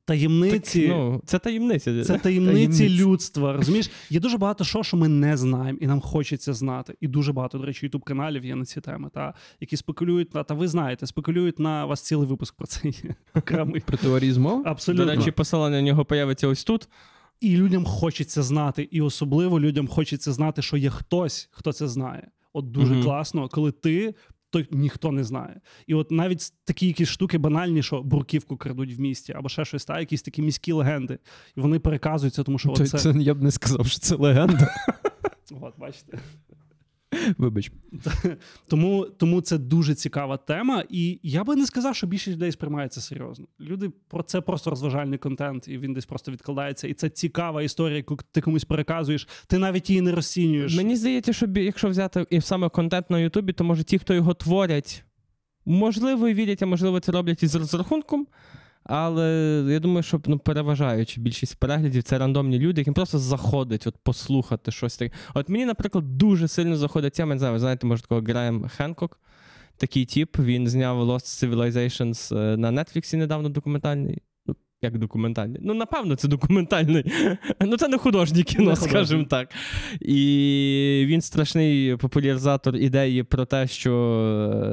Таємниці. 0.05 0.81
Так, 0.81 0.89
ну, 0.97 1.21
це 1.25 1.39
таємниця. 1.39 2.03
Це 2.03 2.17
таємниці 2.17 2.53
Таємниці. 2.77 2.89
людства. 2.89 3.53
Розумієш, 3.53 3.89
є 4.09 4.19
дуже 4.19 4.37
багато 4.37 4.63
що, 4.63 4.83
що 4.83 4.97
ми 4.97 5.07
не 5.07 5.37
знаємо, 5.37 5.79
і 5.81 5.87
нам 5.87 6.01
хочеться 6.01 6.53
знати. 6.53 6.95
І 7.01 7.07
дуже 7.07 7.33
багато, 7.33 7.57
до 7.57 7.65
речі, 7.65 7.85
ютуб 7.85 8.03
каналів 8.03 8.45
є 8.45 8.55
на 8.55 8.65
ці 8.65 8.81
теми, 8.81 9.09
та 9.13 9.33
які 9.59 9.77
спекулюють 9.77 10.33
на 10.35 10.43
та 10.43 10.53
ви 10.53 10.67
знаєте, 10.67 11.07
спекулюють 11.07 11.59
на 11.59 11.85
вас 11.85 12.01
цілий 12.01 12.27
випуск 12.27 12.55
про 12.55 12.67
це 12.67 12.87
є. 12.87 13.15
Окремий. 13.35 13.81
Про 13.81 13.97
теорії 13.97 14.31
змов? 14.31 14.63
До 14.63 14.69
Абсолютно. 14.69 15.05
речі, 15.15 15.31
посилання 15.31 15.75
на 15.75 15.81
нього 15.81 16.05
появиться 16.05 16.47
ось 16.47 16.63
тут. 16.63 16.87
І 17.41 17.57
людям 17.57 17.85
хочеться 17.85 18.43
знати, 18.43 18.87
і 18.91 19.01
особливо 19.01 19.59
людям 19.59 19.87
хочеться 19.87 20.31
знати, 20.33 20.61
що 20.61 20.77
є 20.77 20.89
хтось, 20.89 21.49
хто 21.51 21.73
це 21.73 21.87
знає. 21.87 22.27
От 22.53 22.71
дуже 22.71 22.93
Мгм. 22.93 23.03
класно, 23.03 23.49
коли 23.49 23.71
ти. 23.71 24.15
То 24.53 24.63
ніхто 24.71 25.11
не 25.11 25.23
знає. 25.23 25.61
І 25.87 25.93
от 25.93 26.11
навіть 26.11 26.53
такі 26.63 26.87
якісь 26.87 27.09
штуки 27.09 27.37
банальні, 27.37 27.83
що 27.83 28.03
бурківку 28.03 28.57
крадуть 28.57 28.97
в 28.97 28.99
місті, 28.99 29.33
або 29.33 29.49
ще 29.49 29.65
щось, 29.65 29.85
та 29.85 29.99
якісь 29.99 30.21
такі 30.21 30.41
міські 30.41 30.71
легенди. 30.71 31.19
І 31.57 31.61
вони 31.61 31.79
переказуються, 31.79 32.43
тому 32.43 32.59
що 32.59 32.73
це, 32.73 32.83
оце... 32.83 32.97
це, 32.97 33.13
я 33.19 33.33
б 33.33 33.41
не 33.41 33.51
сказав, 33.51 33.87
що 33.87 33.99
це 33.99 34.15
легенда. 34.15 34.75
От, 35.61 35.73
бачите. 35.77 36.19
Вибач. 37.37 37.71
Тому, 38.67 39.07
тому 39.17 39.41
це 39.41 39.57
дуже 39.57 39.95
цікава 39.95 40.37
тема, 40.37 40.83
і 40.89 41.19
я 41.23 41.43
би 41.43 41.55
не 41.55 41.65
сказав, 41.65 41.95
що 41.95 42.07
більшість 42.07 42.35
людей 42.35 42.51
сприймає 42.51 42.87
це 42.87 43.01
серйозно. 43.01 43.47
Люди 43.59 43.91
про 44.07 44.23
це 44.23 44.41
просто 44.41 44.69
розважальний 44.69 45.17
контент, 45.19 45.67
і 45.67 45.77
він 45.77 45.93
десь 45.93 46.05
просто 46.05 46.31
відкладається. 46.31 46.87
І 46.87 46.93
це 46.93 47.09
цікава 47.09 47.63
історія, 47.63 47.97
яку 47.97 48.17
ти 48.31 48.41
комусь 48.41 48.63
переказуєш. 48.65 49.27
Ти 49.47 49.57
навіть 49.57 49.89
її 49.89 50.01
не 50.01 50.11
розцінюєш. 50.11 50.75
Мені 50.75 50.95
здається, 50.95 51.33
що 51.33 51.47
бі- 51.47 51.63
якщо 51.63 51.89
взяти 51.89 52.25
і 52.29 52.41
саме 52.41 52.69
контент 52.69 53.09
на 53.09 53.19
Ютубі, 53.19 53.53
то 53.53 53.63
може 53.63 53.83
ті, 53.83 53.99
хто 53.99 54.13
його 54.13 54.33
творять, 54.33 55.03
можливо, 55.65 56.27
і 56.27 56.33
вірять, 56.33 56.61
а 56.63 56.65
можливо, 56.65 56.99
це 56.99 57.11
роблять 57.11 57.43
із 57.43 57.55
розрахунком. 57.55 58.27
Але 58.83 59.65
я 59.69 59.79
думаю, 59.79 60.03
що 60.03 60.21
ну, 60.25 60.39
переважаючи 60.39 61.21
більшість 61.21 61.55
переглядів, 61.55 62.03
це 62.03 62.17
рандомні 62.17 62.59
люди, 62.59 62.81
яким 62.81 62.93
просто 62.93 63.19
заходить 63.19 63.87
от, 63.87 63.95
послухати 64.03 64.71
щось 64.71 64.97
таке. 64.97 65.15
От 65.33 65.49
мені, 65.49 65.65
наприклад, 65.65 66.17
дуже 66.17 66.47
сильно 66.47 66.77
заходить 66.77 67.13
тема, 67.13 67.35
не 67.35 67.39
знаю, 67.39 67.53
ви 67.53 67.59
знаєте, 67.59 67.87
може 67.87 68.01
такого 68.01 68.21
Граєм 68.21 68.67
Хенкок. 68.67 69.19
Такий 69.77 70.05
тіп, 70.05 70.39
він 70.39 70.67
зняв 70.67 71.09
Lost 71.09 71.49
Civilizations 71.49 72.37
е, 72.37 72.57
на 72.57 72.71
Netflix 72.71 73.15
недавно 73.15 73.49
документальний. 73.49 74.21
Як 74.83 74.97
документальний? 74.97 75.61
Ну, 75.63 75.73
напевно, 75.73 76.15
це 76.15 76.27
документальний. 76.27 77.05
Ну, 77.65 77.77
це 77.77 77.87
не 77.87 77.97
художнє 77.97 78.43
кіно, 78.43 78.69
Не 78.69 78.75
скажімо 78.75 79.23
так. 79.23 79.49
І 80.01 81.05
він 81.07 81.21
страшний 81.21 81.95
популяризатор 81.95 82.75
ідеї 82.75 83.23
про 83.23 83.45
те, 83.45 83.67
що 83.67 83.93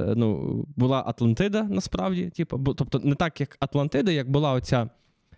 е, 0.08 0.14
ну, 0.16 0.64
була 0.76 1.04
Атлантида 1.06 1.62
насправді. 1.62 2.30
Типу, 2.30 2.74
тобто, 2.74 3.00
не 3.04 3.14
так, 3.14 3.40
як 3.40 3.56
Атлантида, 3.60 4.12
як 4.12 4.30
була 4.30 4.52
оця 4.52 4.90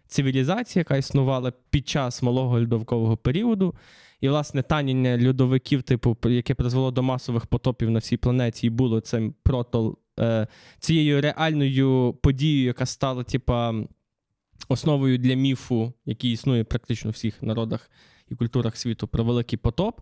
цивілізація, 0.06 0.80
яка 0.80 0.96
існувала 0.96 1.52
під 1.70 1.88
час 1.88 2.22
малого 2.22 2.60
льодовкового 2.60 3.16
періоду. 3.16 3.74
І, 4.20 4.28
власне, 4.28 4.62
таніння 4.62 5.28
льодовиків, 5.28 5.82
типу, 5.82 6.16
яке 6.24 6.54
призвело 6.54 6.90
до 6.90 7.02
масових 7.02 7.46
потопів 7.46 7.90
на 7.90 7.98
всій 7.98 8.16
планеті, 8.16 8.66
і 8.66 8.70
було 8.70 9.00
цим 9.00 9.34
прото, 9.42 9.96
е, 10.20 10.46
цією 10.78 11.20
реальною 11.20 12.18
подією, 12.22 12.66
яка 12.66 12.86
стала, 12.86 13.22
типа, 13.22 13.74
основою 14.68 15.18
для 15.18 15.34
міфу, 15.34 15.92
який 16.06 16.32
існує 16.32 16.64
практично 16.64 17.08
у 17.08 17.12
всіх 17.12 17.42
народах 17.42 17.90
і 18.30 18.34
культурах 18.34 18.76
світу, 18.76 19.08
про 19.08 19.24
великий 19.24 19.58
потоп. 19.58 20.00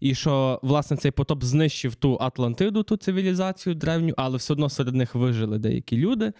І 0.00 0.14
що, 0.14 0.60
власне, 0.62 0.96
цей 0.96 1.10
потоп 1.10 1.44
знищив 1.44 1.94
ту 1.94 2.18
Атлантиду, 2.20 2.82
ту 2.82 2.96
цивілізацію 2.96 3.74
древню, 3.74 4.14
але 4.16 4.36
все 4.36 4.52
одно 4.52 4.68
серед 4.68 4.94
них 4.94 5.14
вижили 5.14 5.58
деякі 5.58 5.96
люди. 5.96 6.32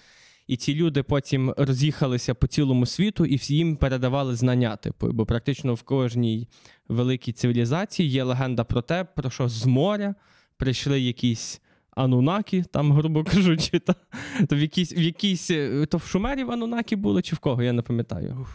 І 0.47 0.57
ці 0.57 0.75
люди 0.75 1.03
потім 1.03 1.55
роз'їхалися 1.57 2.35
по 2.35 2.47
цілому 2.47 2.87
світу 2.87 3.25
і 3.27 3.37
всі 3.37 3.57
їм 3.57 3.77
передавали 3.77 4.37
знання. 4.37 4.77
Типу, 4.77 5.13
бо 5.13 5.27
практично 5.27 5.75
в 5.75 5.83
кожній 5.83 6.49
великій 6.89 7.33
цивілізації 7.33 8.09
є 8.09 8.25
легенда 8.25 8.65
про 8.65 8.83
те, 8.83 9.05
про 9.05 9.31
що 9.31 9.49
з 9.49 9.67
моря 9.67 10.15
прийшли 10.57 11.01
якісь 11.01 11.61
анунаки, 11.99 12.65
там, 12.73 12.93
грубо 12.93 13.25
кажучи, 13.25 13.79
та, 13.79 13.95
то 14.49 14.57
в 14.57 14.59
якійсь, 14.59 14.93
в 14.93 15.01
якійсь, 15.01 15.51
е, 15.51 15.87
то 15.87 15.97
в 15.99 16.03
шумерів 16.03 16.51
анунаки 16.51 16.97
були, 16.97 17.23
чи 17.23 17.37
в 17.37 17.39
кого, 17.39 17.63
я 17.63 17.73
не 17.73 17.83
пам'ятаю. 17.83 18.47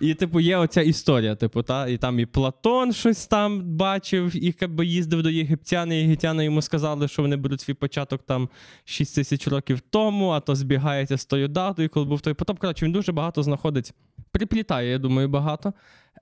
І, 0.00 0.14
типу, 0.14 0.40
є 0.40 0.56
оця 0.56 0.82
історія, 0.82 1.34
типу, 1.34 1.62
та, 1.62 1.88
і 1.88 1.96
там 1.96 2.18
і 2.18 2.26
Платон 2.26 2.92
щось 2.92 3.26
там 3.26 3.62
бачив, 3.62 4.36
і 4.36 4.54
якби 4.60 4.86
їздив 4.86 5.22
до 5.22 5.30
єгиптян, 5.30 5.92
і 5.92 6.00
єгиптяни 6.00 6.44
йому 6.44 6.62
сказали, 6.62 7.08
що 7.08 7.22
вони 7.22 7.36
беруть 7.36 7.60
свій 7.60 7.74
початок 7.74 8.22
там 8.22 8.48
6 8.84 9.14
тисяч 9.14 9.48
років 9.48 9.80
тому, 9.80 10.30
а 10.30 10.40
то 10.40 10.54
збігається 10.54 11.18
з 11.18 11.24
тою 11.24 11.48
датою, 11.48 11.88
коли 11.88 12.06
був 12.06 12.20
той 12.20 12.34
потоп. 12.34 12.58
Коротше, 12.58 12.84
він 12.84 12.92
дуже 12.92 13.12
багато 13.12 13.42
знаходить, 13.42 13.92
приплітає, 14.30 14.90
я 14.90 14.98
думаю, 14.98 15.28
багато 15.28 15.72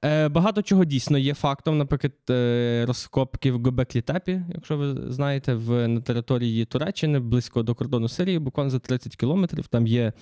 Е, 0.03 0.29
багато 0.29 0.63
чого 0.63 0.85
дійсно 0.85 1.19
є 1.19 1.35
фактом, 1.35 1.79
наприклад, 1.79 2.13
е, 2.31 2.85
розкопки 2.87 3.53
в 3.53 3.63
Гобеклі-Тепі, 3.63 4.43
якщо 4.55 4.77
ви 4.77 5.13
знаєте, 5.13 5.55
в, 5.55 5.89
на 5.89 6.01
території 6.01 6.65
Туреччини, 6.65 7.19
близько 7.19 7.63
до 7.63 7.75
кордону 7.75 8.09
Сирії, 8.09 8.39
буквально 8.39 8.71
за 8.71 8.79
30 8.79 9.17
кілометрів. 9.17 9.67
Там 9.67 9.87
є 9.87 10.13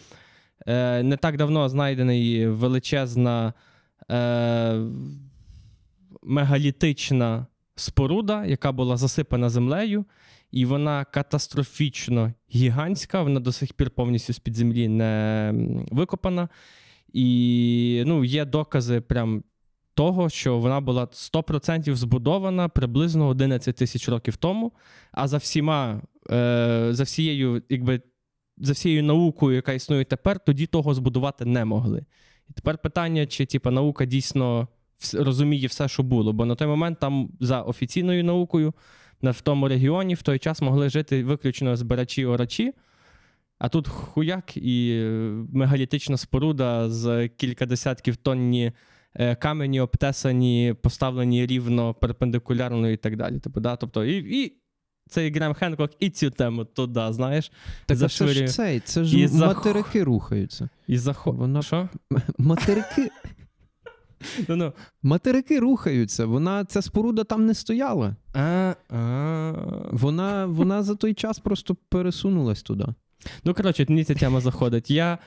е, 0.66 1.02
не 1.02 1.16
так 1.16 1.36
давно 1.36 1.68
знайдений 1.68 2.46
величезна 2.46 3.52
мегалітична 6.22 7.46
споруда, 7.74 8.46
яка 8.46 8.72
була 8.72 8.96
засипана 8.96 9.50
землею, 9.50 10.04
і 10.50 10.64
вона 10.64 11.04
катастрофічно 11.04 12.32
гігантська. 12.54 13.22
Вона 13.22 13.40
до 13.40 13.52
сих 13.52 13.72
пір 13.72 13.90
повністю 13.90 14.32
з-під 14.32 14.54
землі 14.54 14.88
не 14.88 15.54
викопана. 15.90 16.48
І 17.12 18.02
ну, 18.06 18.24
є 18.24 18.44
докази 18.44 19.00
прям 19.00 19.42
того, 19.94 20.28
що 20.28 20.58
вона 20.58 20.80
була 20.80 21.04
100% 21.04 21.94
збудована 21.94 22.68
приблизно 22.68 23.28
11 23.28 23.76
тисяч 23.76 24.08
років 24.08 24.36
тому. 24.36 24.72
А 25.12 25.28
за 25.28 25.36
всіма, 25.36 26.02
е, 26.30 26.88
за 26.90 27.02
всією, 27.02 27.62
якби, 27.68 28.00
за 28.58 28.72
всією 28.72 29.02
наукою, 29.02 29.56
яка 29.56 29.72
існує 29.72 30.04
тепер, 30.04 30.38
тоді 30.38 30.66
того 30.66 30.94
збудувати 30.94 31.44
не 31.44 31.64
могли. 31.64 32.04
І 32.50 32.52
тепер 32.52 32.78
питання, 32.78 33.26
чи 33.26 33.46
типа, 33.46 33.70
наука 33.70 34.04
дійсно 34.04 34.68
розуміє 35.14 35.66
все, 35.66 35.88
що 35.88 36.02
було. 36.02 36.32
Бо 36.32 36.44
на 36.44 36.54
той 36.54 36.68
момент 36.68 37.00
там 37.00 37.30
за 37.40 37.62
офіційною 37.62 38.24
наукою 38.24 38.74
на 39.22 39.30
в 39.30 39.40
тому 39.40 39.68
регіоні 39.68 40.14
в 40.14 40.22
той 40.22 40.38
час 40.38 40.62
могли 40.62 40.90
жити 40.90 41.24
виключно 41.24 41.76
збирачі-орачі. 41.76 42.72
А 43.58 43.68
тут 43.68 43.88
хуяк 43.88 44.56
і 44.56 44.92
е, 44.92 45.10
мегалітична 45.52 46.16
споруда 46.16 46.90
з 46.90 47.28
кілька 47.28 47.66
десятків 47.66 48.16
тонні 48.16 48.72
камені, 49.40 49.80
обтесані, 49.80 50.74
поставлені 50.82 51.46
рівно, 51.46 51.94
перпендикулярно 51.94 52.90
і 52.90 52.96
так 52.96 53.16
далі. 53.16 53.40
Тобто, 53.44 53.60
да? 53.60 53.76
тобто 53.76 54.04
і, 54.04 54.42
і 54.44 54.52
цей 55.08 55.32
Грем 55.32 55.54
Хенкок 55.54 55.90
і 56.00 56.10
цю 56.10 56.30
тему 56.30 56.64
туди, 56.64 57.12
знаєш, 57.12 57.52
Так 57.86 57.98
а 58.02 58.08
це 58.08 58.26
ж 58.28 58.46
цей, 58.46 58.80
це 58.80 59.04
ж 59.04 59.18
І 59.18 59.28
материки 59.28 60.04
рухаються. 60.04 60.68
і 60.86 60.98
захо... 60.98 61.32
Вона- 61.32 61.62
Що? 61.62 61.88
Материки, 62.38 63.10
Ну, 64.48 64.56
ну. 64.56 64.72
материки 65.02 65.60
рухаються. 65.60 66.26
Вона 66.26 66.64
ця 66.64 66.82
споруда 66.82 67.24
там 67.24 67.46
не 67.46 67.54
стояла. 67.54 68.16
А, 68.34 68.74
а. 68.90 69.52
Вона, 69.92 70.46
вона 70.46 70.82
за 70.82 70.94
той 70.94 71.14
час 71.14 71.38
просто 71.38 71.76
пересунулась 71.88 72.62
туди. 72.62 72.86
Ну, 73.44 73.54
коротше, 73.54 73.86
мені 73.88 74.04
ця 74.04 74.14
тема 74.14 74.40
заходить. 74.40 74.90
Я, 74.90 75.12
е, 75.14 75.18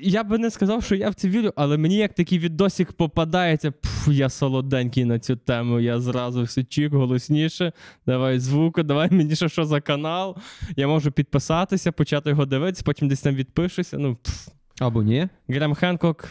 я 0.00 0.24
би 0.24 0.38
не 0.38 0.50
сказав, 0.50 0.84
що 0.84 0.94
я 0.94 1.10
в 1.10 1.14
це 1.14 1.28
вірю, 1.28 1.52
але 1.56 1.78
мені 1.78 1.96
як 1.96 2.14
такий 2.14 2.38
відосик 2.38 2.92
попадається, 2.92 3.70
пф, 3.70 4.08
я 4.08 4.28
солоденький 4.28 5.04
на 5.04 5.18
цю 5.18 5.36
тему. 5.36 5.80
Я 5.80 6.00
зразу 6.00 6.42
все 6.42 6.64
чік, 6.64 6.92
голосніше. 6.92 7.72
Давай 8.06 8.38
звуку, 8.38 8.82
давай 8.82 9.10
мені 9.10 9.36
ще 9.36 9.48
що 9.48 9.64
за 9.64 9.80
канал. 9.80 10.36
Я 10.76 10.88
можу 10.88 11.12
підписатися, 11.12 11.92
почати 11.92 12.30
його 12.30 12.46
дивитися, 12.46 12.82
потім 12.86 13.08
десь 13.08 13.20
там 13.20 13.34
відпишуся. 13.34 13.98
Ну, 13.98 14.16
пф. 14.22 14.48
Або 14.80 15.02
ні? 15.02 15.28
Грем 15.48 15.74
Хенкок. 15.74 16.30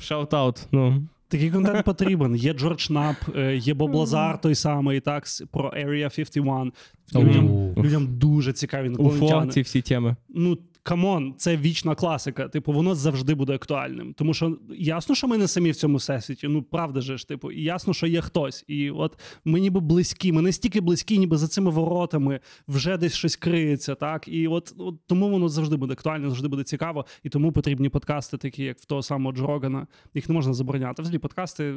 Shout-out. 0.00 0.66
Ну. 0.72 1.08
Такий 1.28 1.50
контент 1.50 1.84
потрібен. 1.84 2.36
Є 2.36 2.52
Джордж 2.52 2.90
Нап, 2.90 3.16
е, 3.36 3.56
є 3.56 3.74
Боб 3.74 3.94
Лазар 3.94 4.40
той 4.40 4.54
самий, 4.54 5.00
так, 5.00 5.24
про 5.52 5.70
Area 5.70 6.16
51. 6.16 6.72
Людям, 7.14 7.74
людям 7.76 8.18
дуже 8.18 8.52
цікаві 8.52 8.88
UFO, 8.88 9.46
ці 9.46 9.60
всі 9.60 9.82
теми. 9.82 10.16
Ну, 10.28 10.58
come 10.88 11.14
on, 11.14 11.34
це 11.36 11.56
вічна 11.56 11.94
класика. 11.94 12.48
Типу, 12.48 12.72
воно 12.72 12.94
завжди 12.94 13.34
буде 13.34 13.54
актуальним. 13.54 14.14
Тому 14.14 14.34
що 14.34 14.58
ясно, 14.78 15.14
що 15.14 15.28
ми 15.28 15.38
не 15.38 15.48
самі 15.48 15.70
в 15.70 15.76
цьому 15.76 15.96
всесвіті. 15.96 16.48
Ну, 16.48 16.62
правда 16.62 17.00
же 17.00 17.18
ж, 17.18 17.28
типу, 17.28 17.50
і 17.50 17.62
ясно, 17.62 17.94
що 17.94 18.06
є 18.06 18.20
хтось. 18.20 18.64
І 18.68 18.90
от 18.90 19.18
ми 19.44 19.60
ніби 19.60 19.80
близькі, 19.80 20.32
ми 20.32 20.42
настільки 20.42 20.80
близькі, 20.80 21.18
ніби 21.18 21.36
за 21.36 21.48
цими 21.48 21.70
воротами 21.70 22.40
вже 22.68 22.96
десь 22.96 23.14
щось 23.14 23.36
криється. 23.36 23.94
Так, 23.94 24.28
і 24.28 24.48
от, 24.48 24.74
от 24.78 24.94
тому 25.06 25.30
воно 25.30 25.48
завжди 25.48 25.76
буде 25.76 25.92
актуально, 25.92 26.28
завжди 26.28 26.48
буде 26.48 26.62
цікаво. 26.62 27.06
І 27.22 27.28
тому 27.28 27.52
потрібні 27.52 27.88
подкасти, 27.88 28.36
такі 28.36 28.64
як 28.64 28.78
в 28.78 28.84
того 28.84 29.02
самого 29.02 29.36
Джо 29.36 29.46
Рогана. 29.46 29.86
Їх 30.14 30.28
не 30.28 30.34
можна 30.34 30.54
забороняти. 30.54 31.02
Взагалі, 31.02 31.18
подкасти 31.18 31.74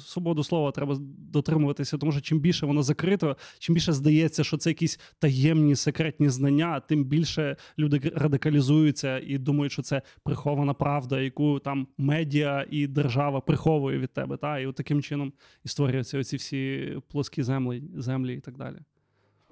свободу 0.00 0.44
слова 0.44 0.70
треба 0.70 0.96
дотримуватися, 1.32 1.98
тому 1.98 2.12
що 2.12 2.20
чим 2.20 2.40
більше 2.40 2.66
воно 2.66 2.82
закрито, 2.82 3.36
чим 3.58 3.74
більше 3.74 3.92
здається, 3.92 4.44
що 4.44 4.56
це 4.56 4.70
якісь 4.70 5.00
таємні 5.18 5.76
секретні 5.76 6.28
знання, 6.28 6.80
тим 6.80 7.04
більше 7.04 7.56
люди 7.78 8.12
радикалізуються 8.32 9.18
і 9.18 9.38
думають, 9.38 9.72
що 9.72 9.82
це 9.82 10.02
прихована 10.24 10.74
правда, 10.74 11.20
яку 11.20 11.58
там 11.58 11.86
медіа 11.98 12.66
і 12.70 12.86
держава 12.86 13.40
приховує 13.40 13.98
від 13.98 14.12
тебе. 14.12 14.36
Та? 14.36 14.58
І 14.58 14.66
от 14.66 14.74
таким 14.74 15.02
чином 15.02 15.32
і 15.64 15.68
створюються 15.68 16.18
оці 16.18 16.36
всі 16.36 16.92
плоскі 17.08 17.42
землі, 17.42 17.82
землі 17.96 18.34
і 18.34 18.40
так 18.40 18.56
далі. 18.56 18.76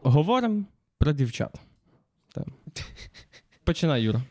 Говоримо 0.02 0.64
про 0.98 1.12
дівчат. 1.12 1.60
Так. 2.34 2.46
Починай, 3.64 4.02
Юра. 4.02 4.22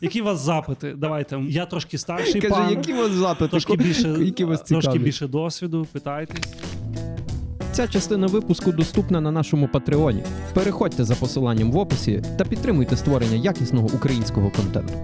Які 0.00 0.20
у 0.20 0.24
вас 0.24 0.40
запити? 0.40 0.94
Давайте. 0.96 1.40
Я 1.48 1.66
трошки 1.66 1.98
старший 1.98 2.40
Каже, 2.40 2.54
пан, 2.54 2.70
які 2.70 2.92
у 2.92 2.96
вас 2.96 3.10
запити? 3.10 3.50
трошки 3.50 3.76
більше, 3.76 4.08
які 4.08 4.44
вас 4.44 4.62
трошки 4.62 4.98
більше 4.98 5.28
досвіду, 5.28 5.86
питайтесь. 5.92 6.54
Ця 7.78 7.88
частина 7.88 8.26
випуску 8.26 8.72
доступна 8.72 9.20
на 9.20 9.30
нашому 9.30 9.68
Патреоні. 9.68 10.22
Переходьте 10.54 11.04
за 11.04 11.14
посиланням 11.14 11.72
в 11.72 11.76
описі 11.76 12.22
та 12.38 12.44
підтримуйте 12.44 12.96
створення 12.96 13.36
якісного 13.36 13.88
українського 13.94 14.50
контенту. 14.50 14.94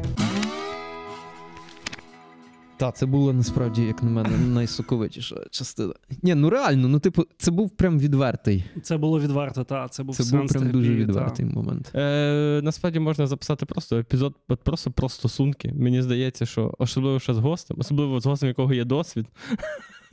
Так, 2.76 2.96
це 2.96 3.06
було 3.06 3.32
насправді, 3.32 3.82
як 3.82 4.02
на 4.02 4.10
мене, 4.10 4.38
найсоковитіша 4.38 5.36
частина. 5.50 5.94
Ні, 6.22 6.34
ну 6.34 6.50
реально, 6.50 6.88
ну 6.88 6.98
типу, 6.98 7.24
це 7.38 7.50
був 7.50 7.70
прям 7.70 7.98
відвертий. 7.98 8.64
Це 8.82 8.96
було 8.96 9.20
відверто, 9.20 9.64
та 9.64 9.88
це 9.88 10.02
був 10.02 10.16
Це 10.16 10.36
був 10.36 10.48
прям 10.48 10.70
дуже 10.70 10.88
терапії, 10.88 11.06
та. 11.06 11.12
відвертий 11.12 11.46
момент. 11.46 11.92
Е, 11.94 12.60
насправді 12.62 12.98
можна 12.98 13.26
записати 13.26 13.66
просто 13.66 13.98
епізод 13.98 14.34
просто 14.64 14.90
про 14.90 15.08
стосунки. 15.08 15.72
Мені 15.74 16.02
здається, 16.02 16.46
що 16.46 16.74
особливо 16.78 17.20
ще 17.20 17.34
з 17.34 17.38
гостем, 17.38 17.76
особливо 17.80 18.20
з 18.20 18.26
гостем, 18.26 18.48
якого 18.48 18.74
є 18.74 18.84
досвід, 18.84 19.26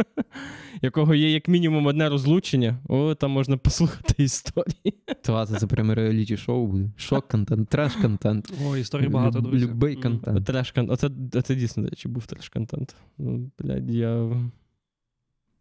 якого 0.81 1.15
є 1.15 1.31
як 1.31 1.47
мінімум 1.47 1.85
одне 1.85 2.09
розлучення, 2.09 2.79
о, 2.87 3.15
там 3.15 3.31
можна 3.31 3.57
послухати 3.57 4.23
історії. 4.23 4.93
Та, 5.21 5.45
це, 5.45 5.59
це 5.59 5.67
прям 5.67 5.91
реаліті 5.91 6.37
шоу 6.37 6.67
буде. 6.67 6.89
Шок 6.97 7.27
контент, 7.27 7.69
треш 7.69 7.95
контент. 7.95 8.53
О, 8.65 8.77
історій 8.77 9.07
багато, 9.07 9.39
друзі. 9.39 9.65
Любий 9.65 9.95
контент. 9.95 10.45
Треш 10.45 10.73
кон- 10.73 10.91
оце, 10.91 11.09
оце 11.33 11.55
дійсно, 11.55 11.83
речі, 11.89 12.07
був 12.07 12.25
треш 12.25 12.49
контент. 12.49 12.95
Ну, 13.17 13.51
блядь, 13.59 13.89
я. 13.91 14.15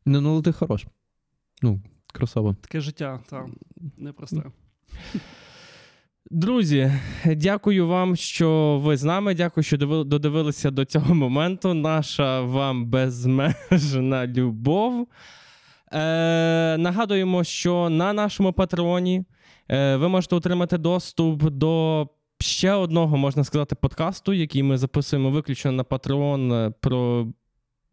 Ну, 0.07 0.20
ну, 0.20 0.43
ти 0.43 0.53
хорош. 0.53 0.86
Ну, 1.62 1.80
красава. 2.12 2.55
Таке 2.61 2.80
життя, 2.80 3.20
там 3.30 3.55
непросте. 3.97 4.43
Друзі, 6.33 6.93
дякую 7.24 7.89
вам, 7.89 8.16
що 8.16 8.81
ви 8.83 8.97
з 8.97 9.05
нами. 9.05 9.35
Дякую, 9.35 9.64
що 9.64 9.76
додивилися 10.05 10.70
до 10.70 10.85
цього 10.85 11.14
моменту. 11.14 11.74
Наша 11.74 12.41
вам 12.41 12.87
безмежна 12.87 14.26
любов. 14.26 15.09
Е, 15.93 16.76
нагадуємо, 16.78 17.45
що 17.45 17.89
на 17.91 18.12
нашому 18.12 18.53
патреоні 18.53 19.24
е, 19.68 19.97
ви 19.97 20.09
можете 20.09 20.37
отримати 20.37 20.78
доступ 20.78 21.43
до 21.43 22.09
ще 22.39 22.72
одного, 22.72 23.16
можна 23.16 23.45
сказати, 23.45 23.74
подкасту, 23.74 24.33
який 24.33 24.62
ми 24.62 24.78
записуємо 24.78 25.31
виключно 25.31 25.72
на 25.72 25.83
Patreon 25.83 26.55
е, 26.55 26.72
про 26.81 27.26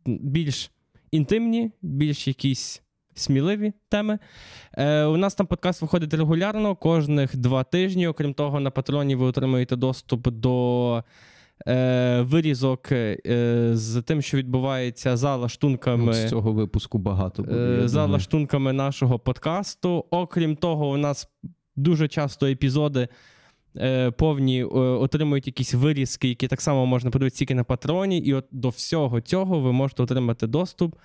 більш 0.06 0.72
інтимні, 1.12 1.72
більш 1.82 2.28
якісь 2.28 2.82
сміливі 3.20 3.74
теми. 3.90 4.20
Е, 4.74 5.04
у 5.04 5.18
нас 5.18 5.36
там 5.36 5.48
подкаст 5.48 5.82
виходить 5.82 6.14
регулярно 6.14 6.76
кожних 6.76 7.38
два 7.38 7.64
тижні. 7.64 8.08
Окрім 8.08 8.34
того, 8.34 8.60
на 8.60 8.72
патроні 8.72 9.16
ви 9.16 9.26
отримуєте 9.26 9.76
доступ 9.76 10.28
до 10.28 11.04
е, 11.68 12.22
вирізок 12.22 12.92
е, 12.92 13.70
з 13.74 14.02
тим, 14.02 14.22
що 14.22 14.38
відбувається 14.38 15.18
за 15.18 15.36
лаштунками. 15.36 16.06
Ну, 16.06 16.14
з 16.14 16.30
цього 16.30 16.52
випуску 16.52 16.98
багато 16.98 17.44
буде. 17.44 17.80
Е, 17.84 17.88
за 17.88 18.06
лаштунками 18.06 18.74
нашого 18.74 19.20
подкасту. 19.20 20.06
Окрім 20.10 20.56
того, 20.56 20.90
у 20.90 20.98
нас 20.98 21.30
дуже 21.76 22.08
часто 22.08 22.48
епізоди 22.48 23.08
е, 23.78 24.12
повні 24.12 24.62
е, 24.62 24.66
отримують 24.66 25.48
якісь 25.48 25.74
вирізки, 25.74 26.30
які 26.30 26.48
так 26.48 26.62
само 26.62 26.86
можна 26.86 27.12
подивитися 27.12 27.40
тільки 27.40 27.56
на 27.56 27.64
патроні. 27.64 28.18
І 28.18 28.34
от 28.34 28.46
до 28.52 28.70
всього 28.70 29.22
цього 29.22 29.60
ви 29.60 29.72
можете 29.72 30.04
отримати 30.04 30.48
доступ, 30.48 30.96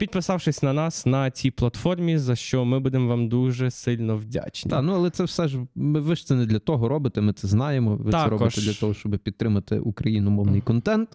підписавшись 0.00 0.62
на 0.62 0.72
нас 0.72 1.06
на 1.06 1.30
цій 1.30 1.50
платформі, 1.50 2.18
за 2.18 2.36
що 2.36 2.64
ми 2.64 2.80
будемо 2.80 3.08
вам 3.08 3.28
дуже 3.28 3.70
сильно 3.70 4.16
вдячні. 4.16 4.70
Так, 4.70 4.82
ну 4.82 4.94
але 4.94 5.10
це 5.10 5.24
все 5.24 5.48
ж 5.48 5.58
ви 5.74 6.16
ж 6.16 6.26
це 6.26 6.34
не 6.34 6.46
для 6.46 6.58
того 6.58 6.88
робите, 6.88 7.20
ми 7.20 7.32
це 7.32 7.48
знаємо. 7.48 7.96
Ви 7.96 8.10
Також. 8.10 8.24
це 8.24 8.30
робите 8.30 8.60
для 8.60 8.80
того, 8.80 8.94
щоб 8.94 9.18
підтримати 9.18 9.78
україномовний 9.78 10.60
контент. 10.60 11.08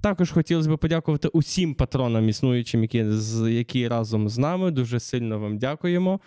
Також 0.00 0.30
хотілося 0.30 0.74
б 0.74 0.78
подякувати 0.78 1.28
усім 1.28 1.74
патронам 1.74 2.28
існуючим, 2.28 2.82
які, 2.82 3.04
які 3.48 3.88
разом 3.88 4.28
з 4.28 4.38
нами. 4.38 4.70
Дуже 4.70 5.00
сильно 5.00 5.38
вам 5.38 5.58
дякуємо. 5.58 6.20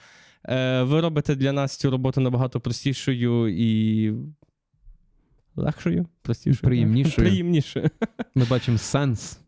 Е, 0.46 0.84
ви 0.84 1.02
робите 1.02 1.36
для 1.36 1.52
нас 1.52 1.78
цю 1.78 1.92
роботу 1.92 2.22
набагато 2.22 2.60
простішою 2.60 3.48
і 3.48 4.14
легшою, 5.56 6.06
простішою. 6.22 6.70
Приємнішою. 6.70 7.16
Приємнішою. 7.28 7.90
Ми 8.36 8.46
бачимо 8.50 8.78
сенс 8.78 9.40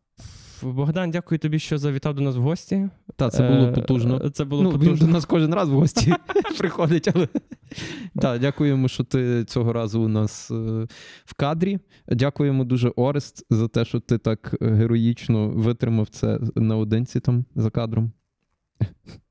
Богдан, 0.64 1.12
дякую 1.12 1.40
тобі, 1.40 1.60
що 1.60 1.78
завітав 1.78 2.14
до 2.16 2.22
нас 2.22 2.36
в 2.36 2.42
гості. 2.42 2.90
Та 3.16 3.30
це 3.30 3.50
було 3.50 3.68
Е, 3.68 3.72
потужно. 3.72 4.30
Це 4.30 4.46
було 4.46 4.64
ну, 4.64 4.70
Він 4.70 4.80
потужно. 4.80 5.08
до 5.08 5.14
нас 5.14 5.26
кожен 5.26 5.54
раз 5.54 5.70
в 5.70 5.74
гості 5.74 6.14
приходить, 6.58 7.08
але 7.16 7.28
так, 8.22 8.42
дякуємо, 8.42 8.88
що 8.88 9.04
ти 9.04 9.46
цього 9.46 9.74
разу 9.74 10.02
у 10.02 10.08
нас 10.08 10.52
е, 10.52 10.88
в 11.26 11.34
кадрі. 11.36 11.80
Дякуємо 12.08 12.64
дуже 12.64 12.90
Орест 12.96 13.46
за 13.50 13.68
те, 13.68 13.86
що 13.86 14.00
ти 14.00 14.18
так 14.18 14.56
героїчно 14.62 15.50
витримав 15.50 16.08
це 16.08 16.40
наодинці 16.56 17.20
там 17.20 17.46
за 17.56 17.70
кадром. 17.70 18.12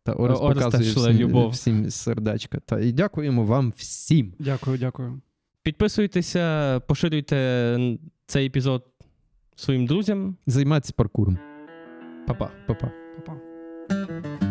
Та 0.04 0.12
Орест 0.12 0.42
Орест 0.42 0.64
показує 0.64 0.90
всім, 0.90 1.26
любов. 1.26 1.50
всім 1.50 1.90
сердечка. 1.90 2.58
Та 2.66 2.80
і 2.80 2.92
дякуємо 2.92 3.44
вам 3.44 3.72
всім. 3.76 4.34
Дякую, 4.38 4.78
дякую. 4.78 5.20
Підписуйтеся, 5.62 6.80
поширюйте 6.88 7.78
цей 8.26 8.46
епізод 8.46 8.84
своїм 9.60 9.86
друзям. 9.86 10.36
Займатися 10.46 10.92
паркуром. 10.96 11.38
Па-па. 12.26 12.50
Па-па. 12.66 12.90
Па-па. 13.26 14.49